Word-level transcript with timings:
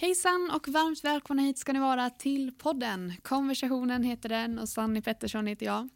Hejsan 0.00 0.50
och 0.50 0.68
varmt 0.68 1.04
välkomna 1.04 1.42
hit 1.42 1.58
ska 1.58 1.72
ni 1.72 1.78
vara 1.78 2.10
till 2.10 2.52
podden. 2.52 3.12
Konversationen 3.22 4.02
heter 4.02 4.28
den 4.28 4.58
och 4.58 4.68
Sanni 4.68 5.02
Pettersson 5.02 5.46
heter 5.46 5.66
jag. 5.66 5.88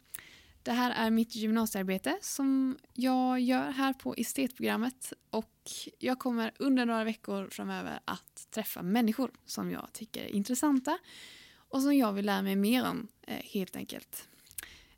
Det 0.63 0.71
här 0.71 0.91
är 0.91 1.11
mitt 1.11 1.35
gymnasiearbete 1.35 2.17
som 2.21 2.77
jag 2.93 3.39
gör 3.39 3.71
här 3.71 3.93
på 3.93 4.15
estetprogrammet 4.17 5.13
och 5.29 5.71
jag 5.99 6.19
kommer 6.19 6.51
under 6.59 6.85
några 6.85 7.03
veckor 7.03 7.47
framöver 7.51 7.99
att 8.05 8.47
träffa 8.51 8.81
människor 8.83 9.31
som 9.45 9.71
jag 9.71 9.89
tycker 9.93 10.23
är 10.23 10.35
intressanta 10.35 10.97
och 11.55 11.81
som 11.81 11.95
jag 11.95 12.13
vill 12.13 12.25
lära 12.25 12.41
mig 12.41 12.55
mer 12.55 12.89
om 12.89 13.07
eh, 13.21 13.43
helt 13.43 13.75
enkelt. 13.75 14.27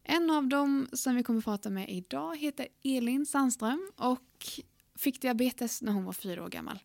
En 0.04 0.30
av 0.30 0.48
dem 0.48 0.88
som 0.94 1.16
vi 1.16 1.24
kommer 1.24 1.40
att 1.40 1.46
prata 1.46 1.70
med 1.70 1.90
idag 1.90 2.38
heter 2.38 2.68
Elin 2.84 3.26
Sandström 3.26 3.92
och 3.96 4.48
fick 4.96 5.22
diabetes 5.22 5.82
när 5.82 5.92
hon 5.92 6.06
var 6.06 6.14
fyra 6.14 6.44
år 6.44 6.50
gammal. 6.50 6.80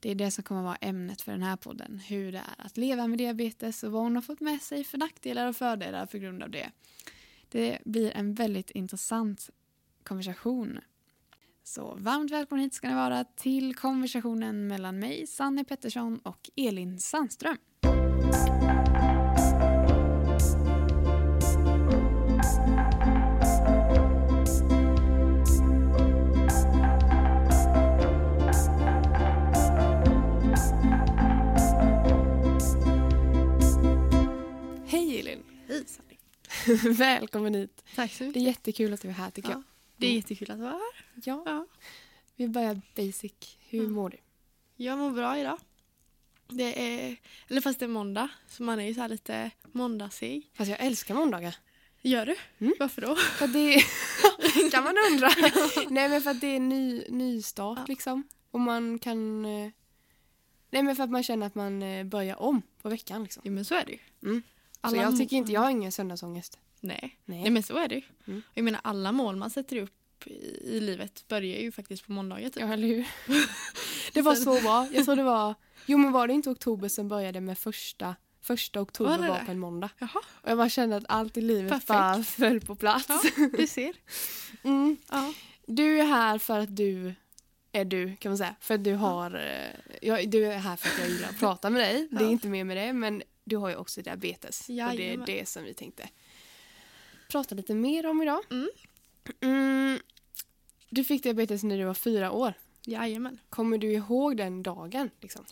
Det 0.00 0.10
är 0.10 0.14
det 0.14 0.30
som 0.30 0.44
kommer 0.44 0.62
vara 0.62 0.76
ämnet 0.76 1.22
för 1.22 1.32
den 1.32 1.42
här 1.42 1.56
podden. 1.56 1.98
Hur 1.98 2.32
det 2.32 2.38
är 2.38 2.66
att 2.66 2.76
leva 2.76 3.06
med 3.06 3.18
diabetes 3.18 3.82
och 3.82 3.92
vad 3.92 4.02
hon 4.02 4.14
har 4.14 4.22
fått 4.22 4.40
med 4.40 4.62
sig 4.62 4.84
för 4.84 4.98
nackdelar 4.98 5.48
och 5.48 5.56
fördelar 5.56 6.06
på 6.06 6.18
grund 6.18 6.42
av 6.42 6.50
det. 6.50 6.70
Det 7.48 7.78
blir 7.84 8.10
en 8.10 8.34
väldigt 8.34 8.70
intressant 8.70 9.50
konversation. 10.02 10.78
Så 11.64 11.94
varmt 11.98 12.30
välkomna 12.30 12.62
hit 12.62 12.74
ska 12.74 12.88
ni 12.88 12.94
vara 12.94 13.24
till 13.24 13.74
konversationen 13.74 14.66
mellan 14.66 14.98
mig, 14.98 15.26
Sanne 15.26 15.64
Pettersson 15.64 16.18
och 16.18 16.50
Elin 16.56 17.00
Sandström. 17.00 17.56
Hej 35.76 35.84
Sally. 35.86 36.16
Välkommen 36.94 37.54
hit. 37.54 37.84
Tack 37.94 38.12
så 38.12 38.18
Det 38.18 38.24
är 38.24 38.28
mycket. 38.28 38.42
jättekul 38.42 38.94
att 38.94 39.00
du 39.02 39.08
är 39.08 39.12
här 39.12 39.30
tycker 39.30 39.50
Ja, 39.50 39.62
det 39.96 40.06
är 40.06 40.12
jättekul 40.12 40.50
att 40.50 40.58
vara 40.58 40.70
här. 40.70 41.04
jag. 41.24 41.38
Ja. 41.38 41.42
Ja. 41.46 41.66
Vi 42.36 42.48
börjar 42.48 42.80
basic. 42.96 43.32
Hur 43.68 43.82
Ja. 43.82 43.88
mår 43.88 44.10
du? 44.10 44.16
Jag 44.76 44.98
mår 44.98 45.10
bra 45.10 45.38
idag. 45.38 45.58
Det 46.48 46.82
är, 47.04 47.16
eller 47.48 47.60
fast 47.60 47.78
det 47.78 47.84
är 47.86 47.88
måndag, 47.88 48.28
så 48.48 48.62
man 48.62 48.80
är 48.80 48.84
ju 48.86 48.94
så 48.94 49.00
här 49.00 49.08
lite 49.08 49.50
måndagsig. 49.72 50.50
Fast 50.54 50.70
jag 50.70 50.80
älskar 50.80 51.14
måndagar. 51.14 51.56
Gör 52.02 52.26
du? 52.26 52.36
Mm. 52.58 52.74
Varför 52.78 53.02
då? 53.02 53.16
För 53.16 53.46
det 53.48 53.82
kan 54.70 54.84
man 54.84 54.94
undra. 55.12 55.28
Nej 55.90 56.08
men 56.08 56.22
för 56.22 56.30
att 56.30 56.40
det 56.40 56.46
är 56.56 56.60
ny, 56.60 57.04
ny 57.08 57.42
start 57.42 57.78
Ja. 57.78 57.84
liksom. 57.88 58.22
Och 58.50 58.60
man 58.60 58.98
kan... 58.98 59.44
eh, 59.44 59.70
Nej 60.70 60.82
men 60.82 60.96
för 60.96 61.02
att 61.04 61.10
man 61.10 61.22
känner 61.22 61.46
att 61.46 61.54
man 61.54 61.82
eh, 61.82 62.04
börjar 62.04 62.42
om 62.42 62.62
på 62.82 62.88
veckan 62.88 63.22
liksom. 63.22 63.42
Jo 63.46 63.52
men 63.52 63.64
så 63.64 63.74
är 63.74 63.84
det 63.84 63.92
ju. 63.92 63.98
Mm. 64.22 64.42
Så 64.80 64.86
Alla 64.86 64.96
jag 65.02 65.12
må- 65.12 65.18
tycker 65.18 65.36
inte, 65.36 65.52
jag 65.52 65.60
har 65.60 65.70
ingen 65.70 65.92
söndagsångest. 65.92 66.58
Nej. 66.80 67.18
Nej. 67.24 67.40
Nej 67.42 67.50
men 67.50 67.62
så 67.62 67.76
är 67.78 67.88
det 67.88 67.94
ju. 67.94 68.02
Mm. 68.26 68.42
Jag 68.54 68.64
menar 68.64 68.80
alla 68.84 69.12
mål 69.12 69.36
man 69.36 69.50
sätter 69.50 69.76
upp 69.76 69.92
i, 70.26 70.30
i 70.64 70.80
livet 70.80 71.24
börjar 71.28 71.60
ju 71.60 71.72
faktiskt 71.72 72.06
på 72.06 72.12
måndagar 72.12 72.48
typ. 72.48 72.60
Ja 72.62 72.72
eller 72.72 72.88
hur? 72.88 73.06
det 74.14 74.22
var 74.22 74.34
så 74.34 74.60
bra. 74.60 74.88
Jag 74.92 75.04
tror 75.04 75.16
det 75.16 75.22
var... 75.22 75.54
Jo 75.86 75.98
men 75.98 76.12
var 76.12 76.26
det 76.28 76.34
inte 76.34 76.50
oktober 76.50 76.88
som 76.88 77.08
började 77.08 77.40
med 77.40 77.58
första... 77.58 78.16
Första 78.40 78.80
oktober 78.80 79.18
Var 79.18 79.28
var, 79.28 79.38
det 79.38 79.44
på 79.44 79.50
en 79.50 79.58
måndag. 79.58 79.90
Jaha, 79.98 80.20
Och 80.42 80.50
jag 80.50 80.58
bara 80.58 80.68
kände 80.68 80.96
att 80.96 81.04
allt 81.08 81.36
i 81.36 81.40
livet 81.40 81.70
Perfekt. 81.72 81.88
bara 81.88 82.22
föll 82.22 82.60
på 82.60 82.74
plats. 82.74 83.06
ja, 83.08 83.48
du 83.58 83.66
ser. 83.68 83.92
Mm. 84.62 84.96
Ja. 85.10 85.32
Du 85.66 86.00
är 86.00 86.04
här 86.04 86.38
för 86.38 86.58
att 86.58 86.76
du 86.76 87.14
är 87.72 87.84
du 87.84 88.16
kan 88.16 88.30
man 88.30 88.38
säga. 88.38 88.54
För 88.60 88.74
att 88.74 88.84
du 88.84 88.94
har, 88.94 89.34
eh, 89.34 89.96
jag, 90.08 90.30
du 90.30 90.46
är 90.46 90.58
här 90.58 90.76
för 90.76 90.88
att 90.88 90.98
jag 90.98 91.08
gillar 91.08 91.28
att 91.28 91.38
prata 91.38 91.70
med 91.70 91.80
dig. 91.82 92.08
Det 92.10 92.16
är 92.16 92.22
Ja. 92.22 92.30
inte 92.30 92.48
mer 92.48 92.64
med 92.64 92.76
det 92.76 92.92
men 92.92 93.22
du 93.46 93.56
har 93.56 93.68
ju 93.68 93.76
också 93.76 94.02
diabetes. 94.02 94.60
och 94.60 94.74
det 94.74 94.80
är 94.82 94.94
Jajamän. 94.94 95.26
det 95.26 95.48
som 95.48 95.64
vi 95.64 95.74
tänkte 95.74 96.08
prata 97.28 97.54
lite 97.54 97.74
mer 97.74 98.06
om 98.06 98.22
idag. 98.22 98.40
Mm. 98.50 98.68
Mm, 99.40 99.98
du 100.90 101.04
fick 101.04 101.22
diabetes 101.22 101.62
när 101.62 101.78
du 101.78 101.84
var 101.84 101.94
fyra 101.94 102.32
år. 102.32 102.54
Jajamän. 102.86 103.38
Kommer 103.48 103.78
du 103.78 103.92
ihåg 103.92 104.36
den 104.36 104.62
dagen? 104.62 105.10
Liksom? 105.20 105.44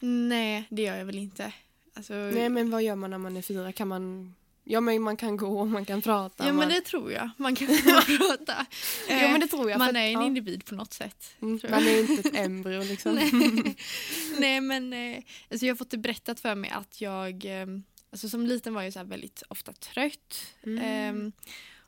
Nej, 0.00 0.64
det 0.70 0.82
gör 0.82 0.96
jag 0.96 1.04
väl 1.04 1.18
inte. 1.18 1.52
Alltså, 1.94 2.14
Nej 2.14 2.48
men 2.48 2.70
vad 2.70 2.82
gör 2.82 2.96
man 2.96 3.10
när 3.10 3.18
man 3.18 3.36
är 3.36 3.42
fyra? 3.42 3.72
Kan 3.72 3.88
man... 3.88 4.34
Ja 4.64 4.80
men 4.80 5.02
man 5.02 5.16
kan 5.16 5.36
gå 5.36 5.60
och 5.60 5.66
man 5.66 5.84
kan 5.84 6.02
prata. 6.02 6.44
ja 6.46 6.52
man... 6.52 6.56
men 6.56 6.68
det 6.68 6.80
tror 6.80 7.12
jag. 7.12 7.30
Man 7.36 7.54
kan 7.54 7.66
prata. 8.18 8.66
Eh, 9.08 9.32
men 9.32 9.40
det 9.40 9.46
tror 9.46 9.70
jag. 9.70 9.78
man 9.78 9.88
för 9.88 9.96
är 9.96 10.06
en 10.06 10.12
ja. 10.12 10.26
individ 10.26 10.64
på 10.64 10.74
något 10.74 10.92
sätt. 10.92 11.34
Mm. 11.42 11.60
Man 11.70 11.82
är 11.82 12.00
inte 12.00 12.28
ett 12.28 12.36
embryo 12.46 12.82
liksom. 12.82 13.14
Nej. 13.14 13.30
Nej 14.38 14.60
men 14.60 14.92
eh, 14.92 15.22
alltså 15.50 15.66
jag 15.66 15.74
har 15.74 15.76
fått 15.76 15.90
det 15.90 15.98
berättat 15.98 16.40
för 16.40 16.54
mig 16.54 16.70
att 16.70 17.00
jag, 17.00 17.44
eh, 17.44 17.66
alltså 18.10 18.28
som 18.28 18.46
liten 18.46 18.74
var 18.74 18.82
jag 18.82 18.92
så 18.92 19.04
väldigt 19.04 19.42
ofta 19.48 19.72
trött. 19.72 20.46
Mm. 20.62 20.84
Ehm, 20.84 21.32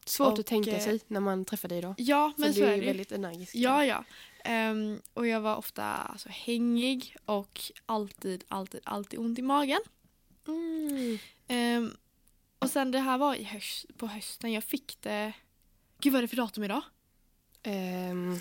Svårt 0.04 0.32
Och, 0.32 0.38
att 0.38 0.46
tänka 0.46 0.70
eh, 0.70 0.84
sig 0.84 1.00
när 1.06 1.20
man 1.20 1.44
träffar 1.44 1.68
dig 1.68 1.80
då. 1.80 1.94
ja 1.98 2.32
men 2.36 2.48
för 2.48 2.60
så 2.60 2.60
du 2.60 2.66
är 2.66 2.70
det 2.70 2.76
ju. 2.76 2.86
väldigt 2.86 3.12
energisk. 3.12 3.54
Ja 3.54 3.84
ja. 3.84 4.04
Ehm, 4.44 5.00
och 5.14 5.26
jag 5.26 5.40
var 5.40 5.56
ofta 5.56 5.84
alltså, 5.84 6.28
hängig 6.28 7.16
och 7.24 7.60
alltid, 7.86 8.44
alltid, 8.48 8.80
alltid 8.84 9.18
ont 9.20 9.38
i 9.38 9.42
magen. 9.42 9.80
Mm. 10.48 11.18
Ehm, 11.48 11.96
och 12.58 12.70
sen 12.70 12.90
det 12.90 12.98
här 12.98 13.18
var 13.18 13.34
i 13.34 13.42
höst, 13.44 13.86
på 13.96 14.06
hösten, 14.06 14.52
jag 14.52 14.64
fick 14.64 14.98
det, 15.00 15.32
gud 16.00 16.12
vad 16.12 16.18
är 16.18 16.22
det 16.22 16.28
för 16.28 16.36
datum 16.36 16.64
idag? 16.64 16.82
Ehm, 17.62 18.38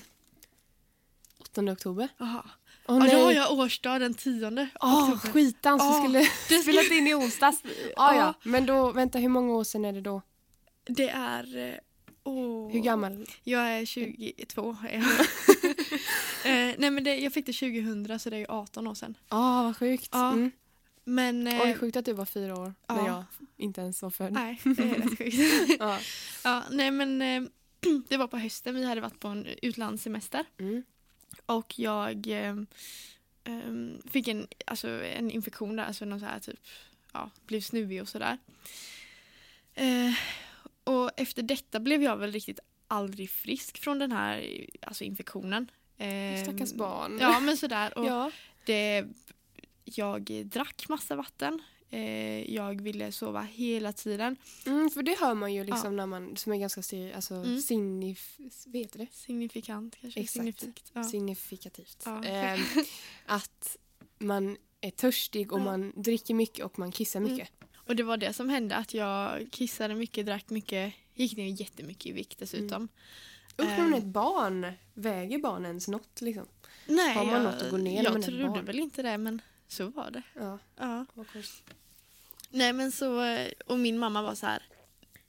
8 1.39 1.61
oktober. 1.71 2.07
Jaha. 2.17 2.45
Åh 2.87 3.07
ja, 3.07 3.17
då 3.17 3.23
har 3.25 3.31
jag 3.31 3.51
årsdag 3.53 3.99
den 3.99 4.13
10 4.13 4.69
Åh, 4.81 5.03
oktober. 5.13 5.31
skitans! 5.33 5.81
Vi 5.83 5.87
Åh, 5.87 6.03
skulle 6.03 6.19
det- 6.49 6.61
spelat 6.63 6.91
in 6.91 7.07
i 7.07 7.13
onsdags. 7.15 7.63
Ah, 7.97 8.13
ja, 8.13 8.15
Ja. 8.19 8.33
men 8.43 8.65
då, 8.65 8.91
vänta, 8.91 9.19
hur 9.19 9.29
många 9.29 9.53
år 9.53 9.63
sedan 9.63 9.85
är 9.85 9.93
det 9.93 10.01
då? 10.01 10.21
Det 10.83 11.09
är... 11.09 11.79
åh. 12.23 12.71
Hur 12.71 12.79
gammal? 12.79 13.25
Jag 13.43 13.61
är 13.71 13.85
22. 13.85 14.77
är 14.89 14.93
jag. 14.93 15.03
eh, 16.69 16.75
nej 16.77 16.89
men 16.91 17.03
det, 17.03 17.15
jag 17.17 17.33
fick 17.33 17.45
det 17.45 17.53
2000 17.53 18.19
så 18.19 18.29
det 18.29 18.35
är 18.35 18.39
ju 18.39 18.45
18 18.49 18.87
år 18.87 18.93
sedan. 18.95 19.17
Ja, 19.29 19.37
ah, 19.59 19.63
vad 19.63 19.77
sjukt. 19.77 20.09
Ja. 20.11 20.31
Mm. 20.31 20.51
Men... 21.05 21.47
Eh, 21.47 21.61
Oj, 21.61 21.77
sjukt 21.77 21.97
att 21.97 22.05
du 22.05 22.13
var 22.13 22.25
fyra 22.25 22.59
år 22.59 22.73
när 22.89 22.97
ja. 22.97 23.07
jag 23.07 23.23
inte 23.57 23.81
ens 23.81 24.01
var 24.01 24.09
född. 24.09 24.33
Nej, 24.33 24.61
det 24.63 24.83
är 24.83 24.95
rätt 24.95 25.17
sjukt. 25.17 25.77
Ja. 25.79 25.99
ja, 26.43 26.63
nej 26.71 26.91
men 26.91 27.21
eh, 27.21 27.43
det 28.09 28.17
var 28.17 28.27
på 28.27 28.37
hösten. 28.37 28.75
Vi 28.75 28.85
hade 28.85 29.01
varit 29.01 29.19
på 29.19 29.27
en 29.27 29.45
utlandssemester. 29.61 30.45
Mm. 30.57 30.83
Och 31.45 31.79
jag 31.79 32.27
eh, 32.27 32.55
ehm, 33.43 34.01
fick 34.11 34.27
en, 34.27 34.47
alltså, 34.65 34.89
en 35.03 35.31
infektion 35.31 35.75
där. 35.75 35.85
Alltså 35.85 36.05
någon 36.05 36.19
så 36.19 36.25
här 36.25 36.39
typ, 36.39 36.59
ja, 37.13 37.29
blev 37.45 37.61
snuvig 37.61 38.01
och 38.01 38.07
sådär. 38.07 38.37
Eh, 39.73 40.13
och 40.83 41.11
efter 41.17 41.43
detta 41.43 41.79
blev 41.79 42.03
jag 42.03 42.17
väl 42.17 42.31
riktigt 42.31 42.59
aldrig 42.87 43.29
frisk 43.29 43.77
från 43.77 43.99
den 43.99 44.11
här 44.11 44.65
alltså, 44.81 45.03
infektionen. 45.03 45.71
Eh, 45.97 46.43
Stackars 46.43 46.73
barn. 46.73 47.17
Ja 47.21 47.39
men 47.39 47.57
sådär. 47.57 47.97
Och 47.97 48.05
ja. 48.07 48.31
det, 48.65 49.05
jag 49.85 50.45
drack 50.45 50.85
massa 50.89 51.15
vatten. 51.15 51.61
Eh, 51.89 52.53
jag 52.55 52.81
ville 52.81 53.11
sova 53.11 53.41
hela 53.41 53.93
tiden. 53.93 54.35
Mm, 54.65 54.89
för 54.89 55.03
det 55.03 55.17
hör 55.19 55.33
man 55.33 55.53
ju 55.53 55.63
liksom 55.63 55.95
när 55.95 56.05
man, 56.05 56.37
som 56.37 56.53
är 56.53 56.57
ganska 56.57 56.81
alltså, 57.15 57.33
Mm. 57.35 57.61
signif... 57.61 58.35
Vet 58.65 58.93
du 58.93 58.99
det? 58.99 59.07
Signifikant 59.11 59.95
kanske? 60.01 60.19
Exakt. 60.19 60.33
Signifikt. 60.33 60.91
Ja. 60.93 61.03
Signifikativt. 61.03 62.03
Ja. 62.05 62.23
Ehm, 62.23 62.59
att 63.25 63.77
man 64.19 64.57
är 64.81 64.91
törstig 64.91 65.51
och 65.53 65.59
Ja. 65.59 65.63
man 65.63 65.93
dricker 65.95 66.33
mycket 66.33 66.65
och 66.65 66.79
man 66.79 66.91
kissar 66.91 67.19
Mm. 67.19 67.31
mycket. 67.31 67.49
Och 67.75 67.95
det 67.95 68.03
var 68.03 68.17
det 68.17 68.33
som 68.33 68.49
hände, 68.49 68.75
att 68.75 68.93
jag 68.93 69.47
kissade 69.51 69.95
mycket, 69.95 70.25
drack 70.25 70.49
mycket, 70.49 70.93
gick 71.13 71.37
ner 71.37 71.61
jättemycket 71.61 72.05
i 72.05 72.11
vikt 72.11 72.39
dessutom. 72.39 72.87
Usch, 73.61 73.67
men 73.67 73.79
Ehm. 73.87 73.93
ett 73.93 74.03
barn, 74.05 74.71
väger 74.93 75.39
barn 75.39 75.65
ens 75.65 75.87
något 75.87 76.21
liksom? 76.21 76.45
Nej, 76.87 77.13
Har 77.15 77.25
man 77.25 77.33
jag, 77.33 77.43
något 77.43 77.61
att 77.61 77.71
gå 77.71 77.77
ner 77.77 78.03
jag 78.03 78.19
ett 78.19 78.25
trodde 78.25 78.47
barn? 78.47 78.65
väl 78.65 78.79
inte 78.79 79.01
det, 79.01 79.17
men 79.17 79.41
så 79.67 79.87
var 79.87 80.11
det. 80.11 80.21
Ja, 80.35 80.59
Ja. 80.77 81.05
Nej 82.49 82.73
men 82.73 82.91
så, 82.91 83.21
eh, 83.21 83.51
och 83.65 83.79
min 83.79 83.97
mamma 83.99 84.21
var 84.21 84.35
så 84.35 84.45
här. 84.45 84.63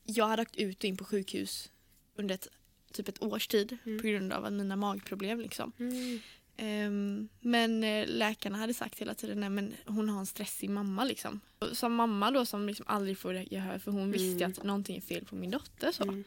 Jag 0.05 0.27
hade 0.29 0.43
åkt 0.43 0.57
ut 0.57 0.79
och 0.79 0.85
in 0.85 0.97
på 0.97 1.05
sjukhus 1.05 1.71
under 2.17 2.35
ett, 2.35 2.49
typ 2.93 3.09
ett 3.09 3.23
års 3.23 3.47
tid 3.49 3.79
Mm. 3.85 3.99
på 4.01 4.07
grund 4.07 4.33
av 4.33 4.45
att 4.45 4.53
mina 4.53 4.77
magproblem 4.77 5.41
liksom. 5.41 5.73
Mm. 5.79 6.21
Ehm, 6.57 7.29
men 7.41 7.85
eh, 7.85 8.07
läkarna 8.09 8.59
hade 8.59 8.75
sagt 8.75 8.99
hela 8.99 9.15
tiden 9.15 9.41
nej 9.41 9.49
men 9.51 9.75
hon 9.87 10.09
har 10.09 10.19
en 10.21 10.27
stressig 10.27 10.71
mamma 10.71 11.05
liksom. 11.05 11.41
Som 11.73 11.95
mamma 11.95 12.31
då 12.31 12.47
som 12.47 12.67
liksom 12.67 12.87
aldrig 12.89 13.19
får 13.19 13.35
gehör 13.35 13.79
för 13.79 13.91
hon 13.93 14.13
visste 14.13 14.45
Mm. 14.45 14.51
att 14.59 14.65
någonting 14.65 14.97
är 14.97 15.01
fel 15.01 15.25
på 15.25 15.35
min 15.37 15.51
dotter 15.51 15.93
så. 15.93 16.03
Mm. 16.03 16.25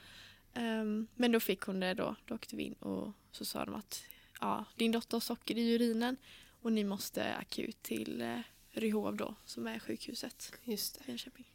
Ehm, 0.53 1.07
men 1.15 1.31
då 1.31 1.39
fick 1.39 1.61
hon 1.61 1.79
det 1.79 1.93
då, 1.93 2.15
då 2.25 2.35
åkte 2.35 2.55
vi 2.55 2.63
in 2.63 2.73
och 2.73 3.11
så 3.31 3.45
sa 3.45 3.65
de 3.65 3.75
att 3.75 4.03
ja, 4.41 4.65
din 4.75 4.91
dotter 4.91 5.15
har 5.15 5.21
socker 5.21 5.57
i 5.57 5.73
urinen 5.75 6.17
och 6.61 6.71
ni 6.73 6.83
måste 6.83 7.35
akut 7.35 7.83
till 7.83 8.21
eh, 8.21 8.39
Ryhov 8.71 9.15
då 9.15 9.35
som 9.45 9.67
är 9.67 9.79
sjukhuset 9.79 10.51
Just 10.63 10.93
det. 10.95 11.03
i 11.05 11.09
Jönköping. 11.11 11.45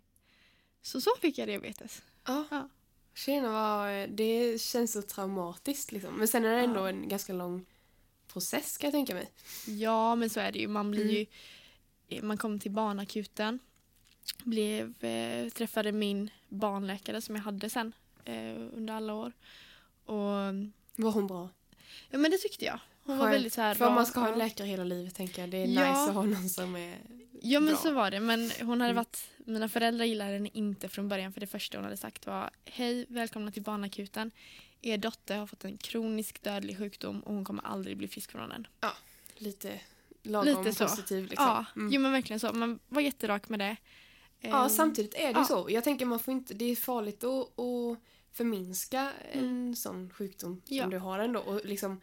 Så 0.83 1.01
så 1.01 1.11
fick 1.21 1.39
jag 1.39 1.49
diabetes. 1.49 2.03
Ja. 2.27 2.45
Ja. 2.51 2.69
Tjena, 3.15 3.51
vad, 3.53 4.11
det 4.11 4.61
känns 4.61 4.93
så 4.93 5.03
traumatiskt 5.03 5.93
liksom. 5.93 6.15
Men 6.15 6.29
sen 6.29 6.45
är 6.45 6.51
det 6.57 6.61
ändå 6.61 6.81
Ja. 6.81 6.89
en 6.89 7.09
ganska 7.09 7.33
lång 7.33 7.67
process 8.29 8.79
kan 8.79 8.87
jag 8.89 8.93
tänka 8.93 9.15
mig. 9.15 9.31
Ja 9.67 10.15
men 10.15 10.31
så 10.31 10.41
är 10.41 10.53
det 10.53 10.59
ju. 10.59 10.69
Man 10.69 10.91
blir 10.91 11.03
Mm. 11.05 11.27
ju 12.09 12.23
man 12.23 12.39
kom 12.39 12.61
till 12.61 12.71
barnakuten. 12.71 13.59
Blev, 14.45 15.05
eh, 15.05 15.49
träffade 15.49 15.93
min 15.93 16.31
barnläkare 16.49 17.21
som 17.21 17.37
jag 17.37 17.43
hade 17.43 17.71
sen 17.71 17.93
eh, 18.25 18.55
under 18.73 18.95
alla 18.95 19.15
år. 19.15 19.33
Och, 20.05 20.15
Var 20.97 21.11
hon 21.13 21.27
bra? 21.27 21.49
ja 22.11 22.19
men 22.19 22.31
det 22.31 22.39
tyckte 22.39 22.65
jag. 22.65 22.81
Hon 23.05 23.19
var 23.19 23.31
väldigt 23.31 23.53
så 23.53 23.61
här 23.61 23.75
För 23.75 23.87
om 23.87 23.95
man 23.95 24.07
ska 24.07 24.21
ha 24.21 24.29
en 24.33 24.39
läkare 24.39 24.67
hela 24.69 24.85
livet 24.85 25.15
tänker 25.15 25.43
jag. 25.43 25.51
Det 25.51 25.57
är 25.57 25.67
Ja. 25.67 25.89
nice 25.89 26.11
att 26.11 26.15
ha 26.15 26.23
någon 26.23 26.49
som 26.49 26.77
är 26.77 26.99
Ja 27.43 27.61
men 27.61 27.73
bra. 27.73 27.83
så 27.83 27.93
var 27.93 28.11
det. 28.11 28.21
Men 28.21 28.51
hon 28.61 28.69
hade 28.81 28.85
Mm. 28.91 28.97
varit, 28.97 29.29
mina 29.39 29.69
föräldrar 29.69 30.05
gillade 30.05 30.31
henne 30.33 30.51
inte 30.53 30.89
från 30.89 31.09
början 31.09 31.33
för 31.33 31.41
det 31.41 31.47
första 31.47 31.79
hon 31.79 31.85
hade 31.85 31.97
sagt 31.97 32.27
var 32.27 32.51
Hej, 32.65 33.07
välkomna 33.09 33.51
till 33.53 33.63
barnakuten. 33.63 34.31
Er 34.83 34.99
dotter 34.99 35.37
har 35.39 35.47
fått 35.47 35.65
en 35.65 35.77
kronisk 35.79 36.43
dödlig 36.43 36.79
sjukdom 36.79 37.21
och 37.21 37.35
hon 37.35 37.45
kommer 37.45 37.63
aldrig 37.67 37.97
bli 37.97 38.09
frisk 38.09 38.31
från 38.33 38.49
den. 38.49 38.67
lite 39.37 39.81
lagom 40.23 40.65
Lite 40.65 40.75
så. 40.79 40.85
positiv. 40.85 41.25
Liksom. 41.29 41.47
Ja, 41.47 41.65
Mm. 41.77 41.93
jo 41.93 42.01
men 42.01 42.13
verkligen 42.13 42.41
så. 42.41 42.53
Man 42.53 42.79
var 42.89 43.01
jätterak 43.01 43.49
med 43.49 43.59
det. 43.61 43.77
Ja, 44.41 44.63
Eh, 44.65 44.69
samtidigt 44.69 45.15
är 45.15 45.19
det 45.19 45.29
ju 45.29 45.33
ja. 45.39 45.45
så. 45.45 45.67
Jag 45.71 45.85
tänker 45.85 46.07
man 46.07 46.19
får 46.19 46.33
inte, 46.35 46.55
det 46.55 46.65
är 46.65 46.77
farligt 46.77 47.25
att, 47.25 47.59
att 47.61 47.99
förminska 48.33 49.13
en 49.33 49.77
sån 49.77 50.11
sjukdom 50.11 50.63
som 50.65 50.77
Ja. 50.77 50.87
du 50.87 50.99
har 50.99 51.19
ändå. 51.19 51.41
Och 51.41 51.65
liksom, 51.65 52.01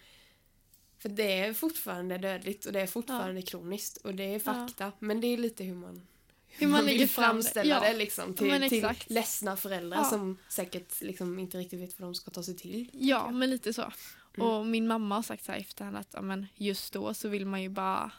för 1.01 1.09
det 1.09 1.39
är 1.39 1.53
fortfarande 1.53 2.17
dödligt 2.17 2.65
och 2.65 2.73
det 2.73 2.81
är 2.81 2.87
fortfarande 2.87 3.41
kroniskt 3.41 3.97
och 3.97 4.15
det 4.15 4.23
är 4.23 4.39
fakta. 4.39 4.91
Men 4.99 5.21
det 5.21 5.27
är 5.27 5.37
lite 5.37 5.63
hur 5.63 5.75
man, 5.75 6.07
Hur 6.47 6.67
man 6.67 6.85
lägger 6.85 6.99
vill 6.99 7.09
fram 7.09 7.23
det. 7.37 7.43
framställa 7.43 7.69
Ja. 7.75 7.79
det 7.91 7.97
liksom, 7.97 8.33
till, 8.33 8.69
till 8.69 8.89
ledsna 9.07 9.57
föräldrar 9.57 9.97
Ja. 9.97 10.03
som 10.03 10.37
säkert 10.49 11.01
liksom 11.01 11.39
inte 11.39 11.57
riktigt 11.57 11.79
vet 11.79 11.99
vad 11.99 12.07
de 12.09 12.15
ska 12.15 12.31
ta 12.31 12.43
sig 12.43 12.57
till. 12.57 12.89
Ja, 12.93 13.31
men 13.31 13.49
lite 13.49 13.73
så. 13.73 13.91
Mm. 14.37 14.47
Och 14.47 14.65
min 14.65 14.87
mamma 14.87 15.15
har 15.15 15.21
sagt 15.23 15.43
så 15.45 15.51
här 15.51 15.59
efterhand 15.59 15.97
att 15.97 16.07
ja, 16.13 16.21
men 16.21 16.47
just 16.55 16.93
då 16.93 17.13
så 17.13 17.29
vill 17.29 17.45
man 17.45 17.61
ju 17.61 17.69
bara 17.69 18.11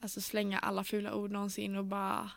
alltså, 0.00 0.20
slänga 0.20 0.58
alla 0.58 0.84
fula 0.84 1.14
ord 1.14 1.30
någonsin 1.30 1.76
och 1.76 1.84
bara 1.84 2.30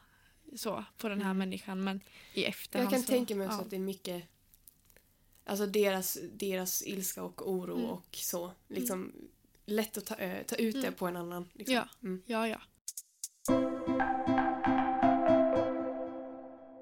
så 0.57 0.85
på 0.97 1.09
den 1.09 1.21
här 1.21 1.31
Mm. 1.31 1.37
människan. 1.37 1.83
Men 1.83 2.01
i 2.33 2.43
efterhand 2.43 2.85
Jag 2.85 2.91
kan 2.93 3.01
så, 3.03 3.07
tänka 3.11 3.35
mig 3.35 3.47
också 3.47 3.57
ja. 3.59 3.63
att 3.63 3.69
det 3.69 3.75
är 3.75 3.79
mycket 3.79 4.23
Alltså 5.45 5.65
deras, 5.65 6.17
deras 6.33 6.83
ilska 6.85 7.23
och 7.23 7.51
oro 7.51 7.77
Mm. 7.77 7.89
och 7.89 8.07
så. 8.11 8.51
Liksom 8.67 9.13
lätt 9.69 9.97
att 9.97 10.05
ta, 10.05 10.15
ö- 10.15 10.43
ta 10.47 10.55
ut 10.55 10.73
det 10.75 10.79
Mm. 10.87 10.93
på 10.93 11.07
en 11.07 11.17
annan. 11.17 11.49
Liksom. 11.53 11.75
Ja. 11.75 11.87
Mm. 12.03 12.21
Ja, 12.25 12.47
ja. 12.47 12.61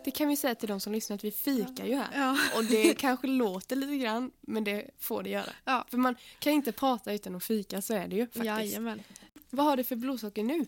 Det 0.04 0.12
kan 0.12 0.28
vi 0.28 0.36
säga 0.38 0.56
till 0.56 0.70
de 0.70 0.80
som 0.80 0.94
lyssnar 0.94 1.16
att 1.16 1.24
vi 1.24 1.32
fikar 1.32 1.86
ju 1.86 1.96
här. 1.96 2.10
Ja. 2.16 2.38
Och 2.58 2.64
det 2.66 2.94
kanske 2.98 3.28
låter 3.28 3.76
lite 3.76 3.98
grann, 3.98 4.32
men 4.42 4.64
det 4.64 4.90
får 5.00 5.24
det 5.24 5.30
göra. 5.30 5.50
Ja. 5.66 5.86
För 5.90 5.98
man 5.98 6.16
kan 6.40 6.54
inte 6.54 6.72
prata 6.72 7.14
utan 7.14 7.36
att 7.36 7.44
fika, 7.44 7.82
så 7.82 7.94
är 7.94 8.08
det 8.08 8.16
ju 8.16 8.26
faktiskt. 8.26 8.46
Jajamän. 8.46 9.04
Vad 9.50 9.66
har 9.66 9.78
du 9.78 9.84
för 9.84 9.96
blodsocker 9.96 10.44
nu? 10.44 10.66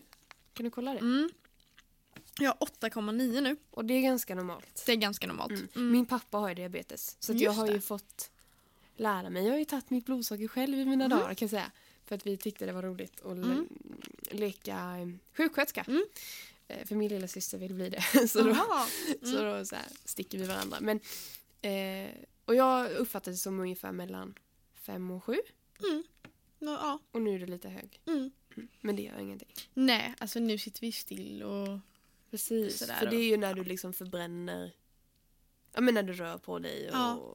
Kan 0.54 0.64
du 0.64 0.70
kolla 0.70 0.92
det? 0.92 0.98
Mm. 0.98 1.30
Jag 2.40 2.48
har 2.50 2.56
8,9 2.66 3.40
nu. 3.40 3.56
Och 3.70 3.84
det 3.84 3.94
är 3.94 4.00
ganska 4.02 4.34
normalt. 4.34 4.82
Det 4.86 4.92
är 4.92 4.96
ganska 4.96 5.26
normalt. 5.26 5.50
Mm. 5.52 5.68
Mm. 5.76 5.92
Min 5.92 6.06
pappa 6.06 6.38
har 6.38 6.48
ju 6.48 6.54
diabetes. 6.54 7.16
Så 7.20 7.32
jag 7.36 7.52
har 7.52 7.66
ju 7.66 7.72
det. 7.72 7.80
fått 7.80 8.30
lära 8.96 9.30
mig. 9.30 9.44
Jag 9.44 9.50
har 9.52 9.58
ju 9.58 9.64
tagit 9.64 9.90
mitt 9.90 10.06
blodsocker 10.06 10.48
själv 10.48 10.78
i 10.78 10.84
mina 10.84 11.04
Mm. 11.04 11.18
dagar 11.18 11.34
kan 11.34 11.46
jag 11.46 11.50
säga. 11.50 11.70
För 12.10 12.14
att 12.16 12.26
vi 12.26 12.36
tyckte 12.36 12.66
det 12.66 12.72
var 12.72 12.82
roligt 12.82 13.20
att 13.24 13.36
le- 13.36 13.42
Mm. 13.42 13.68
leka 14.30 14.76
eh, 14.98 15.08
sjuksköterska. 15.36 15.84
Mm. 15.88 16.04
Eh, 16.68 16.86
För 16.86 16.94
min 16.94 17.08
lilla 17.08 17.28
syster 17.28 17.58
vill 17.58 17.74
bli 17.74 17.90
det. 17.90 18.28
så 18.28 18.42
då, 18.42 18.50
Jaha. 18.50 18.86
så 19.22 19.42
då 19.44 19.64
så 19.64 19.74
här, 19.76 19.86
sticker 20.04 20.38
vi 20.38 20.44
varandra. 20.44 20.78
Men, 20.80 21.00
eh, 21.62 22.10
och 22.44 22.54
jag 22.54 22.90
uppfattade 22.92 23.34
det 23.34 23.38
som 23.38 23.60
ungefär 23.60 23.92
mellan 23.92 24.34
fem 24.74 25.10
och 25.10 25.24
sju. 25.24 25.36
Mm. 25.82 26.04
Nå, 26.58 26.70
ja. 26.72 26.98
Och 27.12 27.22
nu 27.22 27.34
är 27.34 27.38
det 27.38 27.46
lite 27.46 27.68
hög. 27.68 28.00
Mm. 28.06 28.30
Men 28.80 28.96
det 28.96 29.02
gör 29.02 29.18
ingenting. 29.18 29.48
Nej, 29.74 30.14
alltså 30.18 30.38
nu 30.38 30.58
sitter 30.58 30.80
vi 30.80 30.92
still 30.92 31.42
och... 31.42 31.78
Precis. 32.30 32.78
Sådär 32.78 32.94
för 32.94 33.06
det 33.06 33.16
är 33.16 33.24
ju 33.28 33.36
när 33.36 33.54
du 33.54 33.64
liksom 33.64 33.92
förbränner 33.92 34.72
Ja 35.74 35.80
men 35.80 35.94
när 35.94 36.02
du 36.02 36.12
rör 36.12 36.38
på 36.38 36.58
dig 36.58 36.88
och 36.88 36.94
Ja. 36.94 37.34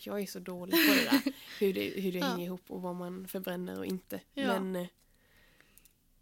Jag 0.00 0.20
är 0.20 0.26
så 0.26 0.38
dålig 0.38 0.74
på 0.88 0.94
det 0.94 1.04
där 1.04 1.32
hur 1.58 1.74
det, 1.74 1.88
hur 2.00 2.12
det 2.12 2.18
Ja. 2.18 2.26
hänger 2.26 2.44
ihop 2.46 2.70
och 2.70 2.82
vad 2.82 2.94
man 2.94 3.28
förbränner 3.28 3.78
och 3.78 3.86
inte. 3.86 4.20
Ja. 4.34 4.60
Men 4.60 4.76
eh, 4.76 4.88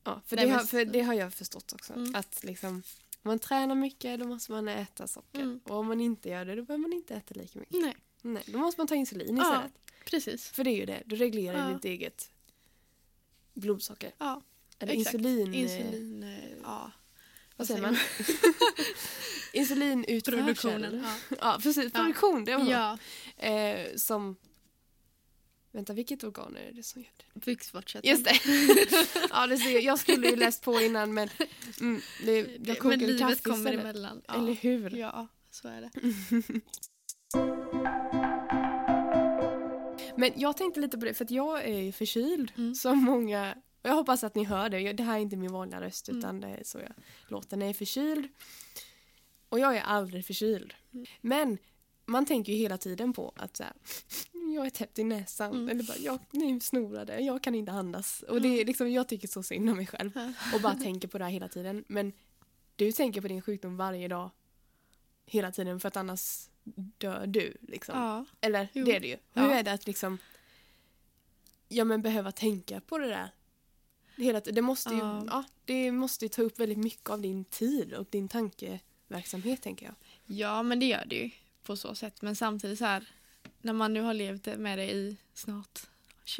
Ja, 0.04 0.20
för, 0.26 0.36
Nej, 0.36 0.46
det 0.46 0.52
har, 0.52 0.60
för 0.60 0.84
det 0.84 1.00
har 1.02 1.14
jag 1.14 1.34
förstått 1.34 1.72
också. 1.72 1.92
Mm. 1.92 2.14
Att 2.14 2.44
liksom 2.44 2.74
om 2.74 2.82
man 3.22 3.38
tränar 3.38 3.74
mycket 3.74 4.20
då 4.20 4.26
måste 4.26 4.52
man 4.52 4.68
äta 4.68 5.06
socker. 5.06 5.40
Mm. 5.40 5.60
Och 5.64 5.76
om 5.76 5.86
man 5.86 6.00
inte 6.00 6.28
gör 6.28 6.44
det 6.44 6.54
då 6.54 6.62
behöver 6.62 6.82
man 6.82 6.92
inte 6.92 7.14
äta 7.14 7.34
lika 7.34 7.58
mycket. 7.58 7.80
Nej, 7.82 7.96
Nej, 8.22 8.42
då 8.46 8.58
måste 8.58 8.80
man 8.80 8.86
ta 8.88 8.94
insulin 8.94 9.36
Ja. 9.36 9.42
istället. 9.42 9.72
precis. 10.10 10.48
För 10.48 10.64
det 10.64 10.70
är 10.70 10.76
ju 10.76 10.86
det, 10.86 11.02
du 11.06 11.16
reglerar 11.16 11.68
Ja. 11.68 11.74
ditt 11.74 11.84
eget 11.84 12.30
blodsocker. 13.54 14.12
Ja, 14.18 14.42
Eller 14.78 14.92
exakt. 14.92 15.14
insulin. 15.14 15.54
eh, 15.54 15.60
Insulin... 15.60 16.22
eh, 16.22 16.48
Ja. 16.62 16.90
Vad 17.56 17.66
säger 17.66 17.82
man? 17.82 17.96
Insulinutförsel. 19.52 20.44
Produktionen. 20.44 21.04
Ja. 21.28 21.36
Ja, 21.40 21.58
precis. 21.62 21.92
Produktion, 21.92 22.44
det 22.44 22.56
var 22.56 22.70
ja. 22.70 22.98
Eh, 23.46 23.96
som... 23.96 24.36
Vänta, 25.72 25.92
vilket 25.92 26.24
organ 26.24 26.56
är 26.56 26.72
det 26.72 26.82
som 26.82 27.02
gör 27.02 27.10
det? 27.16 27.40
Bukspottkörteln. 27.40 28.10
Just 28.10 28.24
det. 28.24 28.38
ja, 29.30 29.46
det 29.46 29.56
ser, 29.58 29.80
jag 29.80 29.98
skulle 29.98 30.28
ju 30.28 30.36
läst 30.36 30.62
på 30.62 30.80
innan 30.80 31.14
men 31.14 31.28
mm, 31.80 32.00
det, 32.24 32.38
jag 32.66 32.84
Men 32.84 32.98
livet 32.98 33.42
kommer 33.42 33.58
istället. 33.58 33.80
emellan. 33.80 34.22
Ja. 34.28 34.34
Eller 34.34 34.52
hur? 34.54 34.90
Ja, 34.96 35.28
så 35.50 35.68
är 35.68 35.80
det. 35.80 35.90
Men 40.16 40.32
jag 40.36 40.56
tänkte 40.56 40.80
lite 40.80 40.98
på 40.98 41.04
det 41.04 41.14
för 41.14 41.24
att 41.24 41.30
jag 41.30 41.64
är 41.64 41.92
förkyld 41.92 42.52
Mm. 42.56 42.74
som 42.74 42.98
många 43.04 43.54
och 43.86 43.90
jag 43.90 43.96
hoppas 43.96 44.24
att 44.24 44.34
ni 44.34 44.44
hör 44.44 44.68
det. 44.68 44.92
Det 44.92 45.02
här 45.02 45.16
är 45.16 45.20
inte 45.20 45.36
min 45.36 45.52
vanliga 45.52 45.80
röst 45.80 46.08
Mm. 46.08 46.18
utan 46.18 46.40
det 46.40 46.48
är 46.48 46.64
så 46.64 46.78
jag 46.78 46.92
låter 47.28 47.56
när 47.56 47.66
jag 47.66 47.70
är 47.70 47.74
förkyld. 47.78 48.28
Och 49.48 49.58
jag 49.58 49.76
är 49.76 49.80
aldrig 49.82 50.26
förkyld. 50.26 50.74
Mm. 50.92 51.06
Men 51.20 51.58
man 52.04 52.26
tänker 52.26 52.52
ju 52.52 52.58
hela 52.58 52.78
tiden 52.78 53.12
på 53.12 53.32
att 53.36 53.56
så 53.56 53.62
här, 53.62 53.72
jag 54.54 54.66
är 54.66 54.70
täppt 54.70 54.98
i 54.98 55.04
näsan. 55.04 55.50
Mm. 55.54 55.68
Eller 55.68 55.82
bara, 55.84 55.96
jag 55.98 56.14
är 56.14 56.60
snorade, 56.60 57.20
jag 57.20 57.42
kan 57.42 57.54
inte 57.54 57.72
andas. 57.72 58.22
Och 58.22 58.42
det 58.42 58.48
är 58.48 58.52
Mm. 58.54 58.66
liksom, 58.66 58.90
jag 58.92 59.08
tycker 59.08 59.28
så 59.28 59.42
synd 59.42 59.70
om 59.70 59.76
mig 59.76 59.86
själv. 59.86 60.10
Ja. 60.14 60.32
Och 60.54 60.60
bara 60.60 60.74
tänker 60.74 61.08
på 61.08 61.18
det 61.18 61.24
här 61.24 61.30
hela 61.30 61.48
tiden. 61.48 61.84
Men 61.88 62.12
du 62.76 62.92
tänker 62.92 63.20
på 63.20 63.28
din 63.28 63.42
sjukdom 63.42 63.76
varje 63.76 64.08
dag. 64.08 64.30
Hela 65.26 65.52
tiden 65.52 65.80
för 65.80 65.88
att 65.88 65.96
annars 65.96 66.48
dör 66.98 67.26
du. 67.26 67.56
Liksom. 67.60 67.98
Ja. 67.98 68.24
Eller 68.40 68.68
Jo. 68.72 68.84
det 68.84 68.96
är 68.96 69.00
det 69.00 69.06
ju. 69.08 69.16
Ja. 69.32 69.42
Hur 69.42 69.50
är 69.52 69.62
det 69.62 69.72
att 69.72 69.86
liksom 69.86 70.18
ja 71.68 71.84
men 71.84 72.02
behöva 72.02 72.32
tänka 72.32 72.80
på 72.80 72.98
det 72.98 73.06
där? 73.08 73.30
Hela, 74.16 74.40
det, 74.40 74.62
måste 74.62 74.90
ju, 74.94 74.98
Ja. 74.98 75.24
ja, 75.26 75.44
det 75.64 75.92
måste 75.92 76.24
ju 76.24 76.28
ta 76.28 76.42
upp 76.42 76.58
väldigt 76.60 76.78
mycket 76.78 77.10
av 77.10 77.20
din 77.20 77.44
tid 77.44 77.92
och 77.94 78.06
din 78.10 78.28
tankeverksamhet 78.28 79.62
tänker 79.62 79.86
jag. 79.86 79.94
ja, 80.26 80.62
men 80.62 80.80
det 80.80 80.86
gör 80.86 81.04
det 81.06 81.16
ju 81.16 81.30
på 81.62 81.76
så 81.76 81.94
sätt. 81.94 82.22
Men 82.22 82.36
samtidigt 82.36 82.78
så 82.78 82.84
här, 82.84 83.04
när 83.60 83.72
man 83.72 83.92
nu 83.94 84.00
har 84.00 84.14
levt 84.14 84.46
med 84.58 84.78
det 84.78 84.90
i 84.92 85.16
snart 85.34 85.80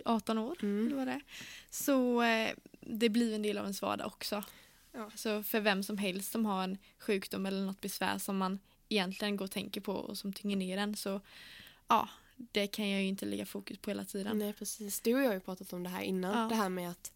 18 0.05 0.39
år, 0.39 0.57
Mm. 0.63 0.87
eller 0.87 0.97
vad 0.97 1.07
det 1.07 1.13
är, 1.13 1.23
så 1.71 2.23
eh, 2.23 2.51
det 2.81 3.09
blir 3.09 3.35
en 3.35 3.43
del 3.43 3.59
av 3.59 3.65
ens 3.65 3.83
vardag 3.83 4.07
också. 4.07 4.45
Ja. 4.93 5.11
Så 5.15 5.43
för 5.43 5.61
vem 5.61 5.83
som 5.83 5.99
helst 5.99 6.33
som 6.33 6.47
har 6.47 6.65
en 6.65 6.79
sjukdom 6.99 7.47
eller 7.47 7.63
något 7.65 7.81
besvär 7.81 8.19
som 8.19 8.37
man 8.37 8.59
egentligen 8.89 9.37
går 9.37 9.45
och 9.45 9.51
tänker 9.51 9.81
på 9.81 9.93
och 9.93 10.19
som 10.19 10.33
tynger 10.33 10.57
ner 10.57 10.79
en 10.79 10.97
så 10.97 11.21
ja, 11.89 12.09
det 12.37 12.67
kan 12.67 12.91
jag 12.91 13.03
ju 13.03 13.09
inte 13.09 13.27
lägga 13.27 13.47
fokus 13.47 13.79
på 13.79 13.91
hela 13.91 14.05
tiden. 14.05 14.39
Nej 14.39 14.53
precis, 14.53 15.01
du 15.01 15.15
och 15.15 15.21
jag 15.21 15.27
har 15.27 15.35
ju 15.35 15.41
pratat 15.41 15.73
om 15.73 15.83
det 15.83 15.89
här 15.91 16.03
innan. 16.03 16.39
Ja. 16.39 16.49
Det 16.49 16.55
här 16.55 16.69
med 16.69 16.91
att 16.91 17.13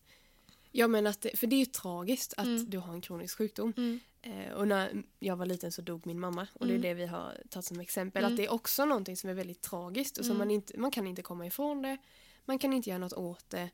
Ja 0.73 0.87
men 0.89 1.07
att, 1.07 1.27
för 1.35 1.47
det 1.47 1.57
är 1.57 1.61
ju 1.61 1.65
tragiskt 1.67 2.35
att 2.37 2.47
Mm. 2.47 2.71
du 2.71 2.79
har 2.79 2.93
en 2.95 3.01
kronisk 3.01 3.39
sjukdom. 3.39 3.73
Mm. 3.77 4.01
Eh, 4.23 4.53
och 4.53 4.69
när 4.69 5.03
jag 5.19 5.37
var 5.37 5.47
liten 5.47 5.73
så 5.73 5.83
dog 5.83 6.07
min 6.07 6.21
mamma 6.21 6.47
och 6.55 6.67
Mm. 6.67 6.81
det 6.83 6.89
är 6.89 6.95
det 6.95 7.01
vi 7.01 7.07
har 7.07 7.43
tagit 7.51 7.65
som 7.67 7.81
exempel. 7.81 8.25
Mm. 8.25 8.33
Att 8.33 8.37
det 8.37 8.45
är 8.45 8.53
också 8.53 8.85
någonting 8.85 9.17
som 9.17 9.31
är 9.31 9.35
väldigt 9.35 9.61
tragiskt 9.61 10.19
och 10.19 10.25
som 10.25 10.37
Mm. 10.37 10.39
man, 10.49 10.51
inte, 10.51 10.79
man 10.81 10.91
kan 10.91 11.07
inte 11.07 11.23
komma 11.23 11.47
ifrån 11.47 11.83
det. 11.83 11.99
Man 12.45 12.59
kan 12.59 12.73
inte 12.73 12.91
göra 12.91 12.99
något 12.99 13.13
åt 13.13 13.51
det. 13.51 13.71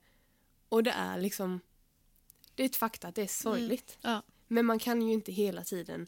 Och 0.69 0.83
det 0.83 0.91
är 0.91 1.19
liksom 1.21 1.61
Det 2.55 2.63
är 2.63 2.67
ett 2.67 2.77
fakta 2.77 3.09
att 3.09 3.15
det 3.15 3.23
är 3.23 3.27
sorgligt. 3.27 3.99
Ja. 4.03 4.23
Men 4.49 4.67
man 4.67 4.79
kan 4.79 5.03
ju 5.03 5.13
inte 5.13 5.33
hela 5.33 5.65
tiden 5.65 6.07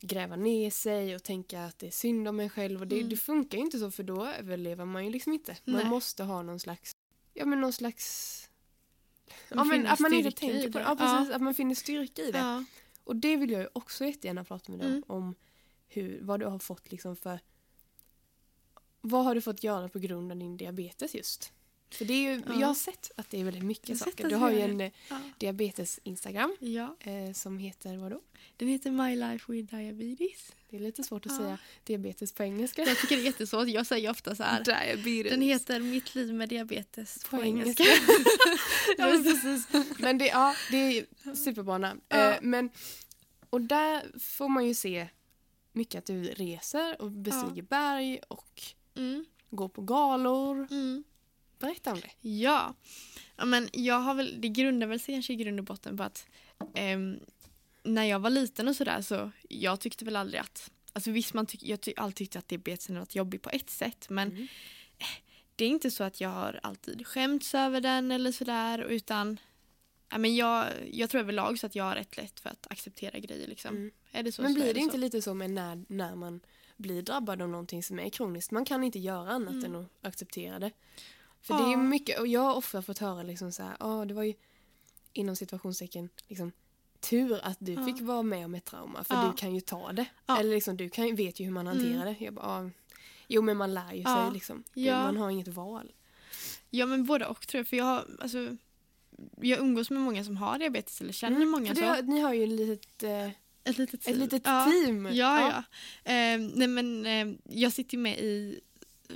gräva 0.00 0.36
ner 0.36 0.70
sig 0.70 1.14
och 1.14 1.22
tänka 1.22 1.64
att 1.64 1.78
det 1.78 1.86
är 1.86 1.90
synd 1.90 2.28
om 2.28 2.40
en 2.40 2.50
själv. 2.50 2.80
Och 2.80 2.86
det, 2.86 2.96
Mm. 2.96 3.08
det 3.08 3.16
funkar 3.16 3.58
ju 3.58 3.64
inte 3.64 3.78
så 3.78 3.90
för 3.90 4.02
då 4.02 4.26
överlever 4.26 4.84
man 4.84 5.04
ju 5.04 5.10
liksom 5.10 5.32
inte. 5.32 5.56
Man 5.64 5.74
Nej. 5.76 5.84
måste 5.90 6.24
ha 6.24 6.42
någon 6.42 6.60
slags 6.60 6.92
Ja 7.34 7.44
men 7.46 7.60
någon 7.60 7.72
slags 7.72 8.45
Ja 9.48 9.64
men 9.64 9.86
att 9.86 10.00
man 10.00 10.12
inte 10.14 10.30
tänker 10.30 10.70
på 10.70 10.78
det. 10.78 10.84
Ja, 10.84 10.96
precis, 10.96 11.34
att 11.34 11.42
man 11.42 11.54
finner 11.54 11.74
styrka 11.74 12.22
i 12.22 12.30
det. 12.32 12.64
Och 13.04 13.16
det 13.16 13.36
vill 13.36 13.50
jag 13.50 13.60
ju 13.62 13.68
också 13.72 14.04
jättegärna 14.04 14.44
prata 14.44 14.72
med 14.72 14.80
dig 14.80 14.88
Mm. 14.88 15.02
om. 15.06 15.34
hur, 15.88 16.18
vad 16.22 16.40
du 16.40 16.46
har 16.46 16.58
fått 16.58 16.90
liksom 16.90 17.16
för... 17.16 17.40
Vad 19.00 19.24
har 19.24 19.34
du 19.34 19.40
fått 19.40 19.64
göra 19.64 19.88
på 19.88 19.98
grund 19.98 20.32
av 20.32 20.38
din 20.38 20.56
diabetes 20.56 21.14
just? 21.14 21.52
För 21.90 22.04
det 22.04 22.14
är 22.14 22.34
ju, 22.34 22.42
Ja. 22.46 22.60
Jag 22.60 22.66
har 22.66 22.74
sett 22.74 23.10
att 23.16 23.30
det 23.30 23.40
är 23.40 23.44
väldigt 23.44 23.64
mycket 23.64 23.98
saker. 23.98 24.28
Du 24.28 24.36
har 24.36 24.50
ju 24.50 24.60
en 24.60 24.80
eh, 24.80 24.90
Ja. 25.10 25.20
diabetes-instagram 25.38 26.56
ja. 26.60 26.96
eh, 27.00 27.32
som 27.32 27.58
heter 27.58 27.96
vadå? 27.96 28.20
Den 28.56 28.68
heter 28.68 28.90
My 28.90 29.16
Life 29.16 29.52
with 29.52 29.74
Diabetes. 29.76 30.52
Det 30.78 30.84
är 30.84 30.86
lite 30.86 31.02
svårt 31.02 31.26
att 31.26 31.32
Ja. 31.32 31.38
säga 31.38 31.58
diabetes 31.84 32.32
på 32.32 32.42
engelska. 32.42 32.82
Jag 32.82 32.98
tycker 32.98 33.16
det 33.16 33.22
är 33.22 33.26
jättesvårt. 33.26 33.68
Jag 33.68 33.86
säger 33.86 34.10
ofta 34.10 34.34
så 34.34 34.42
här. 34.42 34.64
Diabetes. 34.64 35.30
Den 35.32 35.42
heter 35.42 35.80
Mitt 35.80 36.14
liv 36.14 36.34
med 36.34 36.48
diabetes 36.48 37.24
på, 37.24 37.36
på 37.36 37.42
engelska. 37.42 37.82
engelska. 37.84 38.12
ja, 38.98 39.06
men 39.06 39.24
precis. 39.24 39.66
Men 39.98 40.18
det, 40.18 40.26
ja, 40.26 40.54
det 40.70 40.76
är 40.76 41.06
superbra 41.34 41.78
namn. 41.78 42.00
Ja. 42.08 42.16
Eh, 42.32 42.38
men, 42.42 42.70
och 43.50 43.60
där 43.60 44.18
får 44.20 44.48
man 44.48 44.66
ju 44.66 44.74
se 44.74 45.08
mycket 45.72 45.98
att 45.98 46.06
du 46.06 46.22
reser 46.24 47.02
och 47.02 47.10
bestiger 47.10 47.62
berg 47.62 48.18
och 48.28 48.62
Mm. 48.96 49.24
går 49.50 49.68
på 49.68 49.82
galor. 49.82 50.66
Mm. 50.70 51.04
Berätta 51.58 51.92
om 51.92 52.00
det. 52.00 52.28
Ja. 52.28 52.74
ja 53.36 53.44
men 53.44 53.68
jag 53.72 53.94
har 54.00 54.14
väl, 54.14 54.40
det 54.40 54.48
grundar 54.48 54.86
väl 54.86 55.00
sig 55.00 55.14
kanske 55.14 55.32
i 55.32 55.36
grund 55.36 55.58
och 55.60 55.64
botten 55.64 55.96
på 55.96 56.02
att 56.02 56.26
ehm, 56.74 57.20
när 57.86 58.04
jag 58.04 58.18
var 58.18 58.30
liten 58.30 58.68
och 58.68 58.76
sådär 58.76 59.02
så 59.02 59.30
jag 59.48 59.80
tyckte 59.80 60.04
väl 60.04 60.16
aldrig 60.16 60.40
att 60.40 60.70
Alltså 60.92 61.10
visst, 61.10 61.34
man 61.34 61.46
tyck, 61.46 61.62
jag 61.62 61.80
ty, 61.80 61.92
alltid 61.96 62.16
tyckte 62.16 62.38
att 62.38 62.48
diabetesen 62.48 62.98
var 62.98 63.06
jobbig 63.10 63.42
på 63.42 63.50
ett 63.50 63.70
sätt 63.70 64.06
men 64.10 64.28
Mm. 64.30 64.42
eh, 64.98 65.06
det 65.56 65.64
är 65.64 65.68
inte 65.68 65.90
så 65.90 66.04
att 66.04 66.20
jag 66.20 66.28
har 66.28 66.60
alltid 66.62 67.06
skämts 67.06 67.54
över 67.54 67.80
den 67.80 68.10
eller 68.10 68.32
sådär 68.32 68.78
utan 68.78 69.38
ja, 70.10 70.18
men 70.18 70.36
jag, 70.36 70.66
jag 70.92 71.10
tror 71.10 71.20
överlag 71.20 71.58
så 71.58 71.66
att 71.66 71.74
jag 71.74 71.84
har 71.84 71.94
rätt 71.94 72.16
lätt 72.16 72.40
för 72.40 72.50
att 72.50 72.66
acceptera 72.70 73.18
grejer. 73.18 73.48
Liksom. 73.48 73.76
Mm. 73.76 73.90
Är 74.12 74.22
det 74.22 74.32
så 74.32 74.42
Men 74.42 74.52
så 74.54 74.58
är 74.58 74.62
blir 74.62 74.74
det 74.74 74.80
så. 74.80 74.84
inte 74.84 74.96
lite 74.98 75.22
så 75.22 75.34
med 75.34 75.50
när, 75.50 75.84
när 75.88 76.14
man 76.14 76.40
blir 76.76 77.02
drabbad 77.02 77.42
av 77.42 77.48
någonting 77.48 77.82
som 77.82 77.98
är 77.98 78.08
kroniskt? 78.10 78.50
Man 78.50 78.64
kan 78.64 78.84
inte 78.84 78.98
göra 78.98 79.30
annat 79.30 79.54
Mm. 79.54 79.64
än 79.64 79.76
att 79.76 79.90
acceptera 80.06 80.58
det. 80.58 80.70
För 81.40 81.54
det 81.54 81.62
är 81.64 81.70
Ja. 81.70 81.76
mycket, 81.76 82.20
och 82.20 82.26
jag 82.26 82.40
har 82.40 82.54
ofta 82.54 82.82
fått 82.82 82.98
höra 82.98 83.22
liksom 83.22 83.52
så 83.52 83.62
här, 83.62 83.76
"Ja, 83.80 84.04
det 84.04 84.14
var 84.14 84.22
ju 84.22 84.34
inom 85.12 85.36
situationstecken 85.36 86.08
liksom 86.28 86.52
tur 87.00 87.40
att 87.42 87.56
du 87.60 87.72
Ja. 87.72 87.84
fick 87.86 88.00
vara 88.00 88.22
med 88.22 88.44
om 88.44 88.54
ett 88.54 88.64
trauma 88.64 89.04
för 89.04 89.14
Ja. 89.14 89.22
du 89.30 89.36
kan 89.36 89.54
ju 89.54 89.60
ta 89.60 89.92
det. 89.92 90.06
Ja. 90.26 90.40
Eller 90.40 90.54
liksom 90.54 90.76
du 90.76 90.90
kan, 90.90 91.16
vet 91.16 91.40
ju 91.40 91.44
hur 91.44 91.52
man 91.52 91.66
hanterar 91.66 92.02
Mm. 92.02 92.14
det. 92.18 92.24
Jag 92.24 92.34
bara, 92.34 92.64
"Ja, 92.64 92.70
jo 93.28 93.42
men 93.42 93.56
man 93.56 93.74
lär 93.74 93.92
ju 93.94 94.04
sig 94.04 94.30
liksom. 94.32 94.64
Man 94.76 95.16
har 95.16 95.30
inget 95.30 95.48
val. 95.48 95.92
Ja 96.70 96.86
men 96.86 97.04
både 97.04 97.26
och 97.26 97.46
tror 97.46 97.58
jag. 97.58 97.68
För 97.68 97.76
jag, 97.76 97.84
har, 97.84 98.04
alltså, 98.20 98.56
jag 99.40 99.58
umgås 99.58 99.90
med 99.90 100.00
många 100.02 100.24
som 100.24 100.36
har 100.36 100.58
diabetes 100.58 101.00
eller 101.00 101.12
känner 101.12 101.46
många 101.46 101.70
Mm. 101.70 101.74
Det, 101.82 101.86
har- 101.88 102.02
ni 102.02 102.20
har 102.20 102.34
ju 102.34 102.42
ett 102.44 102.48
litet, 102.50 103.02
eh, 103.02 103.26
Ett 103.64 103.78
litet 103.78 103.94
ett 103.94 104.00
team. 104.02 104.18
litet 104.18 104.42
ja. 104.46 104.64
team. 104.64 105.06
Ja, 105.12 105.40
ja. 105.40 105.56
Eh, 106.12 106.38
nej 106.54 106.68
men 106.68 107.06
eh, 107.06 107.26
jag 107.60 107.72
sitter 107.72 107.96
ju 107.96 108.02
med 108.02 108.18
i 108.18 108.60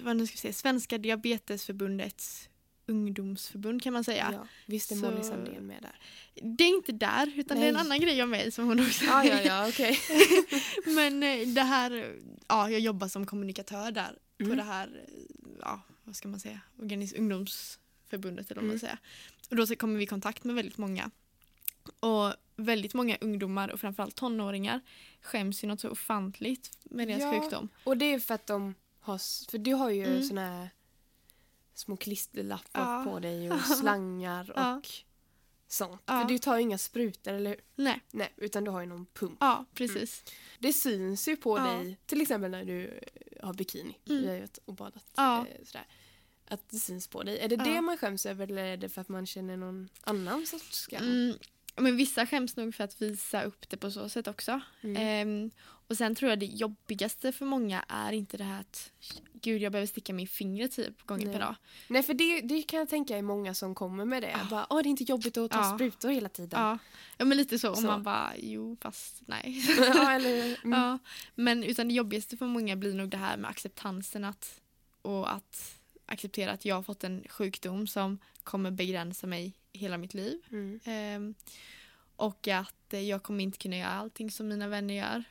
vad 0.03 0.17
nu 0.17 0.27
ska 0.27 0.35
vi 0.35 0.39
säga, 0.39 0.53
Svenska 0.53 0.99
Diabetesförbundets 0.99 2.49
ungdomsförbund 2.91 3.83
kan 3.83 3.93
man 3.93 4.05
säga. 4.05 4.31
Ja, 4.33 4.47
Visst 4.67 4.93
är 4.93 4.97
Molly 4.97 5.23
Sandén 5.23 5.67
med 5.67 5.83
där? 5.83 5.97
Det 6.57 6.65
är 6.65 6.69
inte 6.69 6.93
där 6.93 7.33
utan 7.37 7.57
det 7.61 7.65
är 7.65 7.69
en 7.69 7.75
Nej. 7.75 7.81
annan 7.81 8.01
grej 8.01 8.27
med 8.27 8.47
i 8.47 8.51
som 8.51 8.67
hon 8.67 8.81
också 8.81 9.05
Ja, 9.05 9.25
ja, 9.25 9.41
ja, 9.43 9.69
okej. 9.69 9.99
Men 10.87 11.23
eh, 11.23 11.49
det 11.49 11.63
här, 11.63 12.17
ja 12.49 12.71
jag 12.71 12.81
jobbar 12.81 13.09
som 13.09 13.27
kommunikatör 13.27 13.91
där 13.91 14.19
på 14.39 14.45
Mm. 14.45 14.57
det 14.57 14.63
här, 14.63 14.87
eh, 14.87 15.15
ja 15.61 15.81
vad 16.05 16.17
ska 16.17 16.29
man 16.29 16.41
säga, 16.41 16.61
Organis 16.79 17.13
ungdomsförbundet 17.13 18.51
eller 18.51 18.61
vad 18.61 18.65
man 18.69 18.71
Mm. 18.71 18.81
säger. 18.81 18.99
Och 19.51 19.57
då 19.57 19.67
så 19.67 19.77
kommer 19.77 19.97
vi 19.99 20.05
i 20.05 20.07
kontakt 20.07 20.45
med 20.45 20.55
väldigt 20.55 20.79
många. 20.79 21.11
Och 22.01 22.33
väldigt 22.57 22.95
många 22.95 23.17
ungdomar 23.21 23.69
och 23.69 23.81
framförallt 23.81 24.15
tonåringar 24.17 24.81
skäms 25.23 25.65
ju 25.65 25.69
något 25.69 25.81
så 25.81 25.91
ofantligt 25.91 26.71
med 26.85 27.09
deras 27.09 27.21
Ja. 27.23 27.41
sjukdom. 27.41 27.69
Och 27.85 27.97
det 27.97 28.05
är 28.15 28.19
för 28.19 28.35
att 28.35 28.47
de 28.47 28.75
har, 29.01 29.19
för 29.51 29.59
du 29.59 29.75
har 29.75 29.91
ju 29.91 30.05
Mm. 30.07 30.23
såna 30.23 30.47
här 30.49 30.71
små 31.81 31.97
klisterlappar 31.97 32.81
Ja. 32.99 33.05
på 33.05 33.19
dig 33.19 33.51
och 33.53 33.61
slangar 33.81 34.53
Ja. 34.57 34.77
och 34.77 34.89
sånt. 35.69 36.03
Ja. 36.07 36.21
För 36.21 36.29
du 36.29 36.39
tar 36.39 36.57
ju 36.57 36.63
inga 36.63 36.79
sprutor, 36.79 37.33
eller 37.33 37.51
hur? 37.51 37.61
Nej, 37.77 38.01
Nej, 38.11 38.33
utan 38.37 38.65
du 38.65 38.71
har 38.71 38.81
ju 38.81 38.87
någon 38.87 39.07
pump. 39.07 39.37
ja 39.41 39.65
precis. 39.75 40.25
Det 40.59 40.73
syns 40.73 41.29
ju 41.29 41.37
på 41.37 41.59
dig, 41.59 41.97
till 42.07 42.21
exempel 42.21 42.51
när 42.51 42.65
du 42.65 43.01
har 43.43 43.55
bikini 43.55 43.99
Mm. 44.09 44.23
vi 44.23 44.29
har 44.29 44.35
ju 44.37 44.47
och 44.65 44.75
badat. 44.75 45.19
Eh, 45.19 45.43
Sådär. 45.65 45.87
Att 46.49 46.69
det 46.69 46.77
syns 46.79 47.09
på 47.09 47.23
dig. 47.23 47.39
Är 47.39 47.49
det 47.49 47.55
Ja. 47.55 47.65
det 47.65 47.81
man 47.81 47.99
skäms 47.99 48.27
över 48.27 48.49
eller 48.51 48.65
är 48.65 48.77
det 48.77 48.89
för 48.89 49.01
att 49.01 49.09
man 49.09 49.27
känner 49.27 49.57
någon 49.57 49.89
annan 50.01 50.47
sorts 50.47 50.77
skam? 50.81 51.03
Mm, 51.05 51.39
men 51.81 51.97
vissa 51.97 52.27
skäms 52.27 52.57
nog 52.57 52.75
för 52.75 52.85
att 52.85 53.03
visa 53.03 53.43
upp 53.43 53.69
det 53.69 53.77
på 53.77 53.91
så 53.91 54.09
sätt 54.09 54.29
också. 54.29 54.61
Mm. 54.81 54.97
Ehm, 54.97 55.51
och 55.91 55.97
sen 55.97 56.15
tror 56.15 56.31
jag 56.31 56.39
det 56.39 56.47
jobbigaste 56.47 57.33
för 57.33 57.47
många 57.47 57.85
är 57.89 58.13
inte 58.13 58.37
det 58.37 58.45
här 58.45 58.61
att 58.61 58.93
gud 59.33 59.63
jag 59.63 59.73
behöver 59.73 59.87
sticka 59.87 60.13
min 60.13 60.27
finger 60.27 60.69
typ 60.69 61.03
gånger 61.03 61.25
Nej. 61.25 61.33
per 61.33 61.41
dag. 61.41 61.55
Nej, 61.89 62.03
för 62.03 62.15
det, 62.15 62.41
det 62.41 62.63
kan 62.63 62.79
jag 62.79 62.89
tänka 62.89 63.19
är 63.19 63.23
många 63.23 63.55
som 63.55 63.75
kommer 63.75 64.05
med 64.05 64.23
det. 64.23 64.31
Ja. 64.31 64.47
Bara, 64.51 64.67
Åh, 64.71 64.83
det 64.83 64.89
är 64.89 64.91
inte 64.91 65.05
jobbigt 65.05 65.37
att 65.37 65.51
ta 65.51 65.59
Ja. 65.59 65.75
sprutor 65.75 66.09
hela 66.09 66.29
tiden. 66.29 66.61
Ja. 66.61 66.79
ja 67.17 67.25
men 67.25 67.39
lite 67.39 67.59
så. 67.59 67.71
Och 67.71 67.79
Så. 67.79 67.87
man 67.87 68.03
bara 68.03 68.33
jo 68.37 68.77
fast 68.81 69.23
nej. 69.27 69.65
ja, 69.79 70.13
eller, 70.13 70.65
mm. 70.65 70.81
ja. 70.81 70.99
Men 71.35 71.65
utan 71.65 71.89
det 71.89 71.95
jobbigaste 71.95 72.37
för 72.37 72.47
många 72.47 72.77
blir 72.77 72.95
nog 72.95 73.09
det 73.09 73.17
här 73.17 73.37
med 73.37 73.51
acceptansen 73.51 74.25
att, 74.25 74.61
och 75.03 75.33
att 75.33 75.79
acceptera 76.07 76.53
att 76.53 76.65
jag 76.65 76.75
har 76.75 76.83
fått 76.83 77.05
en 77.05 77.25
sjukdom 77.29 77.87
som 77.87 78.19
kommer 78.43 78.71
begränsa 78.71 79.27
mig 79.27 79.60
hela 79.73 79.99
mitt 79.99 80.15
liv. 80.15 80.39
Mm. 80.51 80.81
Ehm, 80.85 81.35
och 82.17 82.49
att 82.49 82.95
eh, 82.95 83.01
jag 83.01 83.23
kommer 83.23 83.45
inte 83.45 83.59
kunna 83.59 83.77
göra 83.77 83.91
allting 83.91 84.31
som 84.31 84.49
mina 84.49 84.69
vänner 84.69 84.95
gör. 84.95 85.25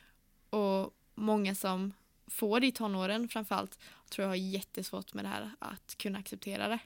Och 0.50 0.94
många 1.14 1.54
som 1.54 1.92
får 2.26 2.60
det 2.60 2.66
i 2.66 2.72
tonåren 2.72 3.28
framförallt 3.28 3.78
tror 4.10 4.22
jag 4.22 4.30
har 4.30 4.36
jättesvårt 4.36 5.14
med 5.14 5.24
det 5.24 5.28
här 5.28 5.50
att 5.58 5.94
kunna 5.98 6.18
acceptera 6.18 6.68
det. 6.68 6.78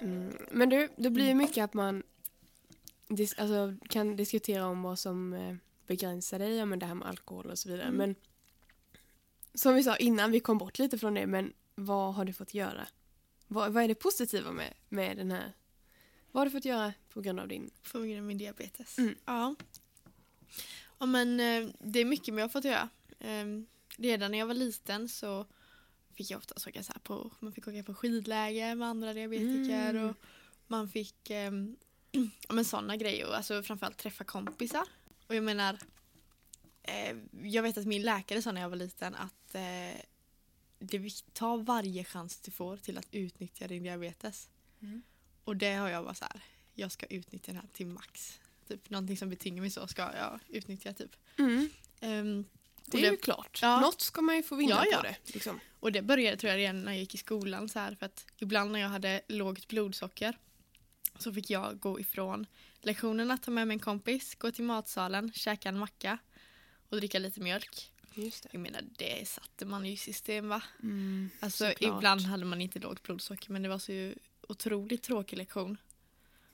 Mm. 0.00 0.36
Men 0.50 0.68
du, 0.68 0.88
det 0.96 1.10
blir 1.10 1.28
ju 1.28 1.34
mycket 1.34 1.64
att 1.64 1.74
man 1.74 2.02
dis- 3.08 3.40
alltså, 3.40 3.86
kan 3.88 4.16
diskutera 4.16 4.66
om 4.66 4.82
vad 4.82 4.98
som 4.98 5.32
eh, 5.32 5.56
begränsar 5.86 6.38
dig, 6.38 6.56
ja, 6.56 6.64
men 6.64 6.78
det 6.78 6.86
här 6.86 6.94
med 6.94 7.08
alkohol 7.08 7.46
och 7.46 7.58
så 7.58 7.68
vidare. 7.68 7.88
Mm. 7.88 7.96
Men 7.96 8.14
som 9.54 9.74
vi 9.74 9.82
sa 9.82 9.96
innan, 9.96 10.30
vi 10.30 10.40
kom 10.40 10.58
bort 10.58 10.78
lite 10.78 10.98
från 10.98 11.14
det, 11.14 11.26
men 11.26 11.52
vad 11.74 12.14
har 12.14 12.24
du 12.24 12.32
fått 12.32 12.54
göra? 12.54 12.86
Vad, 13.52 13.72
vad 13.72 13.84
är 13.84 13.88
det 13.88 13.94
positiva 13.94 14.52
med, 14.52 14.74
med 14.88 15.16
den 15.16 15.30
här? 15.30 15.52
Vad 16.32 16.40
har 16.40 16.44
du 16.44 16.50
fått 16.50 16.64
göra 16.64 16.92
på 17.08 17.20
grund 17.20 17.40
av 17.40 17.48
din... 17.48 17.70
På 17.92 17.98
grund 17.98 18.16
av 18.18 18.22
min 18.24 18.38
diabetes. 18.38 18.98
Mm. 18.98 19.14
Ja. 19.24 19.54
ja 20.98 21.06
men 21.06 21.40
eh, 21.40 21.68
det 21.80 22.00
är 22.00 22.04
mycket 22.04 22.34
jag 22.34 22.40
har 22.44 22.48
fått 22.48 22.64
göra. 22.64 22.88
Eh, 23.18 23.44
redan 23.96 24.30
när 24.30 24.38
jag 24.38 24.46
var 24.46 24.54
liten 24.54 25.08
så 25.08 25.46
fick 26.14 26.30
jag 26.30 26.38
ofta 26.38 26.54
åka 26.68 26.82
så 26.82 26.92
på, 27.02 27.30
man 27.40 27.52
fick 27.52 27.68
åka 27.68 27.82
på 27.82 27.94
skidläger 27.94 28.74
med 28.74 28.88
andra 28.88 29.12
diabetiker 29.12 29.90
Mm. 29.90 30.08
och 30.08 30.16
man 30.66 30.88
fick 30.88 31.30
eh, 31.30 31.52
ja, 32.48 32.54
men 32.54 32.64
sådana 32.64 32.96
grejer 32.96 33.28
och 33.28 33.36
alltså 33.36 33.62
framförallt 33.62 33.98
träffa 33.98 34.24
kompisar. 34.24 34.84
Och 35.26 35.34
jag 35.34 35.44
menar, 35.44 35.78
eh, 36.82 37.16
jag 37.42 37.62
vet 37.62 37.78
att 37.78 37.86
min 37.86 38.02
läkare 38.02 38.42
sa 38.42 38.52
när 38.52 38.60
jag 38.60 38.68
var 38.68 38.76
liten 38.76 39.14
att 39.14 39.54
eh, 39.54 40.00
ta 41.32 41.56
varje 41.56 42.04
chans 42.04 42.40
du 42.40 42.50
får 42.50 42.76
till 42.76 42.98
att 42.98 43.08
utnyttja 43.12 43.66
din 43.68 43.82
diabetes. 43.82 44.48
Mm. 44.82 45.02
Och 45.44 45.56
det 45.56 45.74
har 45.74 45.88
jag 45.88 46.04
bara 46.04 46.14
så 46.14 46.24
här, 46.24 46.42
jag 46.74 46.92
ska 46.92 47.06
utnyttja 47.06 47.52
den 47.52 47.60
här 47.60 47.68
till 47.72 47.86
max. 47.86 48.40
Typ 48.68 48.90
någonting 48.90 49.16
som 49.16 49.30
betynger 49.30 49.60
mig 49.60 49.70
så 49.70 49.86
ska 49.86 50.02
jag 50.02 50.40
utnyttja 50.48 50.92
typ. 50.92 51.16
Ehm, 52.00 52.44
Det 52.86 52.98
och 52.98 53.04
är 53.04 53.10
ju 53.10 53.16
klart. 53.16 53.58
Ja. 53.62 53.80
Något 53.80 54.00
ska 54.00 54.22
man 54.22 54.36
ju 54.36 54.42
få 54.42 54.56
vinna 54.56 54.74
Ja, 54.74 54.84
ja. 54.90 54.96
på 54.96 55.02
det. 55.02 55.16
Liksom. 55.34 55.60
Och 55.80 55.92
det 55.92 56.02
började 56.02 56.36
tror 56.36 56.50
jag 56.50 56.58
redan 56.58 56.82
när 56.82 56.92
jag 56.92 57.00
gick 57.00 57.14
i 57.14 57.18
skolan 57.18 57.68
så 57.68 57.78
här 57.78 57.94
för 57.94 58.06
att 58.06 58.26
ibland 58.38 58.72
när 58.72 58.80
jag 58.80 58.88
hade 58.88 59.20
lågt 59.28 59.68
blodsocker 59.68 60.38
så 61.18 61.32
fick 61.32 61.50
jag 61.50 61.78
gå 61.80 62.00
ifrån 62.00 62.46
lektionerna, 62.80 63.38
ta 63.38 63.50
med 63.50 63.68
mig 63.68 63.74
en 63.74 63.78
kompis, 63.80 64.34
gå 64.34 64.50
till 64.50 64.64
matsalen, 64.64 65.32
käka 65.32 65.68
en 65.68 65.78
macka 65.78 66.18
och 66.88 66.96
dricka 66.96 67.18
lite 67.18 67.40
mjölk. 67.40 67.91
Just 68.14 68.42
det. 68.42 68.48
Jag 68.52 68.60
menar 68.60 68.82
det 68.98 69.28
satte 69.28 69.64
man 69.66 69.86
ju 69.86 69.92
i 69.92 69.96
system 69.96 70.48
va? 70.48 70.62
Mm, 70.82 71.30
Alltså 71.40 71.68
såklart. 71.68 71.96
ibland 71.98 72.20
hade 72.20 72.44
man 72.44 72.60
inte 72.60 72.78
lågt 72.78 73.02
blodsocker 73.02 73.52
men 73.52 73.62
det 73.62 73.68
var 73.68 73.78
så 73.78 73.92
ju 73.92 74.14
otroligt 74.48 75.02
tråkig 75.02 75.36
lektion. 75.36 75.76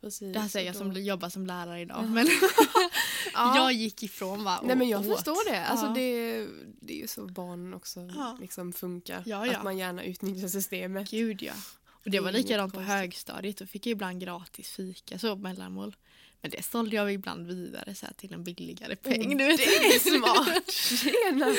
Precis, 0.00 0.34
Det 0.34 0.40
här 0.40 0.48
säger 0.48 0.66
jag 0.66 0.76
som 0.76 0.92
jobbar 0.92 1.28
som 1.28 1.46
lärare 1.46 1.80
idag 1.80 1.96
Ja. 2.04 2.08
men 2.08 2.26
Ja. 3.32 3.56
jag 3.56 3.72
gick 3.72 4.02
ifrån 4.02 4.44
va? 4.44 4.58
och 4.58 4.66
Nej 4.66 4.76
men 4.76 4.88
jag 4.88 5.00
åt. 5.00 5.16
förstår 5.16 5.50
det. 5.50 5.64
Alltså 5.66 5.86
Ja. 5.86 5.92
det, 5.94 6.46
det 6.80 6.92
är 6.92 7.00
ju 7.00 7.08
så 7.08 7.26
barn 7.26 7.74
också 7.74 8.10
liksom 8.40 8.72
funkar. 8.72 9.32
Att 9.56 9.64
man 9.64 9.78
gärna 9.78 10.04
utnyttjar 10.04 10.48
systemet. 10.48 11.10
Gud 11.10 11.42
ja. 11.42 11.52
Och 11.86 12.04
det 12.04 12.10
Det 12.10 12.20
var 12.20 12.32
likadant 12.32 12.74
på 12.74 12.80
högstadiet. 12.80 13.56
Då 13.56 13.66
fick 13.66 13.86
jag 13.86 13.90
ibland 13.92 14.20
gratis 14.20 14.70
fika 14.70 15.18
så 15.18 15.36
mellanmål. 15.36 15.96
Men 16.42 16.50
det 16.50 16.62
sålde 16.64 16.96
jag 16.96 17.12
ibland 17.12 17.46
vidare 17.46 17.94
så 17.94 18.06
här, 18.06 18.12
till 18.14 18.32
en 18.32 18.44
billigare 18.44 18.96
peng. 18.96 19.38
du 19.38 19.44
vet. 19.44 19.56
Det 19.58 19.64
är 19.64 19.98
smart! 20.18 20.70
Tjena! 20.70 21.54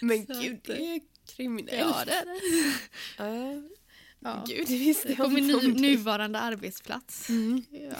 Men 0.00 0.26
Så 0.26 0.40
gud, 0.42 0.54
att- 0.56 0.64
det 0.64 0.94
är 0.94 1.00
kriminellt. 1.36 1.78
Ja, 1.80 2.04
det 2.06 2.12
är 2.12 2.24
det. 2.26 3.68
Ja. 4.24 4.44
Gud, 4.46 4.66
det 4.68 4.76
visste 4.78 5.08
jag 5.08 5.16
På 5.16 5.28
min 5.28 5.46
nuvarande 5.76 6.38
arbetsplats. 6.40 7.28
Mm. 7.28 7.62
Ja. 7.70 7.96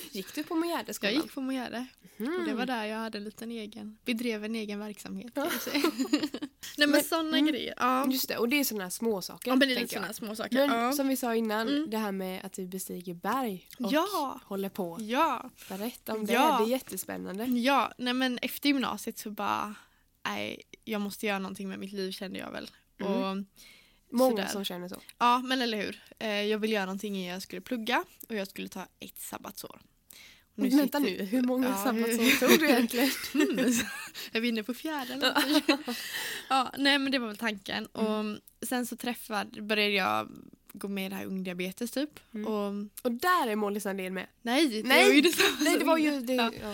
Gick 0.12 0.34
du 0.34 0.42
på 0.44 0.54
Mojärdeskolan? 0.54 1.14
Jag 1.14 1.22
gick 1.22 1.34
på 1.34 1.40
Mojärde 1.40 1.86
och 2.18 2.24
det 2.24 2.26
Mm. 2.26 2.56
var 2.56 2.66
där 2.66 2.84
jag 2.84 2.98
hade 2.98 3.18
en 3.18 3.24
liten 3.24 3.50
egen, 3.50 3.98
bedrev 4.04 4.44
en 4.44 4.54
egen 4.54 4.78
verksamhet. 4.78 5.32
Ja. 5.34 5.50
Nej 6.78 6.88
men, 6.88 7.02
sådana 7.04 7.38
mm. 7.38 7.46
grejer. 7.52 7.74
Ja. 7.76 8.10
Just 8.10 8.28
det, 8.28 8.36
och 8.36 8.48
det 8.48 8.60
är 8.60 8.64
sådana 8.64 8.90
små 8.90 9.22
saker. 9.22 9.50
ja 9.50 9.56
men 9.56 9.68
det 9.68 9.74
är 9.76 9.86
sådana 9.86 10.12
små 10.12 10.36
saker. 10.36 10.68
Men 10.68 10.92
som 10.92 11.08
vi 11.08 11.16
sa 11.16 11.34
innan, 11.34 11.68
Mm. 11.68 11.90
det 11.90 11.98
här 11.98 12.12
med 12.12 12.44
att 12.44 12.58
vi 12.58 12.66
bestiger 12.66 13.14
berg 13.14 13.68
och 13.78 13.92
Ja. 13.92 14.40
håller 14.44 14.68
på. 14.68 14.98
ja. 15.00 15.50
Berätta 15.68 16.14
om 16.14 16.26
det, 16.26 16.32
Ja. 16.32 16.58
det 16.58 16.64
är 16.64 16.68
jättespännande. 16.70 17.44
Ja, 17.44 17.92
nej 17.98 18.14
men 18.14 18.38
efter 18.42 18.68
gymnasiet 18.68 19.18
så 19.18 19.30
bara, 19.30 19.74
nej, 20.26 20.62
jag 20.84 21.00
måste 21.00 21.26
göra 21.26 21.38
någonting 21.38 21.68
med 21.68 21.78
mitt 21.78 21.92
liv 21.92 22.12
kände 22.12 22.38
jag 22.38 22.50
väl. 22.50 22.70
Mm. 23.00 23.12
Och, 23.12 23.36
Många 24.16 24.36
sådär. 24.36 24.48
som 24.48 24.64
känner 24.64 24.88
så. 24.88 25.00
Ja, 25.18 25.38
men 25.38 25.62
eller 25.62 25.78
hur. 25.82 26.02
Eh, 26.18 26.28
jag 26.42 26.58
ville 26.58 26.74
göra 26.74 26.84
någonting 26.86 27.16
i 27.16 27.28
jag 27.30 27.42
skulle 27.42 27.60
plugga 27.60 28.04
och 28.28 28.34
jag 28.34 28.48
skulle 28.48 28.68
ta 28.68 28.86
ett 29.00 29.18
sabbatsår. 29.20 29.80
Nu 30.56 30.68
Vänta 30.68 31.00
sitter- 31.00 31.00
nu, 31.18 31.24
hur 31.24 31.42
många 31.42 31.68
Ja, 31.68 31.84
sabbatsår 31.84 32.48
tog 32.48 32.58
du 32.58 32.68
egentligen? 32.68 33.10
Mm, 33.34 33.58
är 34.32 34.40
vi 34.40 34.48
inne 34.48 34.62
på 34.62 34.74
fjärde? 34.74 35.34
Ja, 36.48 36.72
nej 36.78 36.98
men 36.98 37.12
det 37.12 37.18
var 37.18 37.26
väl 37.26 37.36
tanken. 37.36 37.86
Och 37.86 38.24
sen 38.66 38.86
så 38.86 38.96
träffade, 38.96 39.62
började 39.62 39.90
jag 39.92 40.28
gå 40.72 40.88
med 40.88 41.06
i 41.06 41.08
det 41.08 41.14
här 41.14 41.24
ungdiabetes 41.24 41.90
typ. 41.90 42.20
Mm. 42.34 42.46
Och 42.46 42.88
Och 43.02 43.12
där 43.12 43.46
är 43.48 43.56
Molly 43.56 43.80
Sandén 43.80 44.14
med. 44.14 44.26
nej, 44.42 44.68
det 44.68 44.88
Nej, 44.88 45.04
var 45.08 45.14
ju 45.14 45.20
detsamma 45.20 45.56
Nej, 45.60 45.78
det 45.78 45.84
var 45.84 45.98
ju 45.98 46.20
det. 46.20 46.34
Ja. 46.34 46.50
Ja. 46.62 46.70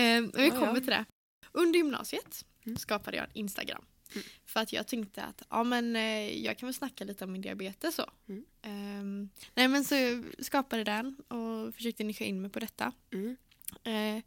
Eh, 0.00 0.20
vi 0.34 0.44
Ja, 0.46 0.50
kommer 0.50 0.66
ja. 0.66 0.74
till 0.74 0.86
det. 0.86 1.04
Under 1.52 1.76
gymnasiet 1.78 2.44
Mm. 2.66 2.76
skapade 2.78 3.16
jag 3.16 3.24
en 3.26 3.30
Instagram. 3.34 3.84
Mm. 4.14 4.26
För 4.46 4.60
att 4.60 4.72
jag 4.72 4.86
tänkte 4.86 5.22
att 5.22 5.42
ja, 5.50 5.64
men, 5.64 5.96
eh, 5.96 6.44
jag 6.44 6.58
kan 6.58 6.66
väl 6.66 6.74
snacka 6.74 7.04
lite 7.04 7.24
om 7.24 7.32
min 7.32 7.40
diabetes. 7.42 7.94
Så. 7.94 8.10
Mm. 8.28 8.44
Ehm, 8.62 9.28
nej, 9.54 9.68
men 9.68 9.84
så 9.84 10.22
skapade 10.38 10.84
den 10.84 11.16
och 11.28 11.74
försökte 11.74 12.04
nischa 12.04 12.24
in 12.24 12.40
mig 12.42 12.50
på 12.50 12.58
detta. 12.60 12.92
Mm. 13.12 13.36
Eh, 13.84 14.22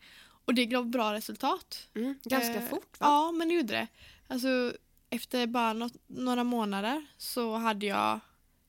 och 0.45 0.53
det 0.53 0.65
gav 0.65 0.85
bra 0.89 1.13
resultat. 1.13 1.87
Mm. 1.95 2.15
Ganska 2.23 2.53
Eh, 2.55 2.69
fort 2.69 2.99
va? 2.99 3.07
Ja, 3.07 3.31
men 3.31 3.47
det 3.47 3.53
gjorde 3.53 3.73
det. 3.73 3.87
Alltså, 4.27 4.73
efter 5.09 5.47
bara 5.47 5.73
något, 5.73 5.93
några 6.07 6.43
månader 6.43 7.05
så 7.17 7.55
hade 7.55 7.85
jag 7.85 8.19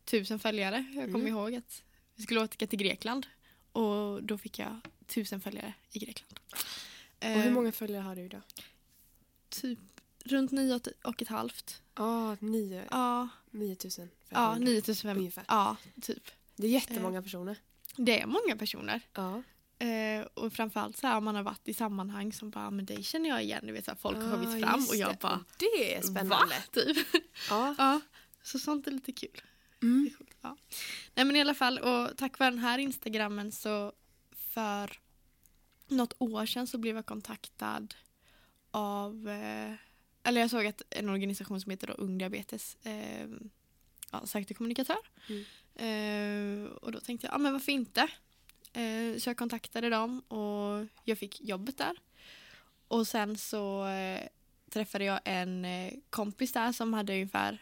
tusen 0.05 0.39
följare. 0.39 0.85
Jag 0.95 1.05
kommer 1.05 1.19
Mm. 1.19 1.27
ihåg 1.27 1.55
att 1.55 1.83
vi 2.15 2.23
skulle 2.23 2.41
åka 2.41 2.67
till 2.67 2.79
Grekland 2.79 3.27
och 3.73 4.23
då 4.23 4.39
fick 4.39 4.59
jag 4.59 4.81
tusen 5.07 5.41
följare 5.41 5.75
i 5.93 5.99
Grekland. 5.99 6.39
Och 7.19 7.43
hur 7.43 7.51
många 7.51 7.73
följare 7.73 8.03
har 8.03 8.17
du 8.17 8.23
idag? 8.23 8.41
Typ 9.49 9.79
runt 10.33 10.53
nio 10.53 10.81
och- 11.05 11.23
ett 11.23 11.29
halvt. 11.29 11.83
Ja, 11.95 12.37
nio, 12.41 12.85
Ja, 12.91 13.29
9000. 13.51 14.11
ja 14.29 14.55
9500. 14.59 15.19
ungefär. 15.21 15.45
Ja, 15.49 15.77
typ. 16.03 16.31
Det 16.57 16.67
är 16.67 16.71
jättemånga 16.71 17.23
personer. 17.23 17.57
Det 17.97 18.21
är 18.21 18.27
många 18.27 18.57
personer. 18.59 19.01
Ja. 19.15 19.43
Eh, 19.87 20.27
och 20.35 20.53
framförallt 20.53 20.97
så 20.97 21.07
här 21.07 21.17
om 21.17 21.25
man 21.25 21.35
har 21.35 21.43
varit 21.43 21.69
i 21.69 21.75
sammanhang 21.75 22.33
som 22.33 22.51
bara, 22.51 22.71
men 22.71 22.87
dig 22.87 23.03
känner 23.03 23.29
jag 23.29 23.43
igen. 23.43 23.67
Du 23.67 23.73
vet 23.73 23.85
så 23.85 23.91
här, 23.91 23.99
folk 23.99 24.17
har 24.17 24.25
Ja, 24.25 24.31
kommit 24.33 24.65
fram 24.65 24.85
och 24.89 24.97
jag 24.97 25.11
det. 25.11 25.19
bara, 25.21 25.45
Det 25.59 25.95
är 25.95 26.03
spännande. 26.03 26.55
va? 26.55 26.63
Typ. 26.73 26.97
Ja. 27.51 27.75
Ja, 27.79 28.01
så 28.43 28.59
sånt 28.59 28.87
är 28.87 28.91
lite 28.91 29.13
kul. 29.13 29.41
Mm. 29.83 30.11
Ja. 30.41 30.57
Nej 31.15 31.25
men 31.25 31.37
i 31.37 31.41
alla 31.41 31.55
fall, 31.55 31.79
och 31.79 32.17
tack 32.17 32.39
vare 32.39 32.51
den 32.51 32.59
här 32.59 32.79
instagrammen 32.79 33.53
så 33.53 33.93
för 34.37 34.99
något 35.89 36.15
år 36.19 36.47
sedan 36.47 36.67
så 36.67 36.79
blev 36.79 36.97
jag 36.97 37.07
kontaktad 37.07 37.95
av, 38.71 39.29
eh, 39.29 39.75
eller 40.29 40.41
jag 40.41 40.51
såg 40.51 40.67
att 40.67 40.83
en 40.91 41.09
organisation 41.09 41.61
som 41.61 41.71
heter 41.71 41.87
då 41.87 41.93
Ung 41.93 42.19
Diabetes 42.19 42.77
eh, 42.83 43.29
ja, 44.13 44.27
sökte 44.27 44.55
kommunikatör. 44.55 44.99
Mm. 45.29 45.45
Eh, 45.75 46.71
och 46.71 46.93
då 46.93 47.01
tänkte 47.01 47.27
jag, 47.27 47.35
ja 47.35 47.39
men 47.39 47.53
varför 47.53 47.73
inte? 47.73 48.09
Eh, 48.73 49.19
så 49.19 49.31
jag 49.31 49.37
kontaktade 49.37 49.91
dem 49.91 50.21
och 50.21 50.87
jag 51.05 51.19
fick 51.19 51.41
jobbet 51.41 51.79
där. 51.79 51.97
Och 52.89 53.07
sen 53.07 53.39
så 53.39 53.87
eh, 53.87 54.21
träffade 54.71 55.05
jag 55.05 55.21
en 55.25 55.65
eh, 55.65 55.93
kompis 56.11 56.53
där 56.53 56.73
som 56.73 56.95
hade 56.95 57.13
ungefär 57.13 57.59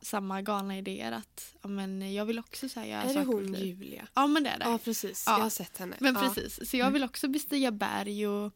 samma 0.00 0.42
galna 0.42 0.78
idéer 0.78 1.12
att 1.12 1.56
ja, 1.62 1.68
men 1.68 2.14
jag 2.14 2.24
vill 2.24 2.38
också 2.38 2.68
säga 2.68 3.02
Är 3.02 3.14
det 3.14 3.24
hon 3.24 3.54
Julia? 3.54 4.08
Ja 4.14 4.26
men 4.26 4.42
det 4.42 4.50
är 4.50 4.58
det. 4.58 4.64
Ja, 4.64 4.78
precis. 4.78 5.24
Ja. 5.26 5.32
Jag 5.32 5.42
har 5.42 5.50
sett 5.50 5.78
henne. 5.78 5.96
Men 6.00 6.14
ja. 6.14 6.20
precis, 6.20 6.70
så 6.70 6.76
jag 6.76 6.90
vill 6.90 7.04
också 7.04 7.28
bestiga 7.28 7.70
berg 7.72 8.28
och 8.28 8.52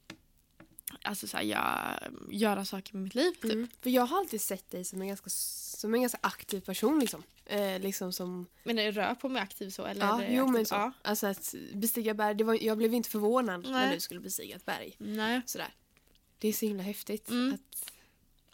alltså, 1.02 1.26
så 1.26 1.36
här, 1.36 1.44
jag, 1.44 1.98
göra 2.30 2.64
saker 2.64 2.94
med 2.94 3.02
mitt 3.02 3.14
liv. 3.14 3.32
Typ. 3.32 3.44
Mm. 3.44 3.68
För 3.80 3.90
jag 3.90 4.06
har 4.06 4.18
alltid 4.18 4.40
sett 4.40 4.70
dig 4.70 4.84
som 4.84 5.02
en 5.02 5.08
ganska, 5.08 5.30
som 5.30 5.94
en 5.94 6.00
ganska 6.00 6.18
aktiv 6.22 6.60
person. 6.60 6.98
Liksom. 6.98 7.22
Eh, 7.46 7.80
liksom 7.80 8.12
som, 8.12 8.46
Men 8.64 8.76
det 8.76 8.90
rör 8.90 9.14
på 9.14 9.28
mig 9.28 9.42
aktiv 9.42 9.70
så? 9.70 9.84
Eller 9.84 10.06
ja, 10.06 10.22
är 10.22 10.36
jo, 10.36 10.42
aktiv? 10.42 10.52
men 10.52 10.66
så. 10.66 10.74
Ja. 10.74 10.92
Alltså 11.02 11.26
att 11.26 11.54
bestiga 11.72 12.14
berg, 12.14 12.34
det 12.34 12.44
var, 12.44 12.58
jag 12.62 12.78
blev 12.78 12.94
inte 12.94 13.08
förvånad 13.08 13.62
när 13.62 13.70
Nej. 13.70 13.94
du 13.94 14.00
skulle 14.00 14.20
bestiga 14.20 14.56
ett 14.56 14.64
berg. 14.64 14.96
Nej. 14.98 15.40
Sådär. 15.46 15.74
Det 16.38 16.48
är 16.48 16.52
så 16.52 16.66
himla 16.66 16.82
häftigt. 16.82 17.30
Mm. 17.30 17.54
Att, 17.54 17.92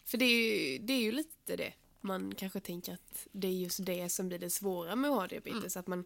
för 0.05 0.17
det 0.17 0.25
är, 0.25 0.69
ju, 0.71 0.77
det 0.77 0.93
är 0.93 1.01
ju 1.01 1.11
lite 1.11 1.55
det. 1.55 1.73
Man 2.01 2.35
kanske 2.35 2.59
tänker 2.59 2.93
att 2.93 3.27
det 3.31 3.47
är 3.47 3.51
just 3.51 3.85
det 3.85 4.09
som 4.09 4.27
blir 4.27 4.39
det 4.39 4.49
svåra 4.49 4.95
med 4.95 5.11
att 5.11 5.17
ha 5.17 5.27
diabetes. 5.27 5.75
Mm. 5.75 5.79
Att 5.79 5.87
man 5.87 6.05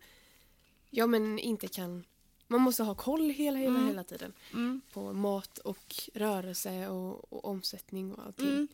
ja, 0.89 1.07
men 1.07 1.39
inte 1.39 1.67
kan... 1.67 2.05
Man 2.47 2.61
måste 2.61 2.83
ha 2.83 2.95
koll 2.95 3.29
hela, 3.29 3.57
hela, 3.57 3.75
Mm. 3.75 3.87
hela 3.87 4.03
tiden. 4.03 4.33
Mm. 4.53 4.81
På 4.93 5.13
mat 5.13 5.57
och 5.57 5.95
rörelse 6.13 6.87
och, 6.87 7.33
och 7.33 7.45
omsättning 7.45 8.13
och 8.13 8.25
allting. 8.25 8.47
Mm. 8.49 8.67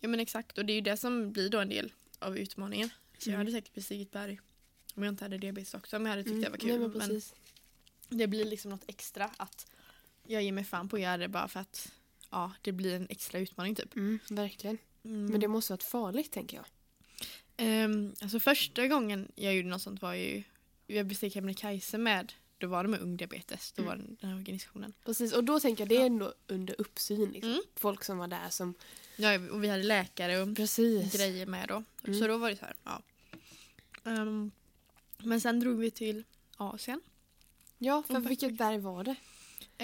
Ja 0.00 0.08
men 0.08 0.20
exakt 0.20 0.58
och 0.58 0.64
det 0.66 0.72
är 0.72 0.74
ju 0.74 0.80
det 0.80 0.96
som 0.96 1.32
blir 1.32 1.48
då 1.50 1.58
en 1.60 1.68
del 1.68 1.92
av 2.18 2.38
utmaningen. 2.38 2.88
Så 3.18 3.30
jag 3.30 3.34
Mm. 3.34 3.38
hade 3.46 3.52
säkert 3.58 3.74
bestigit 3.74 4.10
berg 4.12 4.40
om 4.94 5.02
jag 5.02 5.12
inte 5.12 5.24
hade 5.24 5.38
diabetes 5.38 5.74
också. 5.74 5.98
Men 5.98 6.06
jag 6.06 6.10
hade 6.10 6.22
tyckt 6.22 6.32
Mm. 6.32 6.42
det 6.42 6.50
var 6.50 6.56
kul. 6.56 6.68
Nej, 6.68 6.78
men 7.08 7.20
men 8.10 8.18
det 8.18 8.26
blir 8.26 8.44
liksom 8.44 8.70
något 8.70 8.84
extra 8.86 9.30
att 9.36 9.66
jag 10.26 10.42
ger 10.42 10.52
mig 10.52 10.64
fan 10.64 10.88
på 10.88 10.96
att 10.96 11.02
göra 11.02 11.16
det 11.16 11.28
bara 11.28 11.48
för 11.48 11.60
att 11.60 11.92
ja, 12.30 12.52
det 12.62 12.72
blir 12.72 12.94
en 12.96 13.06
extra 13.10 13.38
utmaning 13.38 13.74
typ. 13.74 13.96
Mm, 13.96 14.18
verkligen. 14.30 14.78
Mm. 15.04 15.26
Men 15.26 15.40
det 15.40 15.48
måste 15.48 15.72
varit 15.72 15.82
farligt 15.82 16.32
tänker 16.32 16.56
jag. 16.56 16.66
Ehm, 17.56 18.14
alltså 18.20 18.40
första 18.40 18.86
gången 18.88 19.32
jag 19.34 19.54
gjorde 19.56 19.68
något 19.68 19.82
sånt 19.82 20.02
var 20.02 20.14
ju, 20.14 20.42
jag 20.86 21.06
besteg 21.06 21.32
Kebnekaise 21.32 21.98
med, 21.98 22.32
då 22.62 22.68
var 22.68 22.82
det 22.82 22.88
med 22.88 23.00
ung 23.00 23.16
diabetes, 23.16 23.72
då 23.72 23.82
Mm. 23.82 23.88
var 23.90 23.96
det 24.04 24.14
den 24.20 24.30
här 24.30 24.36
organisationen. 24.38 24.92
Precis, 25.04 25.32
och 25.32 25.44
då 25.44 25.60
tänker 25.60 25.82
jag 25.82 25.88
det 25.88 25.96
är 25.96 26.06
ändå 26.06 26.34
under 26.46 26.80
uppsyn. 26.80 27.30
Liksom. 27.32 27.50
Mm. 27.52 27.62
Folk 27.76 28.04
som 28.04 28.18
var 28.18 28.28
där 28.28 28.48
som... 28.50 28.74
Ja, 29.16 29.38
och 29.50 29.64
vi 29.64 29.68
hade 29.68 29.82
läkare 29.82 30.42
och 30.42 30.56
Precis. 30.56 31.12
grejer 31.12 31.46
med 31.46 31.68
då. 31.68 31.82
Mm. 32.04 32.20
Så 32.20 32.26
då 32.26 32.36
var 32.38 32.50
det 32.50 32.56
så 32.56 32.64
här, 32.64 32.76
ja. 32.84 33.02
Ehm, 34.04 34.50
men 35.18 35.40
sen 35.40 35.60
drog 35.60 35.78
vi 35.78 35.90
till 35.90 36.24
Asien. 36.56 37.00
Ja, 37.78 38.02
för 38.06 38.20
vilket 38.20 38.54
berg 38.58 38.78
var 38.78 39.04
det? 39.04 39.14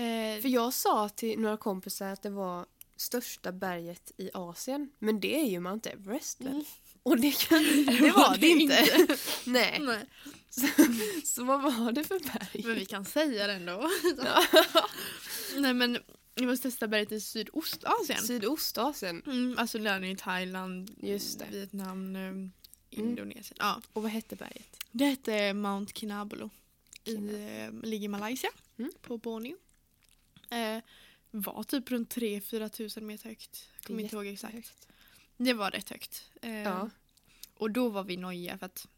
Eh, 0.00 0.42
För 0.42 0.48
jag 0.48 0.74
sa 0.74 1.08
till 1.08 1.40
några 1.40 1.56
kompisar 1.56 2.08
att 2.12 2.22
det 2.22 2.30
var 2.30 2.66
största 2.96 3.52
berget 3.52 4.12
i 4.16 4.30
Asien. 4.34 4.90
Men 4.98 5.20
det 5.20 5.40
är 5.40 5.44
ju 5.44 5.60
Mount 5.60 5.90
Everest 5.90 6.40
väl? 6.40 6.64
Mm. 7.08 7.12
Och 7.12 7.20
det, 7.20 7.38
kan, 7.48 7.62
det 8.00 8.10
var 8.10 8.36
det 8.36 8.48
inte. 8.48 9.16
Nej. 9.44 9.80
nej, 9.80 10.04
Så, 10.50 10.66
så 11.24 11.44
vad 11.44 11.62
var 11.62 11.92
det 11.92 12.04
för 12.04 12.18
berg? 12.18 12.62
men 12.66 12.74
vi 12.74 12.84
kan 12.86 13.04
säga 13.04 13.46
det 13.46 13.52
ändå. 13.52 13.90
Ja. 14.24 14.44
nej 15.56 15.74
men 15.74 15.98
det 16.34 16.46
var 16.46 16.56
största 16.56 16.88
berget 16.88 17.12
i 17.12 17.20
Sydostasien. 17.20 18.22
Sydostasien. 18.22 19.22
Mm, 19.26 19.54
alltså 19.58 19.78
där 19.78 20.04
i 20.04 20.16
Thailand, 20.16 20.94
Just 21.02 21.38
det. 21.38 21.46
Vietnam, 21.50 22.16
eh, 22.16 22.32
Indonesien. 22.90 23.56
Ja. 23.58 23.82
Och 23.92 24.02
vad 24.02 24.10
hette 24.12 24.36
berget? 24.36 24.76
Det 24.92 25.04
hette 25.04 25.52
Mount 25.54 25.92
Kinabalu. 25.94 26.48
I, 27.04 27.14
eh, 27.14 27.72
ligger 27.88 28.04
i 28.04 28.08
Malaysia, 28.08 28.50
Mm. 28.78 28.90
på 29.02 29.18
Borneo. 29.18 29.56
Eh, 30.50 30.82
var 31.30 31.62
typ 31.62 31.90
runt 31.90 32.10
3-4 32.14 32.68
tusen 32.68 33.06
meter 33.06 33.28
högt. 33.28 33.64
Kommer 33.86 34.02
inte 34.02 34.16
ihåg 34.16 34.26
exakt. 34.26 34.88
Det 35.36 35.52
var 35.52 35.70
rätt 35.70 35.90
högt. 35.90 36.24
Eh, 36.42 36.50
Ja. 36.62 36.90
Och 37.58 37.70
då 37.70 37.88
var 37.88 38.04
vi 38.04 38.16
nojiga 38.16 38.58
för 38.58 38.66
att 38.66 38.88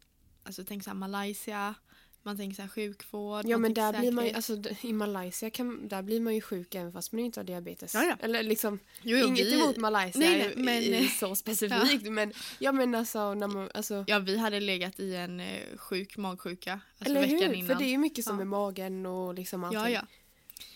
alltså, 0.43 0.65
tänk 0.65 0.85
såhär 0.85 0.95
Malaysia, 0.95 1.75
man 2.23 2.37
tänker 2.37 2.55
såhär 2.57 2.69
sjukvård. 2.69 3.45
Ja 3.49 3.59
men 3.59 3.75
där 3.75 3.99
blir 3.99 4.13
man 4.13 4.27
ju, 4.27 4.33
alltså 4.33 4.63
i 4.83 4.93
Malaysia 4.93 5.51
kan, 5.51 5.89
där 5.89 6.03
blir 6.03 6.21
man 6.21 6.35
ju 6.35 6.41
sjuk 6.41 6.75
även 6.75 6.93
fast 6.93 7.13
man 7.13 7.21
inte 7.21 7.41
har 7.41 7.45
diabetes. 7.45 7.95
Ja, 7.95 8.05
ja. 8.05 8.17
Eller 8.21 8.43
liksom, 8.43 8.79
Jo, 9.03 9.17
jo, 9.17 9.27
inget 9.27 9.47
vi, 9.47 9.61
emot 9.61 9.77
Malaysia 9.77 10.21
Nej, 10.21 10.39
nej, 10.57 10.65
men- 10.65 10.83
i, 10.83 11.09
så 11.09 11.37
specifikt 11.37 12.05
men 12.11 12.33
ja 12.59 12.73
men 12.73 12.95
alltså, 12.95 13.35
när 13.35 13.47
man, 13.49 13.71
alltså 13.75 14.05
Ja, 14.07 14.19
vi 14.19 14.37
hade 14.39 14.61
legat 14.61 15.01
i 15.01 15.15
en 15.17 15.41
eh, 15.41 15.77
sjuk 15.77 16.17
magsjuka 16.17 16.73
alltså 16.73 17.05
eller 17.05 17.21
veckan 17.21 17.39
hur? 17.39 17.53
innan. 17.55 17.67
För 17.69 17.75
det 17.75 17.85
är 17.85 17.91
ju 17.91 17.99
mycket 17.99 18.25
som 18.25 18.33
Ja. 18.35 18.39
med 18.39 18.47
magen 18.47 19.07
och 19.07 19.35
liksom 19.35 19.65
allting. 19.65 19.81
ja, 19.81 19.91
ja. 19.91 20.03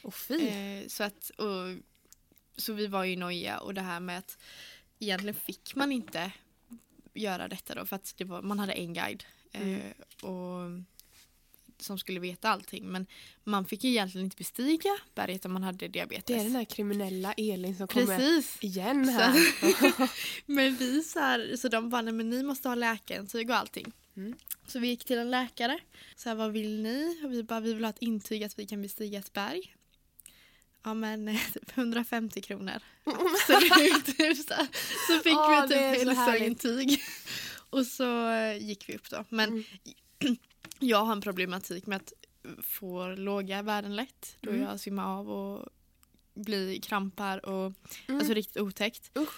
Och 0.03 0.15
fy. 0.15 0.47
Eh, 0.49 0.87
så, 0.89 1.05
att, 1.05 1.31
och, 1.31 1.77
så 2.57 2.73
vi 2.73 2.87
var 2.87 3.05
ju 3.05 3.17
nojiga 3.17 3.59
och 3.59 3.75
det 3.75 3.81
här 3.81 4.01
med 4.01 4.19
att 4.19 4.39
egentligen 4.99 5.35
fick 5.35 5.75
man 5.75 5.93
inte 5.93 6.33
göra 7.15 7.49
detta 7.49 7.75
då 7.75 7.87
för 7.87 7.97
att 7.97 8.15
var, 8.25 8.43
man 8.43 8.59
hade 8.59 8.73
en 8.73 8.95
guide 8.95 9.25
eh, 9.53 9.61
Mm. 9.63 9.81
och, 10.23 10.85
som 11.79 11.99
skulle 11.99 12.21
veta 12.21 12.49
allting 12.49 12.87
men 12.89 13.07
man 13.45 13.65
fick 13.67 13.85
ju 13.85 13.91
egentligen 13.91 14.25
inte 14.25 14.37
bestiga 14.37 14.91
berget 15.15 15.45
om 15.45 15.53
man 15.53 15.63
hade 15.63 15.89
diabetes. 15.89 16.25
det 16.27 16.35
är 16.35 16.45
den 16.45 16.57
här 16.57 16.65
kriminella 16.65 17.33
Elin 17.33 17.77
som 17.77 17.89
kommer 17.89 18.07
Precis. 18.19 18.57
igen 18.61 19.07
Så- 19.07 19.13
här. 19.13 20.11
Men 20.53 20.77
vi 20.77 21.03
så, 21.03 21.19
här, 21.19 21.57
så 21.57 21.69
de 21.69 21.91
bara, 21.91 22.03
nej 22.03 22.13
men 22.15 22.31
ni 22.31 22.43
måste 22.43 22.69
ha 22.69 22.75
läkarintyg 22.75 23.51
och 23.51 23.57
allting. 23.57 23.93
Mm. 24.17 24.35
Så 24.67 24.79
vi 24.79 24.89
gick 24.89 25.05
till 25.05 25.19
en 25.19 25.31
läkare. 25.31 25.79
Så 26.17 26.29
här, 26.29 26.37
vad 26.37 26.53
vill 26.53 26.83
ni? 26.83 27.21
Och 27.25 27.33
vi 27.33 27.43
bara, 27.43 27.61
vi 27.61 27.75
vill 27.75 27.85
ha 27.85 27.91
ett 27.91 27.99
intyg 28.03 28.45
att 28.45 28.59
vi 28.59 28.67
kan 28.67 28.83
bestiga 28.83 29.19
ett 29.19 29.33
berg. 29.33 29.75
Ja 30.85 30.95
men 30.95 31.29
eh, 31.29 31.41
typ 31.53 31.79
150 31.79 32.41
kronor. 32.43 32.81
Absolut. 33.05 34.05
Typ 34.17 34.37
så, 34.37 34.55
så 35.07 35.19
fick 35.23 35.33
Ja, 35.33 35.67
vi 35.69 35.75
typ 35.75 36.09
hälsointyg. 36.09 37.03
Och 37.71 37.87
så 37.87 38.29
eh, 38.31 38.57
gick 38.57 38.89
vi 38.89 38.97
upp 38.97 39.11
då. 39.11 39.25
Men 39.29 39.65
Mm. 40.21 40.37
jag 40.79 41.05
har 41.05 41.13
en 41.13 41.21
problematik 41.21 41.87
med 41.87 41.97
att 41.97 42.13
få 42.65 43.07
låga 43.09 43.63
värden 43.63 43.97
lätt. 43.97 44.37
Då 44.41 44.51
Mm. 44.51 44.63
jag 44.63 44.81
svimmar 44.81 45.19
av 45.19 45.31
och 45.31 45.69
blir 46.35 46.81
krampar 46.81 47.47
och 47.47 47.73
Mm. 48.07 48.19
alltså 48.19 48.35
riktigt 48.35 48.57
otäckt. 48.63 49.11
Och 49.19 49.29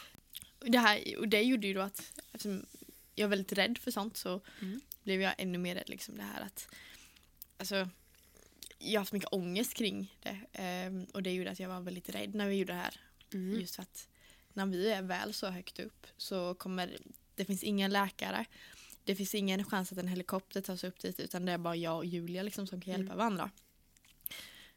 det, 0.70 0.78
här, 0.78 1.18
och 1.18 1.28
det 1.28 1.42
gjorde 1.42 1.66
ju 1.66 1.74
då 1.74 1.80
att 1.80 2.12
eftersom 2.32 2.66
jag 3.14 3.24
är 3.24 3.28
väldigt 3.28 3.52
rädd 3.52 3.78
för 3.78 3.90
sånt 3.90 4.16
så 4.16 4.40
Mm. 4.60 4.80
blev 5.02 5.20
jag 5.22 5.34
ännu 5.38 5.58
mer 5.58 5.74
rädd. 5.74 5.88
Liksom 5.88 6.16
det 6.16 6.22
här 6.22 6.40
att, 6.40 6.68
alltså, 7.58 7.88
jag 8.78 8.92
har 8.92 8.98
haft 8.98 9.12
mycket 9.12 9.32
ångest 9.32 9.74
kring 9.74 10.16
det. 10.22 10.38
ehm, 10.52 11.04
och 11.14 11.22
det 11.22 11.32
gjorde 11.32 11.50
att 11.50 11.60
jag 11.60 11.68
var 11.68 11.80
väldigt 11.80 12.08
rädd 12.08 12.34
när 12.34 12.48
vi 12.48 12.54
gjorde 12.56 12.72
det 12.72 12.78
här. 12.78 13.00
Mm. 13.32 13.60
Just 13.60 13.74
för 13.76 13.82
att 13.82 14.08
när 14.52 14.66
vi 14.66 14.90
är 14.92 15.02
väl 15.02 15.34
så 15.34 15.46
högt 15.46 15.78
upp 15.78 16.06
så 16.16 16.54
kommer 16.54 16.98
det 17.34 17.44
finns 17.44 17.62
ingen 17.64 17.90
läkare. 17.92 18.44
Det 19.04 19.16
finns 19.16 19.34
ingen 19.34 19.64
chans 19.64 19.92
att 19.92 19.98
en 19.98 20.08
helikopter 20.08 20.60
tar 20.60 20.76
sig 20.76 20.88
upp 20.88 20.98
dit 21.00 21.20
utan 21.20 21.44
det 21.44 21.52
är 21.52 21.58
bara 21.58 21.76
jag 21.76 21.96
och 21.96 22.04
Julia 22.06 22.42
liksom 22.42 22.66
som 22.66 22.80
kan 22.80 22.90
hjälpa 22.92 23.12
Mm. 23.12 23.18
varandra. 23.18 23.50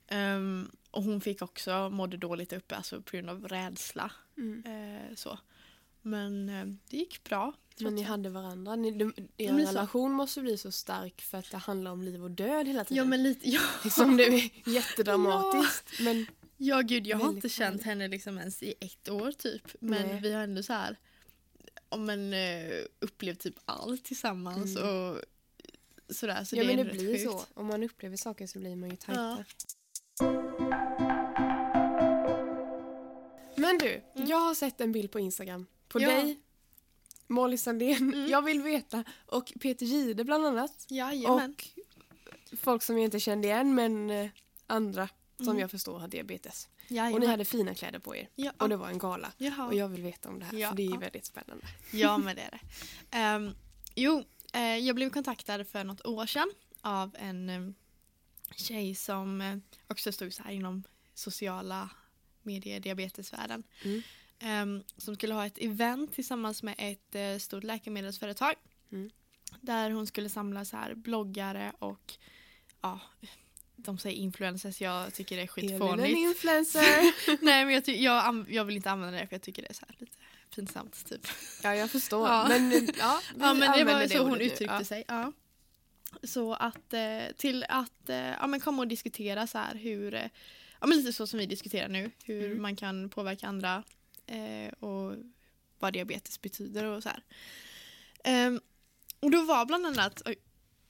Ehm, 0.08 0.72
och 0.92 1.04
hon 1.04 1.22
fick 1.22 1.42
också 1.42 1.90
mådde 1.90 2.18
dåligt 2.18 2.54
uppe 2.54 2.76
alltså 2.76 3.02
på 3.02 3.12
grund 3.18 3.30
av 3.30 3.48
rädsla. 3.48 4.12
Mm. 4.38 4.64
Eh, 4.66 5.16
så. 5.16 5.40
Men 6.02 6.50
eh, 6.50 6.66
det 6.90 6.98
gick 6.98 7.24
bra. 7.24 7.54
Men 7.82 7.96
ni 7.96 8.02
hade 8.02 8.30
varandra. 8.30 8.76
Ni, 8.76 8.92
de, 8.92 9.14
er 9.38 9.54
Men 9.54 9.66
så- 9.66 9.72
relation 9.72 10.12
måste 10.14 10.42
bli 10.42 10.58
så 10.58 10.72
stark 10.72 11.22
för 11.22 11.38
att 11.38 11.52
det 11.52 11.58
handlar 11.58 11.92
om 11.92 12.02
liv 12.04 12.24
och 12.24 12.32
död 12.32 12.68
hela 12.68 12.84
tiden. 12.84 12.98
Ja 13.04 13.10
men 13.10 13.24
lite, 13.24 13.50
ja. 13.50 13.62
Liksom 13.84 14.18
det 14.18 14.24
är 14.28 14.50
jättedramatiskt. 14.70 16.00
Men 16.02 16.26
Ja 16.58 16.82
gud 16.82 17.08
jag 17.08 17.18
har 17.18 17.30
inte 17.30 17.50
känt 17.50 17.84
henne 17.84 18.08
liksom 18.08 18.38
ens 18.38 18.64
i 18.64 18.74
ett 18.80 19.10
år 19.10 19.32
typ. 19.32 19.62
Men 19.80 20.08
Nej. 20.08 20.20
vi 20.22 20.34
har 20.34 20.42
ändå 20.44 20.64
så 20.64 20.74
här 20.74 20.96
ja, 21.90 21.98
men, 21.98 22.34
eh, 22.34 22.74
upplevt 23.00 23.40
typ 23.40 23.56
allt 23.66 24.04
tillsammans 24.06 24.78
Mm. 24.78 24.90
och 24.90 25.22
sådär. 26.10 26.44
Så 26.44 26.56
ja, 26.56 26.64
det 26.64 26.68
men 26.76 26.78
det 26.78 26.92
blir 26.92 27.18
sjukt. 27.18 27.24
så. 27.32 27.42
Om 27.54 27.68
man 27.68 27.84
upplever 27.84 28.18
saker 28.18 28.48
så 28.48 28.60
blir 28.60 28.76
man 28.76 28.90
ju 28.90 28.96
tajta. 28.96 29.22
Ja. 29.22 29.44
Men 33.56 33.78
du, 33.78 34.02
Mm. 34.16 34.28
jag 34.28 34.38
har 34.38 34.56
sett 34.56 34.82
en 34.82 34.92
bild 34.92 35.12
på 35.12 35.20
Instagram 35.20 35.66
på 35.89 36.02
Ja. 36.02 36.08
dig, 36.10 36.39
Molly 37.28 37.58
Sandén, 37.58 38.13
Mm. 38.13 38.30
jag 38.30 38.41
vill 38.41 38.62
veta, 38.62 39.04
och 39.25 39.54
Peter 39.62 39.86
Gide 39.86 40.23
bland 40.23 40.45
annat. 40.45 40.86
Jajamän. 40.89 41.56
Och 42.52 42.60
folk 42.60 42.84
som 42.84 42.97
jag 42.97 43.06
inte 43.06 43.19
kände 43.19 43.47
igen 43.47 43.75
men 43.75 44.10
eh, 44.10 44.30
andra 44.67 45.10
som 45.38 45.47
Mm. 45.47 45.60
jag 45.60 45.71
förstår 45.71 45.99
har 45.99 46.08
diabetes. 46.08 46.69
Jajamän. 46.88 47.13
Och 47.13 47.19
ni 47.19 47.25
hade 47.25 47.45
fina 47.45 47.75
kläder 47.75 47.99
på 47.99 48.15
er. 48.15 48.30
ja. 48.36 48.52
Och 48.58 48.69
det 48.69 48.78
var 48.78 48.88
en 48.89 48.97
gala. 48.97 49.32
Jaha. 49.38 49.67
Och 49.67 49.73
jag 49.75 49.88
vill 49.88 50.04
veta 50.04 50.30
om 50.30 50.39
det 50.39 50.45
här 50.45 50.58
Ja. 50.58 50.69
för 50.69 50.75
det 50.75 50.86
är 50.86 50.97
väldigt 50.97 51.25
spännande. 51.25 51.67
Ja 51.93 52.17
men 52.25 52.36
det 52.36 52.41
är 52.41 52.52
det. 52.52 52.60
Ehm, 53.17 53.52
jo, 53.95 54.23
eh, 54.54 54.62
jag 54.78 54.95
blev 54.95 55.10
kontaktad 55.10 55.67
för 55.67 55.84
något 55.84 56.06
år 56.06 56.25
sedan 56.25 56.52
av 56.82 57.15
en 57.19 57.49
um, 57.49 57.75
tjej 58.56 58.95
som 58.95 59.41
eh, 59.41 59.58
också 59.88 60.12
stod 60.12 60.34
så 60.34 60.43
här 60.43 60.52
inom 60.52 60.84
sociala 61.13 61.89
medier, 62.43 62.80
diabetesvärlden. 62.80 63.63
Mm. 63.86 64.02
Ehm, 64.39 64.84
som 64.97 65.15
skulle 65.15 65.34
ha 65.34 65.45
ett 65.45 65.58
event 65.58 66.13
tillsammans 66.13 66.63
med 66.63 66.75
ett 66.78 67.15
eh, 67.15 67.38
stort 67.38 67.63
läkemedelsföretag. 67.63 68.54
Mm. 68.91 69.10
Där 69.62 69.91
hon 69.91 70.08
skulle 70.08 70.30
samla 70.30 70.65
så 70.65 70.78
här 70.78 70.95
bloggare 70.95 71.71
och 71.80 72.13
ja, 72.82 72.99
de 73.75 73.97
säger 73.97 74.17
influencers, 74.17 74.82
jag 74.82 75.13
tycker 75.13 75.36
det 75.36 75.41
är 75.41 75.49
Elin 75.60 75.71
en 75.73 75.80
skitfånigt. 75.80 76.17
influencer. 76.17 76.82
Nej 77.45 77.65
men 77.65 77.73
jag, 77.73 77.88
jag, 77.89 78.45
jag 78.49 78.65
vill 78.65 78.75
inte 78.75 78.91
använda 78.91 79.19
det 79.19 79.28
för 79.28 79.34
jag 79.36 79.41
tycker 79.41 79.62
det 79.62 79.69
är 79.69 79.73
så 79.73 79.86
lite 79.97 80.17
pinsamt 80.56 81.06
typ. 81.10 81.28
ja, 81.63 81.75
jag 81.75 81.91
förstår. 81.91 82.28
Ja. 82.28 82.45
Men, 82.49 82.71
ja, 82.99 83.21
Ja 83.39 83.54
men 83.54 83.78
det 83.78 83.84
var 83.93 84.08
så 84.08 84.17
hon 84.23 84.38
nu. 84.38 84.43
uttryckte 84.43 84.75
Ja. 84.75 84.84
sig. 84.84 85.04
Ja. 85.08 85.32
Så 86.23 86.54
att 86.54 86.93
eh, 86.93 87.23
till 87.38 87.65
att 87.69 88.10
eh, 88.10 88.17
ja, 88.17 88.47
men 88.47 88.60
komma 88.60 88.82
och 88.82 88.88
diskutera 88.88 89.47
så 89.47 89.58
här 89.58 89.75
hur, 89.75 90.12
ja 90.82 90.88
men 90.88 90.97
lite 90.97 91.13
så 91.13 91.28
som 91.28 91.39
vi 91.39 91.45
diskuterar 91.45 91.88
nu, 91.89 92.12
hur 92.23 92.45
Mm. 92.45 92.62
man 92.62 92.75
kan 92.75 93.10
påverka 93.10 93.47
andra 93.47 93.84
eh, 94.30 94.74
och 94.80 95.15
vad 95.80 95.94
diabetes 95.94 96.42
betyder 96.42 96.86
och 96.86 97.04
så 97.04 97.10
här. 97.10 97.24
Ehm, 98.24 98.60
och 99.20 99.32
då 99.32 99.42
var 99.42 99.65
bland 99.65 99.86
annat 99.86 100.22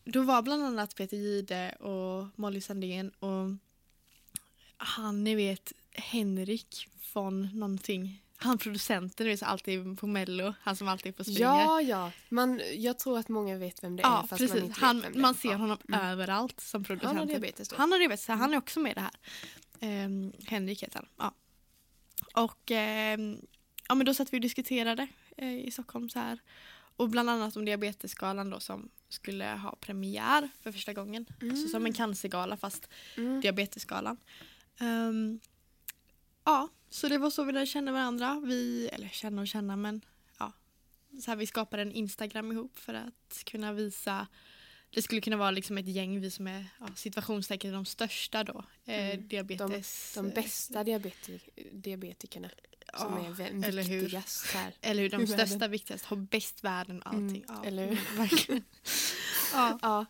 då 0.04 0.22
var 0.22 0.42
bland 0.42 0.64
annat 0.64 0.96
Peter 0.96 1.18
Gide 1.18 1.72
och 1.80 2.28
Molly 2.40 2.62
Sandén 2.62 3.10
och 3.10 3.50
han 4.78 5.24
ni 5.24 5.36
vet 5.36 5.74
Henrik 5.92 6.88
von 7.14 7.50
någonting. 7.54 8.24
Han 8.42 8.58
producenten 8.58 9.26
du 9.26 9.32
vet, 9.32 9.44
alltid 9.44 10.00
på 10.00 10.08
mello, 10.08 10.54
han 10.62 10.76
som 10.76 10.88
alltid 10.88 11.16
får 11.18 11.24
springa. 11.24 11.40
Ja, 11.40 11.82
ja. 11.82 12.12
Man, 12.30 12.62
jag 12.76 13.00
tror 13.00 13.20
att 13.20 13.30
många 13.30 13.58
vet 13.58 13.84
vem 13.84 13.96
det 13.96 14.04
är 14.04 14.08
Ja, 14.08 14.26
fast 14.30 14.42
precis. 14.42 14.56
man 14.56 14.64
inte 14.66 14.80
han, 14.80 14.96
vet 14.96 15.06
vem 15.06 15.14
det 15.14 15.20
man 15.20 15.34
är. 15.34 15.38
ser 15.38 15.50
Ja. 15.50 15.56
honom 15.56 15.78
Mm. 15.88 16.00
överallt 16.06 16.60
som 16.60 16.84
producent. 16.84 17.08
Han 17.10 17.18
har 17.18 17.26
diabetes 17.26 17.70
då. 17.70 17.76
Han 17.76 17.92
har 17.92 18.00
diabetes, 18.00 18.28
han 18.28 18.54
är 18.54 18.58
också 18.58 18.80
med 18.80 18.92
i 18.92 18.96
det 18.96 19.02
här. 19.82 20.06
Um, 20.06 20.34
Henrik 20.46 20.84
heter 20.84 20.96
han. 20.96 21.08
Ja. 21.18 21.34
Och 22.36 22.72
ehm, 22.72 23.42
ja, 23.88 23.96
men 23.96 24.06
då 24.06 24.14
satt 24.14 24.34
vi 24.34 24.38
och 24.38 24.42
diskuterade 24.42 25.08
eh, 25.38 25.60
i 25.60 25.72
Stockholm 25.72 26.10
så 26.10 26.20
här. 26.20 26.40
Och 26.96 27.10
bland 27.10 27.30
annat 27.30 27.56
om 27.56 27.66
diabetesgalan 27.66 28.50
då 28.50 28.60
som 28.60 28.90
skulle 29.10 29.46
ha 29.46 29.76
premiär 29.76 30.50
för 30.62 30.72
första 30.72 30.94
gången. 30.94 31.26
Alltså 31.42 31.68
som 31.68 31.86
en 31.86 31.94
cancergala 31.94 32.58
fast 32.58 32.90
Mm. 33.18 33.42
diabetesgalan. 33.42 34.18
Ehm, 34.80 35.40
ja, 36.44 36.68
så 36.90 37.08
det 37.08 37.18
var 37.18 37.30
så 37.30 37.44
vi 37.44 37.52
lärde 37.54 37.66
känna 37.66 37.92
varandra. 37.92 38.42
Vi, 38.46 38.88
eller 38.88 39.08
känna 39.08 39.42
och 39.42 39.48
känna 39.48 39.76
men 39.76 40.02
ja. 40.40 40.54
Så 41.22 41.32
här, 41.32 41.36
vi 41.36 41.48
skapade 41.48 41.82
en 41.82 41.92
Instagram 41.92 42.52
ihop 42.52 42.78
för 42.80 42.94
att 42.94 43.44
kunna 43.46 43.74
visa 43.74 44.28
det 44.92 45.02
skulle 45.02 45.22
kunna 45.22 45.38
vara 45.38 45.52
liksom 45.52 45.78
ett 45.78 45.88
gäng, 45.88 46.20
vi 46.22 46.32
som 46.32 46.48
är 46.48 46.66
ja, 46.80 46.88
situationstecken 46.96 47.74
de 47.74 47.86
största 47.86 48.44
då. 48.44 48.64
Eh, 48.86 49.10
Mm. 49.10 49.28
diabetes. 49.28 50.12
De 50.16 50.30
bästa 50.30 50.84
diabeti 50.84 51.40
diabetikerna 51.72 52.50
som 52.98 53.14
ja, 53.24 53.26
är 53.30 53.34
vä- 53.34 53.66
eller 53.66 53.84
hur? 53.84 54.00
viktigast 54.02 54.46
här. 54.46 54.74
Eller 54.82 55.02
hur, 55.02 55.10
de 55.10 55.18
världen. 55.26 55.48
största, 55.48 55.68
viktigast, 55.68 56.06
har 56.06 56.18
bäst 56.18 56.64
värden 56.64 57.02
och 57.02 57.08
allting. 57.08 57.44
Mm, 57.44 57.44
ja, 57.48 57.64
eller 57.66 57.88
hur? 57.88 58.18
Verkligen. 58.18 58.64
ja. 59.54 59.80
Ja. 59.82 60.06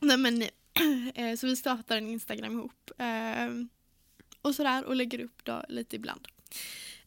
Nej, 0.00 0.16
men, 0.16 0.42
eh, 1.14 1.36
så 1.36 1.46
vi 1.46 1.56
startar 1.56 1.96
en 1.96 2.08
Instagram 2.08 2.52
ihop. 2.52 2.90
Eh, 2.98 3.48
och 4.42 4.54
sådär 4.54 4.84
och 4.84 4.96
lägger 4.96 5.18
upp 5.20 5.44
då, 5.44 5.64
lite 5.68 5.96
ibland. 5.96 6.28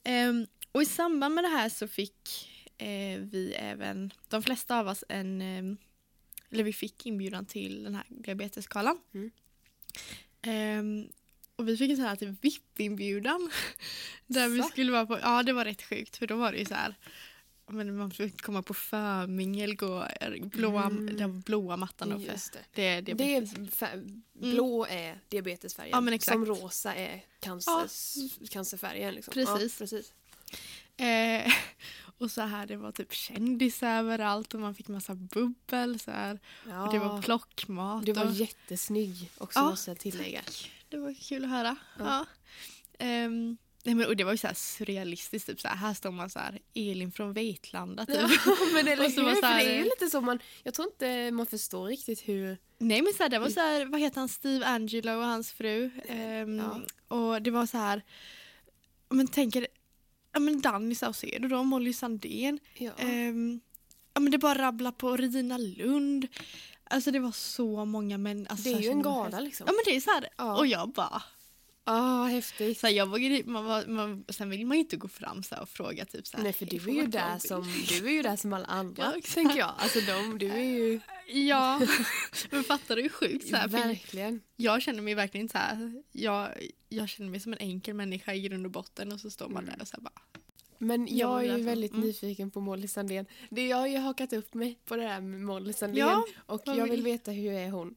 Eh, 0.03 0.33
och 0.71 0.81
i 0.81 0.85
samband 0.85 1.35
med 1.35 1.43
det 1.43 1.47
här 1.49 1.69
så 1.69 1.87
fick 1.87 2.49
eh, 2.77 3.19
vi 3.19 3.53
även, 3.57 4.11
de 4.27 4.43
flesta 4.43 4.79
av 4.79 4.87
oss 4.87 5.03
en, 5.09 5.41
eh, 5.41 5.75
eller 6.51 6.63
vi 6.63 6.73
fick 6.73 7.05
inbjudan 7.05 7.45
till 7.45 7.83
den 7.83 7.95
här 7.95 8.05
diabetesskalan. 8.09 8.99
Mm. 9.13 9.31
Eh, 10.41 11.09
och 11.55 11.67
vi 11.67 11.77
fick 11.77 11.89
en 11.89 11.95
sån 11.97 12.05
här 12.05 12.15
typ 12.15 12.43
VIP-inbjudan. 12.45 13.51
Där 14.27 14.49
vi 14.49 14.61
Så? 14.61 14.67
skulle 14.69 14.91
vara 14.91 15.05
på, 15.05 15.19
ja 15.19 15.43
det 15.43 15.53
var 15.53 15.65
rätt 15.65 15.81
sjukt 15.83 16.17
för 16.17 16.27
då 16.27 16.35
var 16.35 16.51
det 16.51 16.57
ju 16.57 16.65
så 16.65 16.73
här 16.73 16.95
ja, 17.67 17.73
men 17.73 17.97
man 17.97 18.11
fick 18.11 18.41
komma 18.41 18.63
på 18.63 18.73
förmingel, 18.73 19.75
gå 19.75 20.05
blåa, 20.43 20.83
Mm. 20.83 21.17
den 21.17 21.41
blåa 21.41 21.77
mattan 21.77 22.09
då 22.09 22.19
för 22.19 22.25
Just 22.31 22.53
det. 22.53 22.59
det 22.73 22.87
är 22.87 23.01
Det 23.01 23.35
är 23.35 23.41
fär- 23.71 24.21
blå 24.33 24.85
är 24.89 25.19
diabetesfärgen. 25.29 25.91
Ja, 25.91 26.01
men 26.01 26.13
exakt. 26.13 26.33
Som 26.35 26.45
rosa 26.45 26.95
är 26.95 27.21
cancers, 27.39 28.15
cancerfärgen. 28.49 29.13
Liksom. 29.13 29.33
Precis. 29.33 29.73
Ja, 29.79 29.83
precis. 29.85 30.13
Eh, 30.97 31.53
och 32.19 32.31
så 32.31 32.41
här, 32.41 32.65
det 32.67 32.77
var 32.77 32.91
typ 32.91 33.13
kändisar 33.13 33.97
överallt 33.99 34.53
och 34.53 34.59
man 34.59 34.75
fick 34.75 34.87
massa 34.87 35.15
bubbel 35.15 35.99
så 35.99 36.11
här. 36.11 36.39
Ja. 36.69 36.85
Och 36.87 36.93
det 36.93 36.99
var 36.99 37.21
plockmat. 37.21 38.05
Du 38.05 38.13
var 38.13 38.25
och, 38.25 38.31
jättesnygg 38.31 39.31
också 39.37 39.59
Ja, 39.59 39.69
måste 39.69 39.91
jag 39.91 39.99
tillägga. 39.99 40.41
det 40.89 40.97
var 40.97 41.13
kul 41.29 41.43
att 41.43 41.49
höra. 41.49 41.75
Ja. 41.99 42.05
Ja. 42.05 42.25
Ehm, 43.05 43.57
nej, 43.83 43.95
men, 43.95 44.07
och 44.07 44.15
det 44.17 44.23
var 44.23 44.31
ju 44.31 44.37
så 44.37 44.47
här 44.47 44.53
surrealistiskt. 44.53 45.47
Typ, 45.49 45.61
så 45.61 45.67
här, 45.67 45.75
här 45.75 45.93
står 45.93 46.11
man 46.11 46.29
så 46.29 46.39
här, 46.39 46.59
Elin 46.73 47.11
från 47.11 47.33
Vetlanda. 47.33 48.05
Typ. 48.05 48.15
Ja, 48.19 48.29
men 48.73 48.87
eller 48.87 49.05
Och 49.05 49.11
så 49.11 49.23
var 49.23 49.29
hur? 49.29 49.41
så 49.41 49.45
här- 49.47 49.63
det 49.65 49.71
är 49.71 49.77
ju 49.77 49.83
lite 49.83 50.09
så 50.09 50.21
man, 50.21 50.39
jag 50.63 50.73
tror 50.73 50.87
inte 50.87 51.31
man 51.31 51.45
förstår 51.45 51.87
riktigt 51.87 52.27
hur... 52.29 52.57
Nej 52.77 53.01
men 53.01 53.13
så 53.13 53.23
här, 53.23 53.29
det 53.29 53.39
var 53.39 53.49
så 53.49 53.59
här, 53.59 53.85
vad 53.85 53.99
heter 54.01 54.19
han, 54.19 54.29
Steve 54.29 54.65
Angelo 54.65 55.11
och 55.17 55.25
hans 55.25 55.51
fru. 55.51 55.91
Ehm, 56.07 56.57
Ja. 56.59 56.81
Och 57.17 57.41
det 57.41 57.51
var 57.51 57.65
så 57.65 57.77
här, 57.77 58.01
men 59.09 59.27
tänker, 59.27 59.67
ja 60.33 60.39
men 60.39 60.61
Danny 60.61 60.95
Saucedo 60.95 61.47
då, 61.47 61.63
Molly 61.63 61.93
Sandén. 61.93 62.59
Ja. 62.73 62.91
Ehm, 62.97 63.59
ja 64.13 64.19
men 64.19 64.31
det 64.31 64.37
bara 64.37 64.57
rabbla 64.61 64.91
på 64.91 65.17
Rina 65.17 65.57
Lund. 65.57 66.27
Alltså 66.89 67.11
det 67.11 67.19
var 67.19 67.31
så 67.31 67.85
många 67.85 68.17
män. 68.17 68.47
Alltså, 68.49 68.69
det 68.69 68.75
är 68.75 68.79
ju 68.81 68.89
en 68.89 69.01
gala 69.01 69.39
liksom. 69.39 69.63
Ja 69.67 69.73
men 69.73 69.81
det 69.85 69.95
är 69.97 70.01
så 70.01 70.11
här, 70.11 70.29
Ja. 70.37 70.57
och 70.57 70.67
jag 70.67 70.89
bara, 70.89 71.21
Ah, 71.89 72.23
häftigt. 72.25 72.79
så 72.79 72.87
här, 72.87 72.93
jag 72.93 73.05
vågade, 73.09 73.43
man, 73.45 73.93
man, 73.95 74.25
sen 74.29 74.49
vill 74.49 74.65
man 74.65 74.77
ju 74.77 74.83
inte 74.83 74.97
gå 74.97 75.07
fram 75.07 75.43
så 75.43 75.55
här 75.55 75.61
och 75.61 75.69
fråga 75.69 76.05
typ 76.05 76.27
så 76.27 76.37
här, 76.37 76.43
Nej 76.43 76.53
för 76.53 76.65
du 76.65 76.71
"Hej, 76.71 76.79
får 76.79 76.91
är 76.91 76.95
ju 76.95 77.07
där 77.07 77.31
bild?" 77.31 77.41
som, 77.41 77.73
du 77.89 78.07
är 78.07 78.11
ju 78.11 78.21
där 78.21 78.35
som 78.35 78.53
alla 78.53 78.65
andra 78.65 79.11
Ja, 79.15 79.21
tänker 79.33 79.57
jag. 79.57 79.73
Alltså 79.77 79.99
de, 80.01 80.37
du 80.37 80.51
är 80.51 80.57
ju 80.63 80.99
Ja, 81.29 81.81
men 82.51 82.63
fattar 82.63 82.95
du 82.95 83.01
hur 83.01 83.09
sjukt? 83.09 83.47
Så 83.47 83.55
här, 83.55 83.67
Verkligen. 83.67 84.41
jag 84.55 84.81
känner 84.81 85.01
mig 85.01 85.13
verkligen 85.15 85.49
så 85.49 85.57
här, 85.57 86.03
jag, 86.11 86.49
jag 86.89 87.09
känner 87.09 87.29
mig 87.29 87.39
som 87.39 87.53
en 87.53 87.59
enkel 87.59 87.93
människa 87.93 88.33
i 88.33 88.41
grund 88.41 88.65
och 88.65 88.71
botten 88.71 89.11
och 89.11 89.19
så 89.19 89.29
står 89.29 89.49
man 89.49 89.63
Mm. 89.63 89.75
där 89.75 89.81
och 89.81 89.87
så 89.87 89.95
här 89.95 90.01
bara, 90.03 90.21
Men 90.77 91.07
Jag 91.17 91.43
jag 91.43 91.53
är 91.53 91.57
ju 91.57 91.63
väldigt 91.63 91.91
Mm. 91.91 92.03
nyfiken 92.07 92.51
på 92.51 92.59
Molly 92.61 92.87
Sandén. 92.87 93.25
Det 93.49 93.67
jag 93.67 93.77
har 93.77 93.87
ju 93.87 93.97
hakat 93.97 94.33
upp 94.33 94.53
mig 94.53 94.79
på 94.85 94.95
det 94.95 95.07
här 95.07 95.21
med 95.21 95.41
Molly 95.41 95.73
Sandén 95.73 95.97
Ja, 96.07 96.25
och 96.45 96.61
jag 96.65 96.87
vill 96.89 97.01
veta 97.03 97.31
hur 97.31 97.51
är 97.51 97.69
hon? 97.69 97.95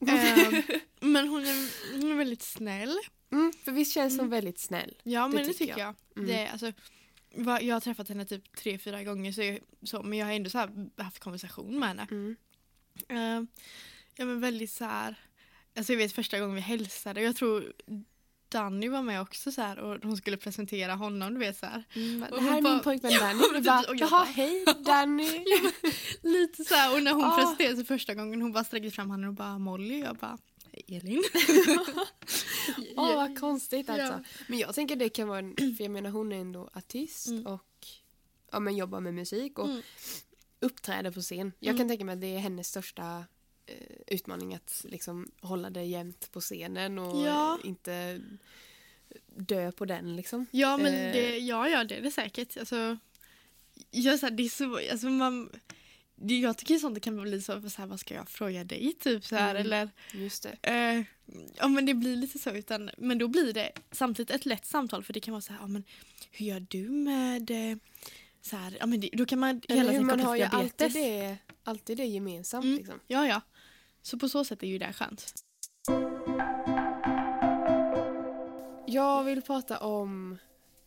Ehm, 0.00 0.62
men 1.00 1.28
hon 1.28 1.42
är, 1.46 1.70
hon 2.00 2.10
är 2.12 2.16
väldigt 2.16 2.42
snäll. 2.42 2.96
Mm, 3.32 3.52
för 3.64 3.72
visst 3.72 3.92
känns 3.94 4.12
hon 4.12 4.20
Mm. 4.20 4.30
väldigt 4.30 4.58
snäll? 4.58 4.94
Ja 5.02 5.28
men 5.28 5.36
det 5.36 5.44
tycker 5.44 5.58
tycker 5.58 5.78
jag. 5.80 5.94
Mm. 6.16 6.28
Det, 6.28 6.34
är, 6.34 6.52
alltså, 6.52 6.72
jag 7.34 7.74
har 7.74 7.80
träffat 7.80 8.08
henne 8.08 8.24
typ 8.24 8.56
tre, 8.56 8.78
fyra 8.78 9.02
gånger 9.04 9.32
så, 9.32 9.42
jag, 9.42 9.58
så, 9.82 10.02
men 10.02 10.18
jag 10.18 10.26
har 10.26 10.32
ändå 10.32 10.50
så 10.50 10.58
haft 10.98 11.18
konversation 11.18 11.78
med 11.78 11.88
henne. 11.88 12.06
Mm. 12.10 12.36
Ehm, 13.08 13.46
ja 14.16 14.24
men 14.24 14.40
väldigt 14.40 14.70
så 14.72 14.84
här, 14.84 15.14
alltså 15.76 15.92
jag 15.92 15.98
vet 15.98 16.12
första 16.12 16.38
gången 16.40 16.54
vi 16.54 16.60
hälsade, 16.60 17.22
jag 17.22 17.36
tror 17.36 17.72
Danny 18.48 18.88
var 18.88 19.02
med 19.02 19.20
också 19.20 19.52
så 19.52 19.62
här 19.62 19.78
och 19.78 20.02
hon 20.02 20.16
skulle 20.16 20.36
presentera 20.36 20.94
honom, 20.94 21.34
du 21.34 21.40
vet 21.40 21.56
så 21.58 21.66
här. 21.66 21.84
Mm, 21.94 22.22
Och 22.22 22.36
det 22.36 22.42
här 22.42 22.48
är 22.48 22.54
hon 22.54 22.62
min 22.64 22.72
bara- 22.72 22.78
pojkvän 22.82 23.10
Ja, 23.14 23.20
Danny. 23.20 23.42
Vi 23.52 23.54
typ- 23.58 23.64
bara, 23.66 23.80
och 23.88 23.96
jag 23.96 24.10
bara- 24.10 24.24
hej 24.24 24.64
Danny. 24.84 25.44
Lite 26.22 26.64
så 26.64 26.74
här, 26.74 26.94
och 26.96 27.02
när 27.02 27.12
hon 27.12 27.24
Ah. 27.24 27.36
presenterade 27.36 27.76
sig 27.76 27.84
första 27.84 28.14
gången 28.14 28.42
hon 28.42 28.52
bara 28.52 28.64
sträckte 28.64 28.90
fram 28.90 29.10
handen 29.10 29.28
och 29.28 29.34
bara 29.34 29.58
Molly, 29.58 30.00
jag 30.00 30.16
bara 30.16 30.38
"Hej, 30.72 30.96
Elin. 30.96 31.22
Åh 32.96 33.14
vad 33.16 33.38
konstigt 33.40 33.90
alltså. 33.90 34.12
Ja. 34.12 34.22
Men 34.48 34.58
jag 34.58 34.74
tänker 34.74 34.96
det 34.96 35.08
kan 35.08 35.28
vara, 35.28 35.38
en, 35.38 35.56
för 35.76 35.82
jag 35.84 35.90
menar 35.90 36.10
hon 36.10 36.32
är 36.32 36.36
ändå 36.40 36.70
artist 36.72 37.26
Mm. 37.28 37.46
och 37.46 37.86
ja, 38.52 38.60
men 38.60 38.76
jobbar 38.76 39.00
med 39.00 39.14
musik 39.14 39.58
och 39.58 39.68
Mm. 39.68 39.82
uppträder 40.60 41.10
på 41.10 41.20
scen. 41.20 41.52
Jag 41.58 41.68
Mm. 41.68 41.78
kan 41.78 41.88
tänka 41.88 42.04
mig 42.04 42.12
att 42.12 42.20
det 42.20 42.34
är 42.34 42.38
hennes 42.38 42.68
största 42.68 43.24
eh, 43.66 43.74
utmaning 44.06 44.54
att 44.54 44.84
liksom 44.88 45.30
hålla 45.40 45.70
det 45.70 45.84
jämnt 45.84 46.32
på 46.32 46.40
scenen 46.40 46.98
och 46.98 47.26
Ja. 47.26 47.58
inte 47.64 48.20
dö 49.26 49.72
på 49.72 49.84
den 49.84 50.16
liksom. 50.16 50.46
Ja 50.50 50.76
men 50.76 50.94
Eh. 50.94 51.12
det, 51.12 51.38
ja, 51.38 51.68
ja 51.68 51.84
det 51.84 51.94
är 51.96 52.02
det 52.02 52.10
säkert. 52.10 52.56
Alltså, 52.56 52.98
jag, 53.90 54.18
så 54.20 54.26
här, 54.26 54.30
det 54.30 54.42
är 54.42 54.48
så, 54.48 54.80
alltså, 54.92 55.06
man, 55.06 55.50
jag 56.20 56.56
tycker 56.56 56.78
sånt 56.78 56.94
det 56.94 57.00
kan 57.00 57.22
bli 57.22 57.42
så, 57.42 57.70
så 57.70 57.80
här, 57.82 57.86
vad 57.86 58.00
ska 58.00 58.14
jag 58.14 58.28
fråga 58.28 58.64
dig 58.64 58.92
typ 59.00 59.24
så 59.24 59.36
här 59.36 59.50
Mm. 59.54 59.60
eller 59.66 59.90
Just 60.12 60.42
det. 60.62 60.70
eh, 60.70 61.04
ja 61.56 61.68
men 61.68 61.86
det 61.86 61.94
blir 61.94 62.16
lite 62.16 62.38
så 62.38 62.50
utan 62.50 62.90
men 62.98 63.18
då 63.18 63.28
blir 63.28 63.52
det 63.52 63.72
samtidigt 63.92 64.30
ett 64.30 64.46
lätt 64.46 64.66
samtal 64.66 65.02
för 65.04 65.12
det 65.12 65.20
kan 65.20 65.32
vara 65.32 65.40
så 65.40 65.52
här, 65.52 65.60
ja 65.60 65.66
men 65.66 65.84
hur 66.30 66.46
gör 66.46 66.60
du 66.68 66.88
med 66.90 67.50
eh, 67.50 67.76
så 68.42 68.56
här, 68.56 68.76
ja 68.80 68.86
men 68.86 69.00
det, 69.00 69.10
då 69.12 69.26
kan 69.26 69.38
man 69.38 69.60
Eller 69.68 69.76
hela 69.76 69.90
tiden 69.90 70.06
man 70.06 70.20
har 70.20 70.36
ju 70.36 70.42
alltid 70.42 70.92
det, 70.92 71.36
alltid 71.64 71.96
det 71.96 72.04
gemensamt 72.06 72.64
Mm. 72.64 72.76
liksom. 72.78 73.00
Ja 73.06 73.26
ja. 73.26 73.40
Så 74.02 74.18
på 74.18 74.28
så 74.28 74.44
sätt 74.44 74.62
är 74.62 74.66
ju 74.66 74.78
det 74.78 74.92
skönt. 74.92 75.34
Jag 78.86 79.24
vill 79.24 79.42
prata 79.42 79.78
om 79.78 80.38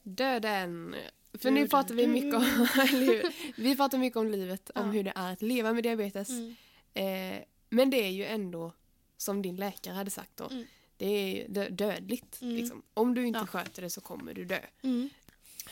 döden. 0.03 0.95
För 1.39 1.51
nu 1.51 1.67
pratar 1.67 1.95
vi 1.95 2.07
mycket 2.07 2.33
om? 2.33 2.67
Vi 3.55 3.75
pratar 3.75 3.97
mycket 3.97 4.17
om 4.17 4.27
livet, 4.31 4.69
om 4.75 4.85
Ja. 4.85 4.91
hur 4.91 5.03
det 5.03 5.13
är 5.15 5.33
att 5.33 5.41
leva 5.41 5.73
med 5.73 5.83
diabetes. 5.83 6.29
Mm. 6.29 6.55
Eh, 6.93 7.43
men 7.69 7.89
det 7.89 7.97
är 7.97 8.09
ju 8.09 8.25
ändå, 8.25 8.73
som 9.17 9.41
din 9.41 9.55
läkare 9.55 9.93
hade 9.93 10.11
sagt 10.11 10.37
då, 10.37 10.47
Mm. 10.51 10.65
det 10.97 11.05
är 11.05 11.47
dö- 11.49 11.69
dödligt. 11.69 12.41
Mm. 12.41 12.55
Liksom. 12.55 12.83
Om 12.93 13.13
du 13.13 13.27
inte 13.27 13.39
Ja. 13.39 13.45
sköter 13.47 13.81
det 13.81 13.89
så 13.89 14.01
kommer 14.01 14.33
du 14.33 14.45
dö. 14.45 14.59
Mm. 14.81 15.09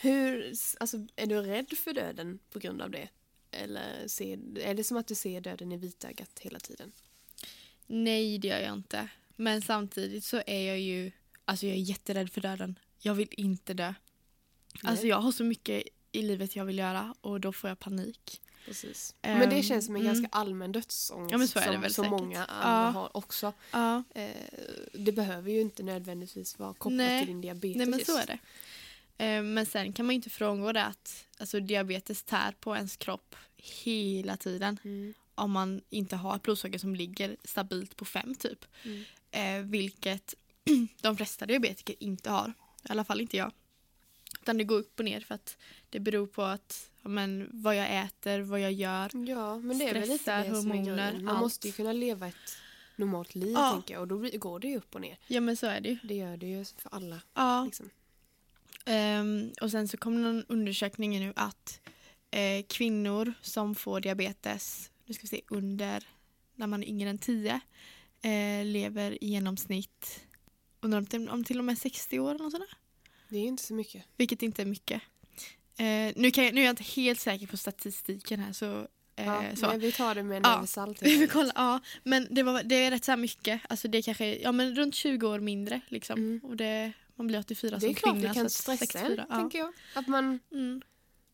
Hur, 0.00 0.52
alltså, 0.80 0.96
är 1.16 1.26
du 1.26 1.42
rädd 1.42 1.72
för 1.78 1.92
döden 1.92 2.38
på 2.50 2.58
grund 2.58 2.82
av 2.82 2.90
det? 2.90 3.08
Eller 3.50 4.08
ser, 4.08 4.58
är 4.58 4.74
det 4.74 4.84
som 4.84 4.96
att 4.96 5.06
du 5.06 5.14
ser 5.14 5.40
döden 5.40 5.72
i 5.72 5.76
vitögat 5.76 6.38
hela 6.40 6.58
tiden? 6.58 6.92
Nej, 7.86 8.38
det 8.38 8.48
gör 8.48 8.60
jag 8.60 8.72
inte. 8.72 9.08
Men 9.36 9.62
samtidigt 9.62 10.24
så 10.24 10.42
är 10.46 10.66
jag 10.68 10.80
ju 10.80 11.12
alltså 11.44 11.66
jag 11.66 11.76
är 11.76 11.80
jätterädd 11.80 12.30
för 12.32 12.40
döden. 12.40 12.78
Jag 12.98 13.14
vill 13.14 13.28
inte 13.30 13.74
dö. 13.74 13.94
Alltså 14.82 15.06
jag 15.06 15.16
har 15.20 15.32
så 15.32 15.44
mycket 15.44 15.82
i 16.12 16.22
livet 16.22 16.56
jag 16.56 16.64
vill 16.64 16.78
göra 16.78 17.14
och 17.20 17.40
då 17.40 17.52
får 17.52 17.70
jag 17.70 17.78
panik. 17.78 18.40
Precis. 18.66 19.14
Ehm, 19.22 19.38
Men 19.38 19.50
det 19.50 19.62
känns 19.62 19.86
som 19.86 19.96
en 19.96 20.02
mm. 20.02 20.14
ganska 20.14 20.36
allmän 20.38 20.72
dödsångest 20.72 21.32
Ja, 21.32 21.38
men 21.38 21.48
så 21.48 21.58
är 21.58 21.66
det 21.66 21.72
som, 21.72 21.80
väl 21.82 21.94
som 21.94 22.06
många 22.06 22.44
andra 22.44 22.68
Ja. 22.86 22.90
har 22.90 23.16
också. 23.16 23.52
Ja, 23.70 24.02
Eh, 24.14 24.30
det 24.92 25.12
behöver 25.12 25.50
ju 25.50 25.60
inte 25.60 25.82
nödvändigtvis 25.82 26.58
vara 26.58 26.74
kopplat 26.74 26.92
Nej. 26.96 27.20
till 27.20 27.28
din 27.28 27.40
diabetes. 27.40 27.76
nej 27.76 27.86
men 27.86 28.04
så 28.04 28.18
är 28.18 28.26
det. 28.26 28.38
Eh, 29.24 29.42
Men 29.42 29.66
sen 29.66 29.92
kan 29.92 30.06
man 30.06 30.12
ju 30.12 30.16
inte 30.16 30.30
frångå 30.30 30.72
det 30.72 30.84
att 30.84 31.26
alltså, 31.38 31.60
diabetes 31.60 32.22
tär 32.22 32.54
på 32.60 32.76
ens 32.76 32.96
kropp 32.96 33.36
hela 33.56 34.36
tiden. 34.36 34.78
Mm. 34.84 35.14
Om 35.34 35.50
man 35.50 35.80
inte 35.90 36.16
har 36.16 36.36
ett 36.36 36.42
blodsocker 36.42 36.78
som 36.78 36.94
ligger 36.94 37.36
stabilt 37.44 37.96
på 37.96 38.04
fem 38.04 38.34
typ. 38.34 38.64
Mm. 38.84 39.04
Eh, 39.30 39.70
vilket 39.70 40.34
de 41.00 41.16
flesta 41.16 41.46
diabetiker 41.46 41.94
inte 41.98 42.30
har. 42.30 42.52
I 42.82 42.88
alla 42.88 43.04
fall 43.04 43.20
inte 43.20 43.36
jag. 43.36 43.52
Utan 44.42 44.58
det 44.58 44.64
går 44.64 44.78
upp 44.78 44.98
och 44.98 45.04
ner 45.04 45.20
för 45.20 45.34
att 45.34 45.56
det 45.90 46.00
beror 46.00 46.26
på 46.26 46.42
att, 46.42 46.90
men, 47.02 47.48
vad 47.52 47.76
jag 47.76 48.04
äter, 48.04 48.40
vad 48.40 48.60
jag 48.60 48.72
gör. 48.72 49.10
Ja, 49.28 49.58
men 49.58 49.78
det 49.78 49.88
är 49.88 49.94
väl 49.94 50.08
lite 50.08 50.42
det 50.42 50.48
hormoner. 50.48 51.12
Man 51.12 51.28
allt. 51.28 51.40
måste 51.40 51.66
ju 51.66 51.72
kunna 51.72 51.92
leva 51.92 52.26
ett 52.28 52.56
normalt 52.96 53.34
liv 53.34 53.52
Ja. 53.52 53.72
tänker 53.72 53.94
jag. 53.94 54.00
Och 54.00 54.08
då 54.08 54.38
går 54.38 54.60
det 54.60 54.68
ju 54.68 54.76
upp 54.76 54.94
och 54.94 55.00
ner. 55.00 55.18
Ja 55.26 55.40
men 55.40 55.56
så 55.56 55.66
är 55.66 55.80
det 55.80 55.88
ju. 55.88 55.98
Det 56.02 56.14
gör 56.14 56.36
det 56.36 56.46
ju 56.46 56.64
för 56.64 56.94
alla. 56.94 57.20
Ja. 57.34 57.64
Liksom. 57.64 57.90
Ehm, 58.84 59.52
och 59.60 59.70
sen 59.70 59.88
så 59.88 59.96
kom 59.96 60.22
någon 60.22 60.44
undersökning 60.48 61.20
nu 61.20 61.32
att 61.36 61.80
eh, 62.30 62.64
kvinnor 62.68 63.34
som 63.40 63.74
får 63.74 64.00
diabetes, 64.00 64.90
nu 65.04 65.14
ska 65.14 65.22
vi 65.22 65.28
se, 65.28 65.40
under 65.48 66.08
när 66.54 66.66
man 66.66 66.82
är 66.82 66.86
yngre 66.88 67.10
än 67.10 67.18
10 67.18 67.60
eh, 68.22 68.64
lever 68.64 69.24
i 69.24 69.26
genomsnitt 69.28 70.20
undrar 70.80 70.98
om 70.98 71.06
till, 71.06 71.28
om 71.28 71.44
till 71.44 71.58
och 71.58 71.64
med 71.64 71.78
60 71.78 72.18
år 72.20 72.30
eller 72.30 72.44
något 72.44 72.52
sånt 72.52 72.64
där. 72.70 72.78
Det 73.32 73.38
är 73.38 73.42
inte 73.42 73.62
så 73.62 73.74
mycket. 73.74 74.04
Vilket 74.16 74.42
inte 74.42 74.62
är 74.62 74.66
mycket. 74.66 75.02
Eh, 75.76 76.12
nu, 76.16 76.30
kan 76.30 76.44
jag, 76.44 76.54
nu 76.54 76.60
är 76.60 76.64
jag 76.64 76.72
inte 76.72 76.82
helt 76.82 77.20
säker 77.20 77.46
på 77.46 77.56
statistiken 77.56 78.40
här 78.40 78.52
så, 78.52 78.86
eh, 79.16 79.26
Ja, 79.26 79.56
så. 79.56 79.66
men 79.66 79.80
vi 79.80 79.92
tar 79.92 80.14
det 80.14 80.22
med 80.22 80.36
en 80.36 80.42
Ja. 80.44 80.66
salt. 80.66 81.02
Vi 81.02 81.18
får 81.18 81.26
kolla, 81.26 81.52
ja. 81.54 81.80
Men 82.02 82.26
det, 82.30 82.42
var, 82.42 82.62
det 82.62 82.74
är 82.74 82.90
rätt 82.90 83.04
så 83.04 83.16
mycket. 83.16 83.60
Alltså 83.68 83.88
det 83.88 83.98
är 83.98 84.02
kanske 84.02 84.36
ja, 84.38 84.52
men 84.52 84.74
runt 84.74 84.94
20 84.94 85.28
år 85.28 85.40
mindre. 85.40 85.80
Liksom. 85.88 86.18
Mm. 86.18 86.40
Och 86.44 86.56
det, 86.56 86.92
man 87.14 87.26
blir 87.26 87.38
84 87.38 87.70
Det 87.70 87.76
är 87.76 87.80
som 87.88 87.94
klart 87.94 88.14
kvinna. 88.14 88.28
det 88.28 88.34
kan 88.34 88.50
stressa 88.50 88.76
64, 88.76 89.06
en, 89.06 89.26
ja. 89.28 89.36
tänker 89.36 89.58
jag. 89.58 89.72
Att 89.94 90.08
man 90.08 90.38
Mm. 90.52 90.82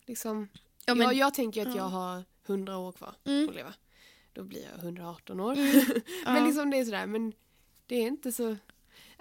liksom... 0.06 0.48
Ja, 0.87 0.94
men, 0.94 1.04
jag, 1.06 1.14
jag 1.14 1.34
tänker 1.34 1.62
att 1.62 1.68
ja. 1.74 1.76
jag 1.76 1.88
har 1.88 2.24
100 2.46 2.78
år 2.78 2.92
kvar 2.92 3.14
mm. 3.24 3.48
att 3.48 3.54
leva. 3.54 3.74
Då 4.32 4.44
blir 4.44 4.62
jag 4.72 4.78
118 4.84 5.40
år. 5.40 5.52
Mm. 5.58 5.84
men 6.24 6.44
liksom 6.46 6.70
det 6.70 6.76
är 6.78 6.84
sådär, 6.84 7.06
men 7.06 7.32
det 7.87 7.96
är 7.96 8.06
inte 8.06 8.32
så... 8.32 8.56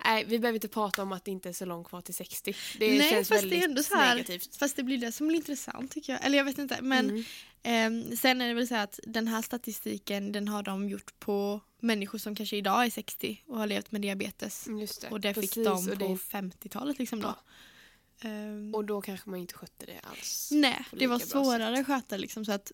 Nej, 0.06 0.26
vi 0.26 0.40
behöver 0.40 0.56
inte 0.58 0.68
prata 0.68 1.02
om 1.04 1.12
att 1.12 1.26
det 1.26 1.32
inte 1.32 1.50
är 1.50 1.54
så 1.54 1.66
långt 1.66 1.88
kvar 1.88 2.02
till 2.02 2.16
60. 2.16 2.56
Det 2.80 2.98
Nej, 2.98 3.10
känns 3.10 3.28
fast 3.30 3.42
det 3.42 3.48
är 3.48 3.50
väldigt 3.50 3.64
ändå 3.70 3.84
så 3.84 3.96
här- 3.96 4.16
negativt. 4.16 4.56
Fast 4.56 4.76
det 4.76 4.84
blir 4.84 4.98
det 4.98 5.12
som 5.12 5.28
blir 5.28 5.38
intressant 5.38 5.92
tycker 5.92 6.14
jag. 6.14 6.26
Eller 6.26 6.38
jag 6.38 6.46
vet 6.46 6.58
inte. 6.58 6.82
Men 6.82 7.10
Mm. 7.10 7.24
ehm, 7.64 8.18
sen 8.18 8.42
är 8.42 8.48
det 8.48 8.54
väl 8.54 8.68
så 8.68 8.76
att 8.76 9.00
den 9.04 9.28
här 9.28 9.42
statistiken 9.42 10.32
den 10.32 10.48
har 10.48 10.64
de 10.64 10.90
gjort 10.90 11.20
på 11.20 11.62
människor 11.80 12.18
som 12.18 12.36
kanske 12.36 12.58
idag 12.58 12.86
är 12.86 12.90
60 12.90 13.44
och 13.48 13.58
har 13.58 13.68
levt 13.68 13.92
med 13.92 14.02
diabetes. 14.02 14.68
Mm, 14.68 14.80
Just 14.80 15.02
det. 15.02 15.10
Och 15.10 15.22
det 15.22 15.34
fick 15.34 15.42
Precis, 15.54 15.66
de 15.66 15.90
och 15.92 16.00
på 16.00 16.08
det- 16.08 16.16
50-talet 16.18 17.00
liksom 17.00 17.22
då. 17.22 17.28
Ja. 17.28 18.30
Ehm, 18.30 18.76
Och 18.76 18.86
då 18.86 19.02
kanske 19.02 19.30
man 19.30 19.40
inte 19.40 19.54
skötte 19.54 19.86
det 19.86 20.00
alls. 20.04 20.50
Nej, 20.52 20.86
det 20.92 21.08
var 21.08 21.20
svårare 21.20 21.80
att 21.80 21.86
sköta 21.88 22.18
liksom 22.18 22.46
så 22.46 22.52
att 22.52 22.72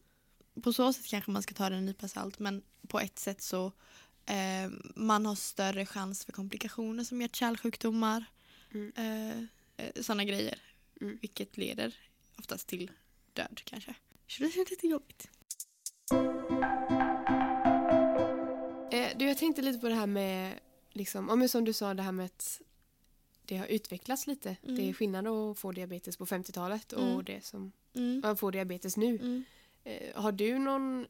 på 0.64 0.74
så 0.74 0.94
sätt 0.94 1.06
kanske 1.08 1.32
man 1.32 1.44
ska 1.44 1.54
ta 1.54 1.64
den 1.70 1.78
en 1.80 1.86
nypa 1.86 2.08
salt 2.08 2.40
men 2.40 2.62
på 2.88 3.00
ett 3.00 3.20
sätt 3.20 3.42
så 3.42 3.72
eh, 4.26 4.72
man 4.96 5.26
har 5.26 5.36
större 5.36 5.86
chans 5.86 6.26
för 6.26 6.32
komplikationer 6.32 7.04
som 7.04 7.22
hjärt-kärlsjukdomar. 7.22 8.26
Mm. 8.74 8.92
Eh, 8.96 9.38
eh, 9.86 10.02
sådana 10.02 10.24
grejer. 10.26 10.60
Mm. 11.02 11.18
Vilket 11.22 11.58
leder 11.58 11.96
oftast 12.40 12.68
till 12.68 12.92
död 13.34 13.62
kanske. 13.66 13.94
Så 14.28 14.44
det 14.44 14.50
känns 14.50 14.70
lite 14.70 14.88
jobbigt. 14.88 15.30
Eh, 18.92 19.18
du, 19.18 19.26
jag 19.28 19.38
tänkte 19.38 19.62
lite 19.62 19.80
på 19.80 19.90
det 19.90 19.96
här 19.96 20.08
med, 20.08 20.60
liksom, 20.92 21.28
ja, 21.30 21.36
men 21.36 21.50
som 21.50 21.66
du 21.66 21.74
sa, 21.74 21.94
det 21.94 22.04
här 22.04 22.12
med 22.12 22.26
att 22.26 22.62
det 23.46 23.58
har 23.58 23.66
utvecklats 23.66 24.28
lite. 24.28 24.56
Mm. 24.64 24.76
Det 24.76 24.90
är 24.90 24.94
skillnad 24.94 25.28
att 25.28 25.60
få 25.60 25.72
diabetes 25.72 26.18
på 26.18 26.26
50-talet 26.26 26.94
Mm. 26.94 27.16
och 27.16 27.24
det 27.24 27.46
som 27.46 27.72
Mm. 27.96 28.22
att 28.26 28.40
få 28.40 28.52
diabetes 28.52 28.98
nu. 28.98 29.16
Mm. 29.16 29.44
Eh, 29.84 30.22
har 30.22 30.32
du 30.32 30.60
någon 30.60 31.08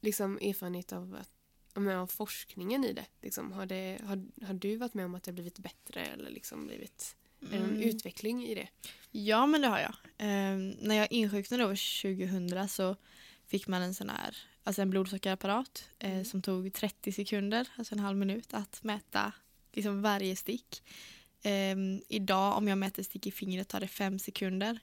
liksom, 0.00 0.38
erfarenhet 0.38 0.92
av, 0.92 1.14
att, 1.20 1.30
men 1.74 1.96
av 1.98 2.06
forskningen 2.06 2.84
i 2.84 2.92
det? 2.92 3.06
Liksom, 3.22 3.52
har, 3.52 3.66
det 3.66 3.98
har, 4.04 4.26
har 4.46 4.54
du 4.54 4.76
varit 4.76 4.94
med 4.94 5.04
om 5.04 5.14
att 5.14 5.22
det 5.22 5.30
har 5.30 5.34
blivit 5.34 5.58
bättre 5.58 6.00
eller 6.04 6.30
liksom 6.30 6.66
blivit 6.66 7.16
är 7.40 7.46
det 7.50 7.58
någon 7.58 7.68
Mm. 7.70 7.82
utveckling 7.82 8.44
i 8.44 8.54
det? 8.54 8.68
Ja 9.10 9.46
men 9.46 9.60
det 9.60 9.68
har 9.68 9.78
jag. 9.78 9.94
Ehm, 10.18 10.70
när 10.70 10.94
jag 10.94 11.12
insjuknade 11.12 11.64
år 11.64 12.02
2000 12.02 12.68
så 12.68 12.96
fick 13.46 13.66
man 13.68 13.82
en 13.82 13.94
sån 13.94 14.08
här 14.08 14.36
alltså 14.64 14.82
en 14.82 14.90
blodsockerapparat 14.90 15.88
eh, 15.98 16.12
Mm. 16.12 16.24
som 16.24 16.42
tog 16.42 16.72
30 16.72 17.12
sekunder, 17.12 17.68
alltså 17.76 17.94
en 17.94 17.98
halv 17.98 18.18
minut 18.18 18.54
att 18.54 18.82
mäta 18.82 19.32
liksom 19.72 20.02
varje 20.02 20.36
stick. 20.36 20.82
Ehm, 21.42 22.02
idag 22.08 22.56
om 22.56 22.68
jag 22.68 22.78
mäter 22.78 23.02
stick 23.02 23.26
i 23.26 23.30
fingret 23.32 23.68
tar 23.68 23.80
det 23.80 23.88
fem 23.88 24.18
sekunder. 24.18 24.78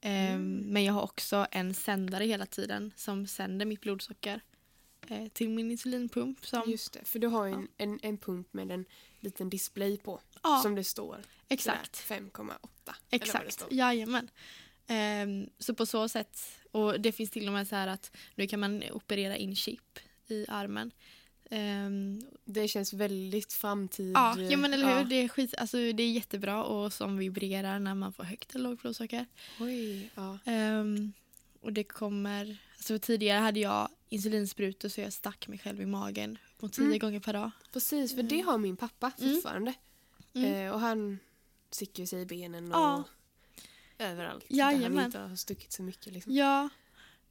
Ehm, 0.00 0.34
Mm. 0.34 0.56
Men 0.72 0.84
jag 0.84 0.92
har 0.92 1.02
också 1.02 1.46
en 1.50 1.74
sändare 1.74 2.24
hela 2.24 2.46
tiden 2.46 2.92
som 2.96 3.26
sänder 3.26 3.66
mitt 3.66 3.80
blodsocker. 3.80 4.40
Eh, 5.10 5.28
till 5.28 5.48
min 5.48 5.70
insulinpump. 5.70 6.46
Som, 6.46 6.70
Just 6.70 6.92
det, 6.92 7.04
för 7.04 7.18
du 7.18 7.26
har 7.26 7.46
ju 7.46 7.52
en, 7.52 7.68
en, 7.76 7.98
en 8.02 8.18
pump 8.18 8.52
med 8.52 8.70
en 8.70 8.84
liten 9.20 9.50
display 9.50 9.98
på 9.98 10.20
ja, 10.42 10.60
som 10.62 10.74
det 10.74 10.84
står 10.84 11.18
exakt. 11.48 11.96
sådär 11.96 12.20
5,8. 12.20 12.30
eller 12.30 12.44
vad 12.84 12.94
det 13.10 13.16
Exakt, 13.16 13.64
jajamän. 13.70 14.30
Ehm, 14.86 15.50
så 15.58 15.74
på 15.74 15.86
så 15.86 16.08
sätt, 16.08 16.38
och 16.70 17.00
det 17.00 17.12
finns 17.12 17.30
till 17.30 17.46
och 17.46 17.52
med 17.52 17.68
så 17.68 17.76
här 17.76 17.88
att 17.88 18.16
nu 18.34 18.46
kan 18.46 18.60
man 18.60 18.82
operera 18.92 19.36
in 19.36 19.56
chip 19.56 19.98
i 20.26 20.46
armen. 20.48 20.90
Ehm, 21.50 22.20
Det 22.44 22.68
känns 22.68 22.92
väldigt 22.92 23.52
framtid. 23.52 24.12
ja, 24.14 24.40
ja, 24.40 24.56
men 24.56 24.74
eller 24.74 24.88
hur? 24.88 24.96
Ja. 24.96 25.04
Det, 25.04 25.14
är 25.14 25.28
skit, 25.28 25.54
alltså, 25.58 25.76
det 25.76 26.02
är 26.02 26.10
jättebra 26.12 26.64
och 26.64 26.92
som 26.92 27.18
vibrerar 27.18 27.78
när 27.78 27.94
man 27.94 28.12
får 28.12 28.24
högt 28.24 28.54
eller 28.54 28.70
lågt 28.70 28.82
blodsocker. 28.82 29.26
Oj, 29.60 30.10
ja. 30.14 30.38
Ehm, 30.44 31.12
och 31.60 31.72
det 31.72 31.84
kommer, 31.84 32.56
alltså 32.80 32.98
tidigare 32.98 33.38
hade 33.38 33.60
jag 33.60 33.88
insulinsprutor 34.08 34.88
så 34.88 35.00
jag 35.00 35.12
stack 35.12 35.48
mig 35.48 35.58
själv 35.58 35.80
i 35.82 35.86
magen 35.86 36.38
på 36.58 36.68
tio 36.68 36.84
Mm. 36.86 36.98
gånger 36.98 37.20
per 37.20 37.32
dag. 37.32 37.50
Precis, 37.72 38.14
för 38.14 38.22
det 38.22 38.40
har 38.40 38.58
min 38.58 38.76
pappa 38.76 39.12
Mm. 39.20 39.34
fortfarande. 39.34 39.74
Mm. 40.34 40.54
Eh, 40.66 40.72
och 40.72 40.80
han 40.80 41.18
sticker 41.70 42.06
sig 42.06 42.20
i 42.22 42.26
benen 42.26 42.72
och 42.74 42.80
Ja. 42.80 43.04
överallt. 43.98 44.44
Där 44.48 44.56
Jajamän. 44.56 44.96
han 44.98 45.06
inte 45.06 45.18
har 45.18 45.36
stuckit 45.36 45.72
så 45.72 45.82
mycket. 45.82 46.12
Liksom. 46.12 46.32
Ja, 46.34 46.68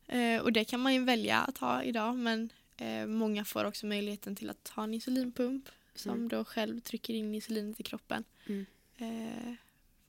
eh, 0.07 0.41
och 0.41 0.53
det 0.53 0.63
kan 0.65 0.79
man 0.79 0.93
ju 0.93 1.03
välja 1.03 1.37
att 1.39 1.57
ha 1.57 1.83
idag 1.83 2.15
men 2.15 2.49
eh, 2.77 3.05
många 3.07 3.45
får 3.45 3.65
också 3.65 3.85
möjligheten 3.85 4.35
till 4.35 4.49
att 4.49 4.67
ha 4.75 4.83
en 4.83 4.93
insulinpump 4.93 5.69
som 5.95 6.11
Mm. 6.15 6.27
då 6.27 6.45
själv 6.45 6.79
trycker 6.79 7.13
in 7.13 7.35
insulinet 7.35 7.79
i 7.79 7.83
kroppen. 7.83 8.23
Mm. 8.47 8.65
Eh, 8.97 9.53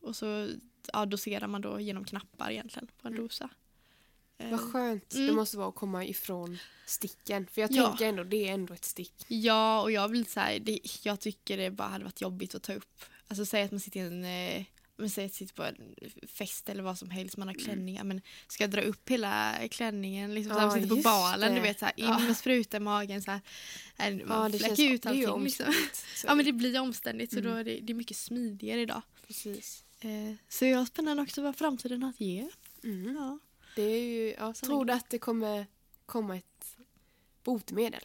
och 0.00 0.16
så 0.16 0.48
ja, 0.92 1.06
doserar 1.06 1.46
man 1.46 1.60
då 1.60 1.80
genom 1.80 2.04
knappar 2.04 2.50
egentligen 2.50 2.86
på 3.02 3.08
en 3.08 3.14
Mm. 3.14 3.24
dosa. 3.26 3.50
Eh, 4.40 4.50
Vad 4.50 4.60
skönt 4.60 5.14
Mm. 5.14 5.26
det 5.26 5.32
måste 5.32 5.56
vara 5.56 5.68
att 5.68 5.74
komma 5.74 6.04
ifrån 6.04 6.58
sticken. 6.86 7.46
För 7.46 7.60
jag 7.60 7.72
Ja. 7.72 7.88
tänker 7.88 8.06
ändå, 8.08 8.24
det 8.24 8.48
är 8.48 8.52
ändå 8.52 8.74
ett 8.74 8.84
stick. 8.84 9.24
Ja, 9.28 9.82
och 9.82 9.92
jag 9.92 10.08
vill 10.08 10.26
säga, 10.26 10.58
det, 10.58 10.80
jag 11.02 11.20
tycker 11.20 11.56
det 11.56 11.70
bara 11.70 11.88
hade 11.88 12.04
varit 12.04 12.20
jobbigt 12.20 12.54
att 12.54 12.62
ta 12.62 12.72
upp. 12.74 13.02
Alltså 13.28 13.46
säg 13.46 13.62
att 13.62 13.70
man 13.70 13.80
sitter 13.80 14.00
i 14.00 14.02
en 14.02 14.24
eh, 14.24 14.64
men 14.96 15.10
säg 15.10 15.26
att 15.26 15.34
sitter 15.34 15.54
på 15.54 15.64
en 15.64 15.94
fest 16.28 16.68
eller 16.68 16.82
vad 16.82 16.98
som 16.98 17.10
helst, 17.10 17.36
man 17.36 17.48
har 17.48 17.54
klänningar. 17.54 18.04
Men 18.04 18.20
ska 18.48 18.62
jag 18.64 18.70
dra 18.70 18.80
upp 18.82 19.08
hela 19.10 19.54
klänningen, 19.70 20.34
liksom, 20.34 20.54
så 20.54 20.60
Ja, 20.60 20.66
man 20.66 20.74
sitter 20.82 20.96
på 20.96 21.02
balen, 21.02 21.48
du 21.54 21.60
det. 21.60 21.60
vet 21.66 21.78
så 21.78 21.84
här, 21.84 21.94
in 21.96 22.04
Ja. 22.04 22.18
med 22.18 22.36
spruta 22.36 22.76
i 22.76 22.80
magen 22.80 23.22
så 23.22 23.30
här. 23.30 23.40
äh, 23.98 24.26
Man 24.26 24.42
Ja, 24.42 24.48
det 24.48 24.58
fläcker 24.58 24.90
ut 24.92 25.06
allting 25.06 25.44
liksom. 25.44 25.74
Så 26.16 26.26
Ja 26.26 26.34
men 26.34 26.44
det 26.44 26.52
blir 26.52 26.80
omständigt 26.80 27.32
så 27.32 27.38
Mm. 27.38 27.52
då 27.52 27.56
är 27.58 27.64
det, 27.64 27.80
det 27.80 27.92
är 27.92 27.94
mycket 27.94 28.16
smidigare 28.16 28.80
idag. 28.80 29.02
Precis. 29.26 29.84
Eh, 30.00 30.34
så 30.48 30.64
jag 30.64 30.80
är 30.80 30.84
spännande 30.84 31.22
också 31.22 31.42
vad 31.42 31.56
framtiden 31.56 32.02
har 32.02 32.10
att 32.10 32.20
ge. 32.20 32.48
Mm. 32.84 33.14
Ja. 33.16 33.38
Det 33.76 33.82
är 33.82 34.02
ju, 34.02 34.34
ja, 34.38 34.52
tror 34.54 34.84
du 34.84 34.92
att 34.92 35.10
det 35.10 35.18
kommer 35.18 35.66
komma 36.06 36.36
ett 36.36 36.76
botemedel? 37.44 38.02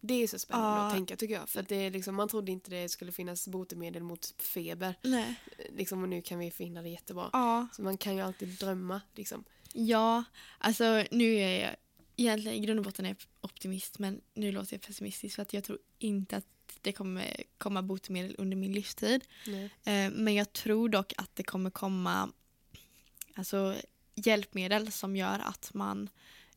Det 0.00 0.14
är 0.14 0.26
så 0.26 0.38
spännande 0.38 0.68
Ja. 0.80 0.86
att 0.86 0.94
tänka 0.94 1.16
tycker 1.16 1.34
jag. 1.34 1.48
För 1.48 1.62
det 1.62 1.76
är 1.76 1.90
liksom, 1.90 2.14
man 2.14 2.28
trodde 2.28 2.52
inte 2.52 2.70
det 2.70 2.88
skulle 2.88 3.12
finnas 3.12 3.48
botemedel 3.48 4.02
mot 4.02 4.34
feber. 4.38 4.94
Nej. 5.02 5.34
Liksom, 5.76 6.02
och 6.02 6.08
nu 6.08 6.22
kan 6.22 6.38
vi 6.38 6.50
finna 6.50 6.82
det 6.82 6.88
jättebra. 6.88 7.30
Ja. 7.32 7.68
Så 7.72 7.82
man 7.82 7.96
kan 7.98 8.14
ju 8.14 8.20
alltid 8.20 8.48
drömma. 8.48 9.00
Liksom. 9.14 9.44
Ja, 9.72 10.24
alltså 10.58 11.04
nu 11.10 11.34
är 11.34 11.60
jag 11.64 11.76
egentligen 12.16 12.56
i 12.56 12.60
grund 12.60 12.78
och 12.78 12.84
botten 12.84 13.04
är 13.04 13.08
jag 13.08 13.16
optimist 13.40 13.98
men 13.98 14.20
nu 14.34 14.52
låter 14.52 14.74
jag 14.74 14.80
pessimistisk 14.82 15.34
för 15.34 15.42
att 15.42 15.52
jag 15.52 15.64
tror 15.64 15.78
inte 15.98 16.36
att 16.36 16.44
det 16.80 16.92
kommer 16.92 17.42
komma 17.58 17.82
botemedel 17.82 18.34
under 18.38 18.56
min 18.56 18.72
livstid. 18.72 19.24
Nej. 19.46 19.64
Eh, 19.64 20.10
men 20.12 20.34
jag 20.34 20.52
tror 20.52 20.88
dock 20.88 21.12
att 21.16 21.36
det 21.36 21.42
kommer 21.42 21.70
komma 21.70 22.32
alltså, 23.34 23.76
hjälpmedel 24.14 24.92
som 24.92 25.16
gör 25.16 25.38
att 25.38 25.74
man 25.74 26.08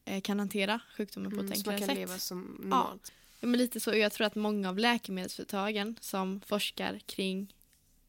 eh, 0.05 0.21
kan 0.21 0.39
hantera 0.39 0.81
sjukdomen 0.97 1.31
på 1.31 1.37
ett 1.37 1.41
Mm, 1.45 1.55
så 1.55 1.65
man 1.69 1.73
enklare 1.73 1.79
kan 1.79 1.87
sätt. 1.87 1.97
leva 2.09 2.19
som 2.19 2.41
normalt. 2.59 3.11
Ja, 3.39 3.47
men 3.47 3.57
lite 3.57 3.79
så. 3.79 3.95
Jag 3.95 4.11
tror 4.11 4.27
att 4.27 4.35
många 4.35 4.69
av 4.69 4.77
läkemedelsföretagen 4.79 5.97
som 6.01 6.41
forskar 6.41 6.99
kring 7.05 7.53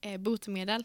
eh, 0.00 0.16
botemedel 0.20 0.85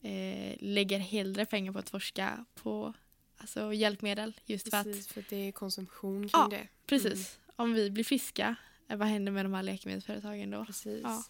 eh, 0.00 0.56
lägger 0.60 0.98
hellre 0.98 1.46
pengar 1.46 1.72
på 1.72 1.78
att 1.78 1.90
forska 1.90 2.44
på 2.54 2.94
alltså, 3.38 3.72
hjälpmedel. 3.72 4.40
Just 4.46 4.70
för 4.70 4.76
att, 4.76 4.84
Precis, 4.84 5.08
för 5.08 5.20
att 5.20 5.28
det 5.28 5.36
är 5.48 5.52
konsumtion 5.52 6.20
kring 6.28 6.30
Ja. 6.32 6.48
det. 6.50 6.68
precis, 6.86 7.38
om 7.56 7.72
vi 7.74 7.90
blir 7.90 8.04
friska, 8.04 8.56
eh, 8.88 8.96
vad 8.96 9.08
händer 9.08 9.32
med 9.32 9.44
de 9.44 9.54
här 9.54 9.62
läkemedelsföretagen 9.62 10.50
då? 10.50 10.64
Precis. 10.64 11.00
Ja. 11.02 11.24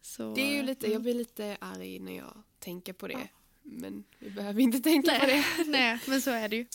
Så, 0.00 0.34
Det 0.34 0.40
är 0.40 0.56
ju 0.56 0.62
lite, 0.62 0.86
mm. 0.86 0.92
jag 0.92 1.02
blir 1.02 1.14
lite 1.14 1.56
arg 1.60 1.98
när 1.98 2.16
jag 2.16 2.42
tänker 2.58 2.92
på 2.92 3.06
det. 3.08 3.12
Ja. 3.14 3.37
Men 3.70 4.04
vi 4.18 4.30
behöver 4.30 4.60
inte 4.60 4.80
tänka 4.80 5.10
Nej. 5.10 5.20
på 5.20 5.26
det. 5.26 5.44
Nej, 5.70 5.98
men 6.06 6.22
så 6.22 6.30
är 6.30 6.48
det 6.48 6.56
ju. 6.56 6.66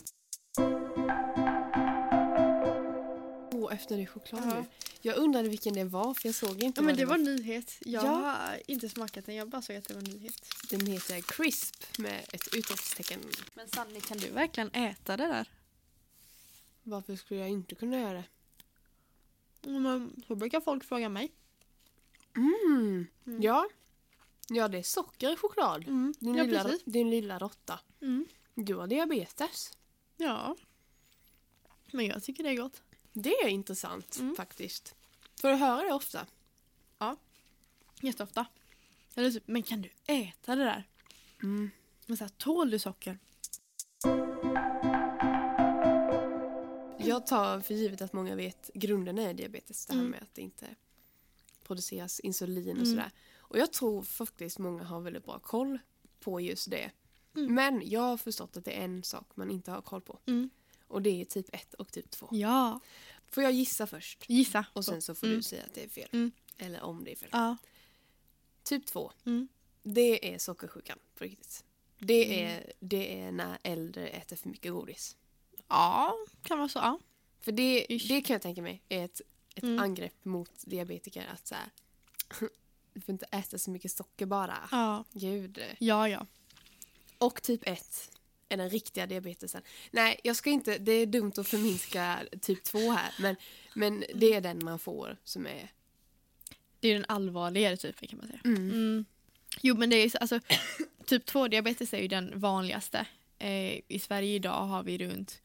Åh, 3.51 3.73
öppnade 3.73 4.05
choklad 4.05 4.41
Ja. 4.45 4.55
nu. 4.59 4.65
Jag 5.01 5.17
undrade 5.17 5.49
vilken 5.49 5.73
det 5.73 5.83
var 5.83 6.13
för 6.13 6.27
jag 6.27 6.35
såg 6.35 6.63
inte 6.63 6.81
Ja, 6.81 6.85
men 6.85 6.85
vad 6.85 6.97
det 6.97 7.05
var 7.05 7.15
en 7.15 7.23
nyhet. 7.23 7.77
Jag 7.85 8.05
Ja. 8.05 8.09
har 8.09 8.59
inte 8.67 8.89
smakat 8.89 9.25
den, 9.25 9.35
jag 9.35 9.49
bara 9.49 9.61
såg 9.61 9.75
att 9.75 9.87
det 9.87 9.93
var 9.93 10.01
en 10.01 10.09
nyhet. 10.09 10.41
Den 10.69 10.85
heter 10.87 11.21
Crisp 11.21 11.97
med 11.99 12.25
ett 12.33 12.55
utropstecken. 12.55 13.19
Men 13.53 13.67
Sanni, 13.67 14.01
kan 14.01 14.17
du 14.17 14.29
verkligen 14.29 14.69
äta 14.71 15.17
det 15.17 15.27
där? 15.27 15.47
Varför 16.83 17.15
skulle 17.15 17.39
jag 17.39 17.49
inte 17.49 17.75
kunna 17.75 17.99
göra 17.99 18.13
det? 18.13 18.23
Men, 19.79 20.23
så 20.27 20.35
brukar 20.35 20.61
folk 20.61 20.83
fråga 20.83 21.09
mig. 21.09 21.31
Mm. 22.35 23.07
Mm. 23.27 23.41
Ja. 23.41 23.65
Ja, 24.49 24.67
det 24.67 24.77
är 24.77 24.83
socker 24.83 25.33
i 25.33 25.35
choklad. 25.35 25.83
Mm. 25.83 26.13
Din, 26.19 26.35
Ja, 26.35 26.43
lilla, 26.43 26.63
precis. 26.63 26.83
din 26.85 27.09
lilla 27.09 27.39
råtta. 27.39 27.79
Mm. 28.01 28.25
Du 28.55 28.75
har 28.75 28.87
diabetes. 28.87 29.71
Ja. 30.17 30.55
Men 31.91 32.05
jag 32.05 32.23
tycker 32.23 32.43
det 32.43 32.49
är 32.49 32.57
gott. 32.57 32.81
Det 33.13 33.33
är 33.33 33.47
intressant 33.47 34.17
Mm. 34.19 34.35
faktiskt. 34.35 34.95
Får 35.41 35.49
du 35.49 35.55
höra 35.55 35.81
det 35.87 35.93
ofta? 35.93 36.25
Jätteofta. 38.01 38.45
Eller 39.15 39.31
typ, 39.31 39.43
men 39.47 39.63
kan 39.63 39.81
du 39.81 39.89
äta 40.05 40.55
det 40.55 40.63
där? 40.63 40.87
Mm. 41.43 41.71
Men 42.05 42.17
så 42.17 42.23
här, 42.23 42.31
tål 42.37 42.69
du 42.69 42.79
socker? 42.79 43.19
Jag 46.97 47.27
tar 47.27 47.59
för 47.61 47.73
givet 47.73 48.01
att 48.01 48.13
många 48.13 48.35
vet 48.35 48.69
grunden 48.73 49.17
är 49.19 49.33
diabetes. 49.33 49.85
Det 49.85 49.93
här 49.93 49.99
Mm. 49.99 50.11
med 50.11 50.21
att 50.23 50.33
det 50.35 50.41
inte 50.41 50.65
produceras 51.63 52.19
insulin 52.19 52.69
och 52.69 52.75
Mm. 52.75 52.85
sådär. 52.85 53.11
Och 53.53 53.59
jag 53.59 53.73
tror 53.73 54.03
faktiskt 54.03 54.59
många 54.59 54.83
har 54.83 55.01
väldigt 55.01 55.25
bra 55.25 55.39
koll 55.39 55.79
på 56.19 56.41
just 56.41 56.69
det. 56.69 56.91
Mm. 57.35 57.55
Men 57.55 57.89
jag 57.89 58.01
har 58.01 58.17
förstått 58.17 58.57
att 58.57 58.65
det 58.65 58.71
är 58.71 58.83
en 58.85 59.03
sak 59.03 59.27
man 59.35 59.51
inte 59.51 59.71
har 59.71 59.81
koll 59.81 60.01
på. 60.01 60.19
Mm. 60.25 60.49
Och 60.87 61.01
det 61.01 61.21
är 61.21 61.25
typ 61.25 61.45
1 61.55 61.73
och 61.73 61.91
typ 61.91 62.11
2. 62.11 62.27
Ja. 62.31 62.79
Får 63.27 63.43
jag 63.43 63.51
gissa 63.51 63.87
först? 63.87 64.25
Gissa. 64.29 64.65
Och 64.73 64.85
sen 64.85 65.01
så 65.01 65.15
får 65.15 65.27
Mm. 65.27 65.37
du 65.37 65.43
säga 65.43 65.63
att 65.63 65.73
det 65.73 65.83
är 65.83 65.89
fel. 65.89 66.09
Mm. 66.11 66.31
Eller 66.57 66.81
om 66.81 67.03
det 67.03 67.11
är 67.11 67.15
fel. 67.15 67.29
Ja. 67.31 67.57
Typ 68.63 68.85
2. 68.85 69.11
Mm. 69.25 69.47
Det 69.83 70.33
är 70.33 70.37
sockersjukan 70.37 70.99
på 71.15 71.23
riktigt. 71.23 71.63
Det 71.99 72.25
Mm. 72.25 72.47
är, 72.47 72.73
det 72.79 73.19
är 73.21 73.31
när 73.31 73.57
äldre 73.63 74.07
äter 74.07 74.35
för 74.35 74.49
mycket 74.49 74.71
godis. 74.71 75.17
Ja, 75.67 76.13
kan 76.43 76.57
vara 76.57 76.69
så. 76.69 76.79
Ja. 76.79 76.99
För 77.41 77.51
det, 77.51 77.85
Ish. 77.89 78.07
det 78.07 78.21
kan 78.21 78.33
jag 78.33 78.41
tänka 78.41 78.61
mig 78.61 78.81
är 78.89 79.05
ett, 79.05 79.21
ett 79.55 79.63
angrepp 79.63 80.25
mot 80.25 80.51
diabetiker 80.65 81.27
att 81.33 81.47
så 81.47 81.55
här, 81.55 81.69
du 82.93 83.01
får 83.01 83.13
inte 83.13 83.25
äta 83.31 83.57
så 83.57 83.71
mycket 83.71 83.91
socker 83.91 84.25
bara. 84.25 84.57
Ja, 84.71 85.03
Gud. 85.13 85.59
ja. 85.79 86.09
ja. 86.09 86.25
Och 87.17 87.41
typ 87.43 87.61
1 87.67 88.11
är 88.49 88.57
den 88.57 88.69
riktiga 88.69 89.07
diabetesen. 89.07 89.61
Nej, 89.91 90.19
jag 90.23 90.35
ska 90.35 90.49
inte, 90.49 90.77
det 90.77 90.91
är 90.91 91.05
dumt 91.05 91.31
att 91.37 91.47
förminska 91.47 92.19
typ 92.41 92.63
2 92.63 92.79
här, 92.91 93.11
men, 93.19 93.35
men 93.75 94.03
det 94.15 94.33
är 94.33 94.41
den 94.41 94.63
man 94.63 94.79
får 94.79 95.17
som 95.23 95.47
är... 95.47 95.71
Det 96.79 96.87
är 96.87 96.93
den 96.93 97.05
allvarligare 97.07 97.77
typen 97.77 98.07
kan 98.07 98.17
man 98.19 98.27
säga. 98.27 98.39
Mm. 98.45 98.69
Mm. 98.71 99.05
Jo 99.61 99.75
men 99.77 99.89
det 99.89 99.95
är 99.95 100.09
så- 100.09 100.17
alltså 100.17 100.39
typ 101.05 101.25
2 101.25 101.47
diabetes 101.47 101.93
är 101.93 101.97
ju 102.01 102.07
den 102.07 102.39
vanligaste. 102.39 103.05
Eh, 103.39 103.79
I 103.87 103.99
Sverige 104.01 104.35
idag 104.35 104.65
har 104.65 104.83
vi 104.83 104.97
runt 104.97 105.41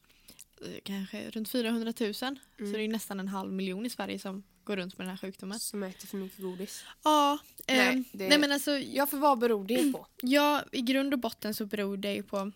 eh, 0.61 0.79
kanske 0.83 1.29
runt 1.29 1.49
400 1.49 1.93
000. 1.99 2.13
Så 2.13 2.25
Mm. 2.59 2.71
det 2.73 2.81
är 2.81 2.87
nästan 2.87 3.19
en 3.19 3.27
halv 3.27 3.51
miljon 3.53 3.85
i 3.85 3.89
Sverige 3.89 4.19
som 4.19 4.43
går 4.69 4.77
runt 4.77 4.97
med 4.97 5.07
den 5.07 5.09
här 5.11 5.17
sjukdomen. 5.17 5.59
Som 5.59 5.83
äter 5.83 6.07
för 6.07 6.17
mycket 6.17 6.39
godis. 6.39 6.83
Ja, 7.03 7.39
Nej, 7.67 7.77
nej, 7.95 8.03
det- 8.11 8.29
nej 8.29 8.37
men 8.39 8.51
alltså 8.51 8.71
Ja, 8.77 9.05
för 9.07 9.17
vad 9.17 9.39
beror 9.39 9.65
det 9.65 9.91
på? 9.93 10.07
Ja, 10.21 10.63
i 10.71 10.81
grund 10.81 11.13
och 11.13 11.19
botten 11.19 11.53
så 11.53 11.65
beror 11.65 11.97
det 11.97 12.13
ju 12.13 12.23
på 12.23 12.51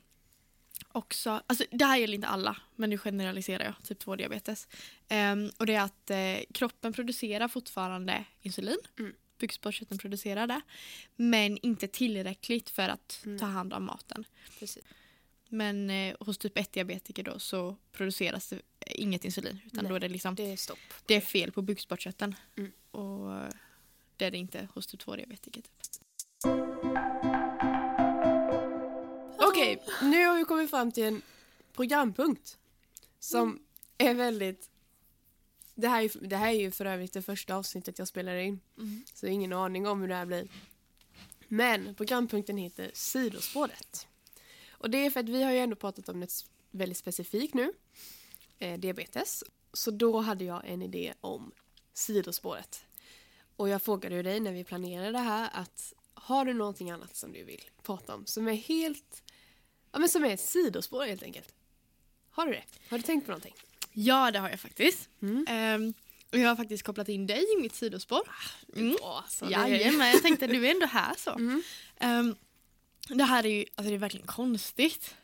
också, 0.91 1.41
alltså 1.47 1.65
det 1.71 1.86
här 1.86 1.97
gäller 1.97 2.15
inte 2.15 2.28
alla, 2.28 2.58
men 2.76 2.89
nu 2.89 2.97
generaliserar 2.97 3.63
jag, 3.65 3.73
typ 3.84 3.99
2 3.99 4.15
diabetes. 4.15 4.67
Ehm, 5.08 5.52
och 5.58 5.65
det 5.65 5.73
är 5.76 5.82
att 5.82 6.10
eh, 6.10 6.52
kroppen 6.54 6.93
producerar 6.93 7.47
fortfarande 7.47 8.26
insulin, 8.41 8.78
Mm. 8.99 9.13
bukspottkörteln 9.39 9.97
producerar 9.99 10.47
det, 10.47 10.62
men 11.15 11.58
inte 11.58 11.88
tillräckligt 11.88 12.69
för 12.69 12.89
att 12.89 13.21
Mm. 13.26 13.39
ta 13.39 13.45
hand 13.45 13.73
om 13.73 13.84
maten. 13.86 14.26
Precis. 14.60 14.84
Men 15.54 15.89
eh, 15.89 16.16
hos 16.20 16.38
typ 16.38 16.58
1 16.58 16.72
diabetiker 16.72 17.24
då 17.24 17.39
så 17.39 17.76
produceras 17.92 18.48
det 18.48 18.62
inget 18.86 19.25
insulin, 19.25 19.60
utan 19.65 19.84
Nej, 19.84 19.90
då 19.90 19.96
är 19.96 20.00
det 20.00 20.10
liksom, 20.10 20.36
Det 20.36 20.52
är 20.52 20.58
stopp. 20.58 20.80
det 21.06 21.15
är 21.15 21.21
fel 21.21 21.52
på 21.52 21.62
bukspottkörteln. 21.62 22.36
Mm. 22.56 22.71
Och 22.92 23.34
eh, 23.34 23.50
det 24.17 24.25
är 24.25 24.32
det 24.32 24.38
inte 24.38 24.67
hos 24.73 24.88
typ 24.88 25.00
2 25.00 25.15
diabetiker. 25.15 25.62
Typ. 25.62 25.71
Okej, 29.38 29.84
nu 30.02 30.25
har 30.25 30.38
vi 30.38 30.44
kommit 30.44 30.69
fram 30.69 30.92
till 30.92 31.04
en 31.04 31.21
programpunkt 31.73 32.58
som 33.19 33.60
är 33.98 34.13
väldigt 34.13 34.69
Det 35.75 35.88
här, 35.88 36.04
är, 36.04 36.27
det 36.27 36.38
här 36.38 36.50
är 36.50 36.60
ju 36.60 36.71
för 36.71 36.86
övrigt 36.86 37.13
det 37.13 37.21
första 37.21 37.56
avsnittet 37.56 38.00
jag 38.00 38.08
spelar 38.08 38.36
in. 38.36 38.60
Mm. 38.77 39.04
Så 39.13 39.27
ingen 39.27 39.54
aning 39.54 39.88
om 39.88 40.02
hur 40.02 40.08
det 40.08 40.15
här 40.15 40.25
blir. 40.25 40.48
Men 41.48 41.96
programpunkten 41.96 42.58
heter 42.58 42.92
Sidospåret. 42.94 44.08
Och 44.84 44.90
det 44.90 45.06
är 45.06 45.10
för 45.10 45.19
att 45.19 45.29
vi 45.29 45.44
har 45.44 45.52
ju 45.52 45.58
ändå 45.60 45.75
pratat 45.75 46.10
om 46.10 46.19
något 46.19 46.46
väldigt 46.71 46.98
specifikt 46.98 47.54
nu. 47.54 47.73
Eh, 48.60 48.79
diabetes. 48.79 49.44
Så 49.73 49.92
då 49.92 50.19
hade 50.19 50.46
jag 50.46 50.62
en 50.65 50.81
idé 50.81 51.13
om 51.21 51.52
sidospåret. 51.94 52.86
Och 53.56 53.69
jag 53.69 53.81
frågade 53.81 54.15
ju 54.15 54.23
dig 54.23 54.40
när 54.40 54.52
vi 54.52 54.63
planerade 54.63 55.12
det 55.12 55.19
här 55.19 55.50
att 55.54 55.94
har 56.13 56.46
du 56.46 56.54
någonting 56.54 56.92
annat 56.92 57.15
som 57.15 57.34
du 57.34 57.44
vill 57.44 57.62
prata 57.84 58.15
om 58.15 58.25
som 58.25 58.48
är 58.48 58.54
helt, 58.54 59.23
ja 59.92 60.00
men 60.00 60.10
som 60.10 60.23
är 60.23 60.29
ett 60.34 60.40
sidospår 60.40 61.06
helt 61.06 61.23
enkelt? 61.23 61.54
Har 62.29 62.46
du 62.46 62.52
det? 62.52 62.63
Har 62.90 62.98
du 62.98 63.04
tänkt 63.04 63.25
på 63.25 63.31
någonting? 63.31 63.56
Ja, 63.92 64.31
det 64.31 64.40
har 64.40 64.50
jag 64.50 64.60
faktiskt. 64.60 65.10
Mm. 65.21 65.46
Ehm, 65.50 65.94
och 66.31 66.38
jag 66.38 66.50
har 66.50 66.56
faktiskt 66.56 66.84
kopplat 66.84 67.10
in 67.10 67.27
dig 67.27 67.44
i 67.58 67.62
mitt 67.62 67.75
sidospår. 67.75 68.21
Mm. 68.75 68.98
Ja, 69.02 69.23
så 69.29 69.46
det- 69.46 69.52
Jajamän, 69.52 70.08
jag 70.12 70.21
tänkte 70.21 70.48
du 70.48 70.67
är 70.67 70.71
ändå 70.71 70.86
här 70.86 71.15
så. 71.17 71.31
Mm. 71.31 71.63
Ehm, 72.00 72.36
det 73.08 73.23
här 73.23 73.45
är 73.45 73.49
ju 73.49 73.65
alltså 73.75 73.89
det 73.89 73.95
är 73.95 73.99
verkligen 73.99 74.27
konstigt. 74.27 75.15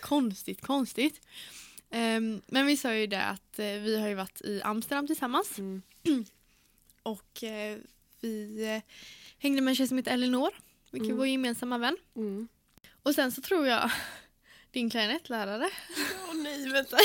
Konstigt, 0.00 0.60
konstigt. 0.60 1.20
Ehm, 1.90 2.42
men 2.46 2.66
vi 2.66 2.76
sa 2.76 2.94
ju 2.94 3.06
det 3.06 3.22
att 3.24 3.58
eh, 3.58 3.64
vi 3.66 4.00
har 4.00 4.08
ju 4.08 4.14
varit 4.14 4.40
i 4.40 4.62
Amsterdam 4.62 5.06
tillsammans 5.06 5.58
Mm. 5.58 5.82
och 7.02 7.44
eh, 7.44 7.78
vi 8.20 8.64
eh, 8.74 8.82
hängde 9.38 9.60
med 9.62 9.72
en 9.72 9.76
tjej 9.76 9.88
som 9.88 9.96
heter 9.98 10.12
Elinor, 10.12 10.50
vilket 10.90 11.06
Mm. 11.08 11.18
var 11.18 11.26
gemensamma 11.26 11.78
vän. 11.78 11.96
Mm. 12.16 12.48
Och 13.02 13.14
sen 13.14 13.32
så 13.32 13.40
tror 13.42 13.66
jag 13.66 13.90
din 14.70 14.90
klarinettlärare 14.90 15.70
Åh 16.28 16.34
nej, 16.34 16.68
vänta. 16.68 16.96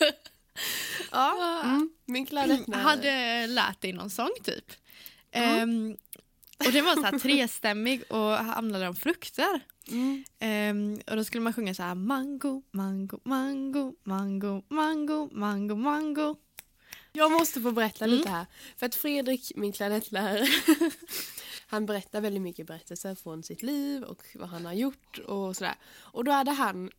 ja, 1.10 1.62
mm. 1.64 1.90
min 2.04 2.26
klarinettlärare. 2.26 2.82
hade 2.82 3.46
lärt 3.46 3.80
dig 3.80 3.92
någon 3.92 4.10
sång 4.10 4.30
typ. 4.44 4.72
Ehm, 5.30 5.96
och 6.66 6.72
den 6.72 6.84
var 6.84 6.94
så 6.94 7.02
här 7.02 7.18
trestämmig 7.18 8.02
och 8.12 8.30
handlade 8.32 8.88
om 8.88 8.94
frukter. 8.96 9.60
Mm. 9.88 10.24
Ehm, 10.38 11.00
och 11.10 11.16
då 11.16 11.24
skulle 11.24 11.42
man 11.42 11.52
sjunga 11.52 11.74
så 11.74 11.82
här 11.82 11.94
mango, 11.94 12.62
mango, 12.70 13.20
mango, 13.24 13.94
mango, 14.04 14.62
mango, 14.68 15.28
mango, 15.32 15.74
mango. 15.76 16.36
Jag 17.12 17.32
måste 17.32 17.60
få 17.60 17.72
berätta 17.72 18.04
Mm. 18.04 18.16
lite 18.16 18.30
här. 18.30 18.46
För 18.76 18.86
att 18.86 18.94
Fredrik, 18.94 19.52
min 19.56 19.72
klarinettlärare, 19.72 20.46
han 21.66 21.86
berättar 21.86 22.20
väldigt 22.20 22.42
mycket 22.42 22.66
berättelser 22.66 23.14
från 23.14 23.42
sitt 23.42 23.62
liv 23.62 24.02
och 24.02 24.22
vad 24.34 24.48
han 24.48 24.66
har 24.66 24.72
gjort 24.72 25.18
och 25.18 25.56
sådär. 25.56 25.74
Och 25.96 26.24
då 26.24 26.32
hade 26.32 26.50
han 26.50 26.90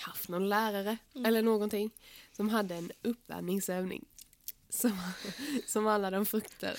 haft 0.00 0.28
någon 0.28 0.48
lärare 0.48 0.96
Mm. 1.14 1.26
eller 1.26 1.42
någonting 1.42 1.90
som 2.32 2.48
hade 2.48 2.74
en 2.74 2.92
uppvärmningsövning 3.02 4.04
som, 4.68 4.98
som 5.66 5.86
handlade 5.86 6.18
om 6.18 6.26
frukter. 6.26 6.78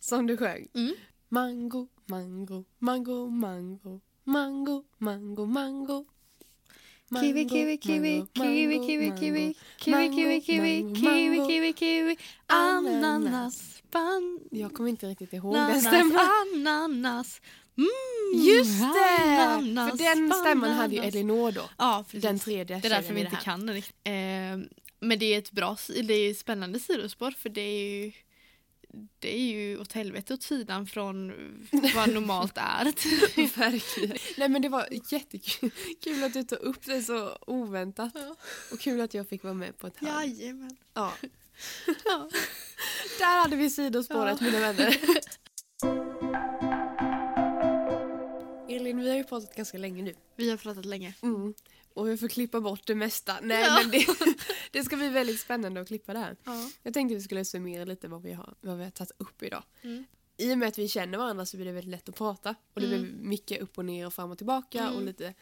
Som 0.00 0.26
du 0.26 0.36
sjöng. 0.36 0.68
Mm. 0.74 0.94
Mango, 1.30 1.88
mango, 2.06 2.64
mango, 2.78 3.26
mango, 3.30 4.00
mango, 4.24 4.84
mango, 4.98 5.46
mango. 5.46 6.04
Kiwi, 7.20 7.48
kiwi, 7.48 7.78
kiwi, 7.78 8.22
kiwi, 8.34 8.78
kiwi, 8.86 8.86
kiwi, 8.86 9.10
kiwi, 9.20 9.54
kiwi, 9.78 10.40
kiwi, 10.40 10.94
kiwi, 10.94 11.46
kiwi, 11.46 11.72
kiwi, 11.72 12.16
ananas, 12.46 13.82
ban- 13.92 14.40
Jag 14.50 14.74
kommer 14.74 14.90
inte 14.90 15.06
riktigt 15.06 15.32
ihåg 15.32 15.54
den 15.54 15.80
stämman. 15.80 16.26
ananas. 16.54 17.40
Mm, 17.78 18.44
Just 18.46 18.80
det! 18.80 19.42
ananas, 19.42 19.90
För 19.90 19.98
den 19.98 20.32
stämman 20.32 20.70
hade 20.70 20.94
ju. 20.94 21.02
Elinor 21.02 21.52
då. 21.52 21.62
Ja, 21.78 22.04
precis. 22.06 22.22
Den 22.22 22.38
tredje 22.38 22.78
Det 22.80 22.88
är 22.88 22.90
därför 22.90 23.14
vi 23.14 23.20
inte 23.20 23.36
kan 23.36 23.66
den. 23.66 23.82
Ehm, 24.04 24.68
men 25.00 25.18
det 25.18 25.34
är 25.34 25.38
ett 25.38 25.50
bra, 25.52 25.76
det 26.04 26.14
är 26.14 26.30
ett 26.30 26.38
spännande 26.38 26.78
sidospår 26.78 27.30
för 27.30 27.48
det 27.48 27.60
är 27.60 28.02
ju 28.04 28.12
det 29.18 29.34
är 29.38 29.42
ju 29.42 29.78
åt 29.78 29.92
helvete 29.92 30.34
åt 30.34 30.42
sidan 30.42 30.86
från 30.86 31.32
vad 31.94 32.14
normalt 32.14 32.56
är. 32.56 32.84
Verkligen. 33.58 34.16
Nej 34.36 34.48
men 34.48 34.62
det 34.62 34.68
var 34.68 34.88
jättekul 35.12 35.70
kul 36.02 36.24
att 36.24 36.32
du 36.32 36.42
tog 36.42 36.58
upp 36.58 36.84
det 36.84 37.02
så 37.02 37.38
oväntat. 37.46 38.12
Och 38.72 38.80
kul 38.80 39.00
att 39.00 39.14
jag 39.14 39.28
fick 39.28 39.42
vara 39.42 39.54
med 39.54 39.78
på 39.78 39.86
ett 39.86 39.96
hörn. 39.96 40.30
Jajamän. 40.36 40.76
Ja. 40.94 41.12
Ja. 42.04 42.28
Där 43.18 43.42
hade 43.42 43.56
vi 43.56 43.70
sidospåret 43.70 44.38
Ja. 44.40 44.46
mina 44.46 44.60
vänner. 44.60 44.96
Elin, 48.68 49.00
vi 49.00 49.08
har 49.10 49.16
ju 49.16 49.24
pratat 49.24 49.56
ganska 49.56 49.78
länge 49.78 50.02
nu. 50.02 50.14
Vi 50.36 50.50
har 50.50 50.56
pratat 50.56 50.84
länge. 50.84 51.14
Mm. 51.22 51.54
Och 51.98 52.08
vi 52.08 52.16
får 52.16 52.28
klippa 52.28 52.60
bort 52.60 52.86
det 52.86 52.94
mesta. 52.94 53.38
Nej 53.42 53.62
Ja. 53.64 53.78
men 53.82 53.90
det, 53.90 54.06
det 54.70 54.84
ska 54.84 54.96
bli 54.96 55.08
väldigt 55.08 55.40
spännande 55.40 55.80
att 55.80 55.88
klippa 55.88 56.12
det 56.12 56.18
här. 56.18 56.36
Ja. 56.44 56.70
Jag 56.82 56.94
tänkte 56.94 57.14
vi 57.14 57.20
skulle 57.22 57.44
summera 57.44 57.84
lite 57.84 58.08
vad 58.08 58.22
vi 58.22 58.32
har, 58.32 58.54
vad 58.60 58.78
vi 58.78 58.84
har 58.84 58.90
tagit 58.90 59.12
upp 59.18 59.42
idag. 59.42 59.62
Mm. 59.82 60.04
I 60.36 60.54
och 60.54 60.58
med 60.58 60.68
att 60.68 60.78
vi 60.78 60.88
känner 60.88 61.18
varandra 61.18 61.46
så 61.46 61.56
blir 61.56 61.66
det 61.66 61.72
väldigt 61.72 61.90
lätt 61.90 62.08
att 62.08 62.14
prata. 62.16 62.54
Och 62.74 62.80
det 62.80 62.86
Mm. 62.86 63.00
blir 63.02 63.12
mycket 63.28 63.60
upp 63.60 63.78
och 63.78 63.84
ner 63.84 64.06
och 64.06 64.14
fram 64.14 64.30
och 64.30 64.38
tillbaka 64.38 64.86
och 64.88 64.92
Mm. 64.94 65.06
lite 65.06 65.34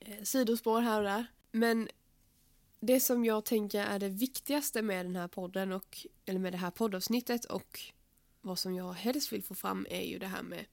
eh, 0.00 0.22
sidospår 0.22 0.80
här 0.80 0.98
och 0.98 1.04
där. 1.04 1.26
Men 1.52 1.88
det 2.80 3.00
som 3.00 3.24
jag 3.24 3.44
tänker 3.44 3.80
är 3.86 3.98
det 3.98 4.08
viktigaste 4.08 4.82
med 4.82 5.06
den 5.06 5.16
här 5.16 5.28
podden 5.28 5.72
och 5.72 6.06
eller 6.26 6.38
med 6.40 6.52
det 6.52 6.58
här 6.58 6.70
poddavsnittet 6.70 7.44
och 7.44 7.80
vad 8.40 8.58
som 8.58 8.74
jag 8.74 8.92
helst 8.92 9.32
vill 9.32 9.42
få 9.42 9.54
fram 9.54 9.86
är 9.90 10.02
ju 10.02 10.18
det 10.18 10.26
här 10.26 10.42
med 10.42 10.64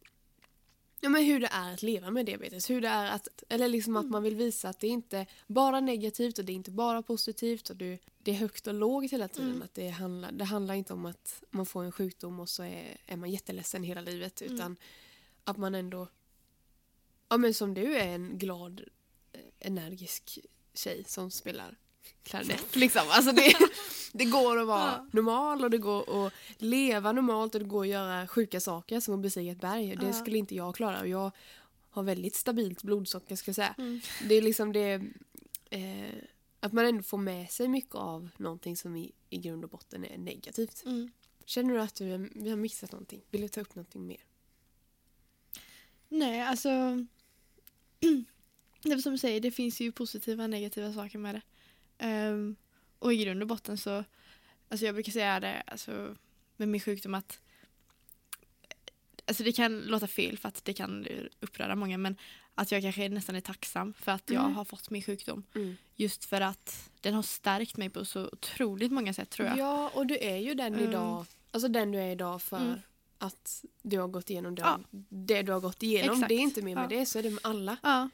Ja, 1.02 1.10
men 1.10 1.24
hur 1.24 1.40
det 1.40 1.48
är 1.52 1.74
att 1.74 1.82
leva 1.82 2.12
med 2.12 2.26
diabetes. 2.26 2.70
Hur 2.70 2.82
det 2.82 2.88
är 2.88 3.12
att, 3.12 3.44
eller 3.50 3.68
liksom 3.68 3.98
att 3.98 4.06
man 4.06 4.24
vill 4.24 4.36
visa 4.36 4.70
att 4.70 4.80
det 4.80 4.88
är 4.88 4.92
inte 4.92 5.26
bara 5.48 5.80
negativt 5.80 6.40
och 6.40 6.46
det 6.46 6.52
är 6.52 6.56
inte 6.56 6.72
bara 6.72 7.02
positivt. 7.02 7.70
Och 7.70 7.76
du, 7.76 7.98
det 8.18 8.32
är 8.32 8.36
högt 8.36 8.68
och 8.68 8.74
lågt 8.74 9.12
hela 9.12 9.28
tiden. 9.28 9.50
Mm. 9.50 9.62
Att 9.62 9.74
det, 9.74 9.90
handlar, 9.90 10.32
det 10.32 10.46
handlar 10.46 10.74
inte 10.74 10.94
om 10.94 11.06
att 11.06 11.44
man 11.50 11.66
får 11.66 11.84
en 11.84 11.92
sjukdom 11.92 12.40
och 12.40 12.50
så 12.50 12.64
är, 12.64 12.98
är 13.06 13.18
man 13.18 13.32
jätteledsen 13.32 13.84
hela 13.84 14.02
livet. 14.02 14.42
Mm. 14.42 14.54
Utan 14.54 14.76
att 15.44 15.58
man 15.58 15.76
ändå, 15.76 16.08
ja 17.30 17.38
men 17.38 17.54
som 17.54 17.74
du 17.74 17.96
är 17.96 18.08
en 18.08 18.38
glad, 18.38 18.84
eh, 19.32 19.42
energisk 19.60 20.40
tjej 20.74 21.04
som 21.08 21.32
spelar 21.32 21.78
klarinett. 22.24 22.76
liksom. 22.76 23.02
alltså 23.10 23.32
det, 23.32 23.54
det 24.14 24.26
går 24.26 24.58
att 24.62 24.68
vara 24.68 24.82
Ja. 24.92 25.08
normal 25.12 25.64
och 25.64 25.70
det 25.70 25.78
går 25.78 26.26
att 26.28 26.34
leva 26.58 27.12
normalt 27.12 27.56
och 27.56 27.62
det 27.62 27.68
går 27.68 27.82
att 27.84 27.88
göra 27.90 28.28
sjuka 28.28 28.60
saker 28.60 29.00
som 29.00 29.14
att 29.14 29.20
bestiga 29.20 29.52
ett 29.52 29.62
berg. 29.62 29.96
Det 29.96 30.06
Ja. 30.06 30.14
skulle 30.14 30.38
inte 30.38 30.56
jag 30.56 30.76
klara 30.76 31.00
och 31.00 31.08
jag 31.08 31.32
har 31.90 32.04
väldigt 32.04 32.36
stabilt 32.36 32.84
blodsocker 32.84 33.36
ska 33.36 33.50
jag 33.50 33.56
säga. 33.56 33.76
Mm. 33.78 34.02
Det 34.30 34.36
är 34.36 34.42
liksom 34.42 34.74
det 34.74 34.94
eh, 35.70 36.16
att 36.60 36.74
man 36.74 36.86
ändå 36.86 37.04
får 37.04 37.18
med 37.18 37.52
sig 37.52 37.68
mycket 37.68 37.96
av 37.96 38.30
någonting 38.38 38.78
som 38.78 38.96
i, 38.96 39.12
i 39.30 39.38
grund 39.38 39.64
och 39.64 39.70
botten 39.70 40.06
är 40.06 40.18
negativt. 40.18 40.84
Mm. 40.86 41.12
Känner 41.46 41.74
du 41.74 41.82
att 41.82 41.96
du, 41.96 42.30
vi 42.36 42.50
har 42.50 42.58
missat 42.58 42.92
någonting? 42.92 43.22
Vill 43.32 43.42
du 43.42 43.48
ta 43.48 43.62
upp 43.62 43.76
någonting 43.76 44.08
mer? 44.08 44.24
Nej, 46.10 46.42
alltså. 46.42 46.70
Det 48.84 48.92
är 48.92 48.98
som 48.98 49.12
du 49.12 49.18
säger, 49.18 49.40
det 49.42 49.52
finns 49.52 49.80
ju 49.80 49.92
positiva 49.92 50.44
och 50.44 50.50
negativa 50.50 50.94
saker 50.94 51.18
med 51.20 51.36
det. 51.36 51.42
Ehm, 52.00 52.56
och 53.00 53.14
i 53.14 53.18
grund 53.26 53.42
och 53.42 53.48
botten 53.48 53.78
så, 53.78 54.04
alltså 54.70 54.86
jag 54.86 54.96
brukar 54.96 55.12
säga 55.12 55.40
det 55.40 55.64
alltså, 55.68 56.16
med 56.58 56.68
min 56.68 56.82
sjukdom 56.82 57.14
att 57.16 57.40
Alltså 59.26 59.44
det 59.44 59.52
kan 59.52 59.80
låta 59.82 60.08
fel 60.08 60.38
för 60.38 60.48
att 60.48 60.66
det 60.66 60.74
kan 60.74 61.08
uppröra 61.40 61.76
många 61.76 61.98
men 61.98 62.18
att 62.56 62.72
jag 62.72 62.82
kanske 62.82 63.10
nästan 63.10 63.36
är 63.36 63.42
tacksam 63.42 63.94
för 63.94 64.12
att 64.12 64.30
jag 64.30 64.44
Mm. 64.44 64.56
har 64.56 64.66
fått 64.66 64.90
min 64.90 65.02
sjukdom. 65.02 65.44
Mm. 65.56 65.78
Just 65.96 66.26
för 66.26 66.42
att 66.42 66.90
den 67.02 67.14
har 67.14 67.22
stärkt 67.22 67.78
mig 67.78 67.90
på 67.90 68.06
så 68.06 68.26
otroligt 68.32 68.92
många 68.92 69.14
sätt 69.14 69.30
tror 69.30 69.48
jag. 69.48 69.58
Ja, 69.58 69.92
och 69.94 70.08
du 70.08 70.18
är 70.18 70.38
ju 70.38 70.54
den 70.54 70.74
Mm. 70.74 70.90
idag, 70.90 71.26
alltså 71.52 71.68
den 71.68 71.92
du 71.92 72.00
är 72.00 72.12
idag 72.12 72.42
för 72.42 72.58
Mm. 72.66 72.80
att 73.18 73.66
du 73.82 74.00
har 74.00 74.08
gått 74.08 74.30
igenom 74.30 74.56
det, 74.56 74.62
Ja. 74.62 74.80
det 75.10 75.42
du 75.42 75.52
har 75.52 75.60
gått 75.60 75.84
igenom. 75.84 76.14
Exakt. 76.16 76.30
Det 76.30 76.36
är 76.36 76.40
inte 76.40 76.62
mer 76.62 76.76
med 76.76 76.84
Ja. 76.84 76.88
det, 77.00 77.06
så 77.06 77.20
är 77.20 77.24
det 77.24 77.30
med 77.30 77.40
alla. 77.44 77.78
Ja. 77.84 78.10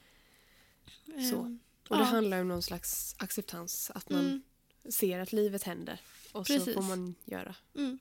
Så. 1.31 1.57
Och 1.89 1.95
det 1.97 2.03
ja. 2.03 2.09
handlar 2.09 2.41
om 2.41 2.47
någon 2.47 2.61
slags 2.63 3.15
acceptans, 3.17 3.91
att 3.95 4.09
man 4.09 4.19
Mm. 4.25 4.41
ser 4.89 5.19
att 5.19 5.33
livet 5.33 5.63
händer. 5.63 6.01
Och 6.31 6.47
så 6.47 6.53
Precis. 6.53 6.73
får 6.73 6.81
man 6.81 7.15
göra, 7.25 7.55
Mm. 7.75 7.99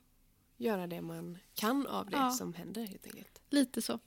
göra 0.57 0.87
det 0.87 1.01
man 1.01 1.37
kan 1.53 1.87
av 1.87 2.09
det 2.09 2.17
Ja. 2.17 2.31
som 2.31 2.53
händer 2.53 2.85
helt 2.85 3.05
enkelt. 3.05 3.41
Lite 3.49 3.81
så. 3.81 3.99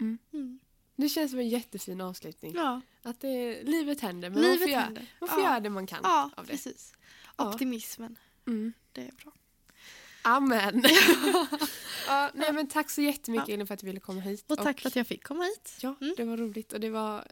Mm. 0.00 0.18
Mm. 0.32 0.58
Det 0.96 1.08
känns 1.08 1.30
som 1.30 1.40
en 1.40 1.48
jättefin 1.48 2.00
avslutning. 2.00 2.52
Ja, 2.54 2.80
Att 3.02 3.20
det, 3.20 3.62
livet 3.62 4.00
händer, 4.00 4.30
men 4.30 4.42
man 4.42 4.50
livet 4.50 4.62
får, 4.62 4.68
göra, 4.70 4.80
händer. 4.82 5.06
man 5.20 5.28
får 5.28 5.38
ja. 5.40 5.44
göra 5.48 5.60
det 5.60 5.70
man 5.70 5.86
kan 5.86 6.00
Ja, 6.02 6.30
av 6.36 6.44
det. 6.46 6.50
precis. 6.52 6.92
Optimismen, 7.38 8.18
Mm. 8.46 8.72
det 8.92 9.00
är 9.08 9.12
bra. 9.12 9.32
Amen. 10.22 10.84
ja, 12.06 12.30
nej, 12.34 12.52
men 12.52 12.68
tack 12.68 12.90
så 12.90 13.00
jättemycket. 13.02 13.48
Elin 13.48 13.66
för 13.66 13.74
att 13.74 13.80
du 13.80 13.86
ville 13.86 14.00
komma 14.00 14.20
hit. 14.20 14.44
Och 14.50 14.58
tack 14.58 14.80
för 14.80 14.88
att 14.88 14.96
jag 14.96 15.06
fick 15.06 15.24
komma 15.24 15.44
hit. 15.44 15.76
Ja, 15.80 15.94
Mm. 16.00 16.14
det 16.16 16.24
var 16.24 16.36
roligt 16.36 16.72
och 16.72 16.80
det 16.80 16.90
var 16.90 17.24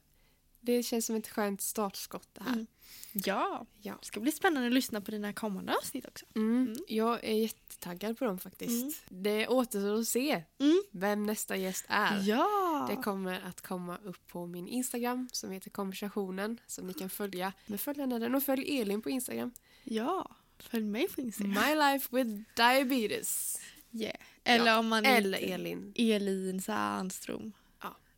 det 0.62 0.82
känns 0.82 1.06
som 1.06 1.16
ett 1.16 1.28
skönt 1.28 1.60
startskott 1.60 2.28
det 2.32 2.42
här. 2.44 2.52
Mm. 2.52 2.66
Ja, 3.12 3.66
Ja. 3.80 3.96
det 4.00 4.06
ska 4.06 4.20
bli 4.20 4.32
spännande 4.32 4.68
att 4.68 4.74
lyssna 4.74 5.00
på 5.00 5.10
dina 5.10 5.32
kommande 5.32 5.74
avsnitt 5.76 6.06
också. 6.06 6.26
Mm. 6.34 6.62
Mm. 6.66 6.76
Jag 6.88 7.24
är 7.24 7.34
jättetaggad 7.34 8.18
på 8.18 8.24
dem 8.24 8.38
faktiskt. 8.38 8.82
Mm. 9.10 9.22
Det 9.22 9.48
återstår 9.48 9.94
att 10.00 10.08
se 10.08 10.42
Mm. 10.58 10.82
vem 10.90 11.26
nästa 11.26 11.56
gäst 11.56 11.84
är. 11.88 12.20
Ja! 12.28 12.86
Det 12.90 12.96
kommer 13.02 13.40
att 13.48 13.60
komma 13.60 13.98
upp 14.04 14.28
på 14.28 14.46
min 14.46 14.68
Instagram 14.68 15.28
som 15.32 15.50
heter 15.50 15.70
konversationen 15.70 16.60
som 16.66 16.86
ni 16.86 16.94
kan 16.94 17.10
följa 17.10 17.52
med 17.68 18.20
den 18.20 18.34
och 18.34 18.42
följ 18.42 18.80
Elin 18.80 19.02
på 19.02 19.10
Instagram. 19.10 19.52
ja, 19.84 20.36
Följ 20.58 20.84
mig 20.84 21.08
på 21.08 21.20
Instagram. 21.20 21.52
My 21.52 21.74
life 21.74 22.16
with 22.16 22.30
diabetes. 22.56 23.60
Yeah. 23.92 24.16
Eller 24.44 24.78
om 24.78 24.88
man 24.88 25.04
Eller 25.06 25.38
Elin. 25.38 25.92
Elin 25.96 26.62
Sandström. 26.62 27.52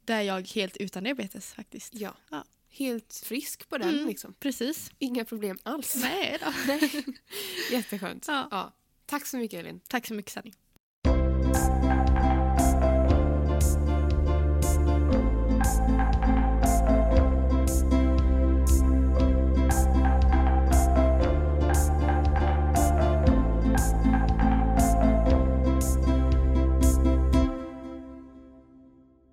Där 0.05 0.17
är 0.19 0.23
jag 0.23 0.49
helt 0.49 0.77
utan 0.77 1.05
diabetes 1.05 1.53
faktiskt. 1.55 1.95
Ja. 1.95 2.15
Ja. 2.31 2.45
Helt 2.71 3.21
frisk 3.25 3.69
på 3.69 3.79
den 3.79 3.89
Mm. 3.95 4.07
liksom. 4.09 4.35
Precis. 4.35 4.91
Inga 4.99 5.25
problem 5.25 5.59
alls. 5.63 5.97
Nej 5.97 6.39
då. 6.41 6.53
Jätteskönt. 7.75 8.25
Ja. 8.29 8.49
Ja. 8.51 8.73
Tack 9.07 9.27
så 9.27 9.37
mycket 9.37 9.61
Elin. 9.61 9.81
Tack 9.89 10.07
så 10.07 10.15
mycket 10.15 10.33
Sanni. 10.33 10.53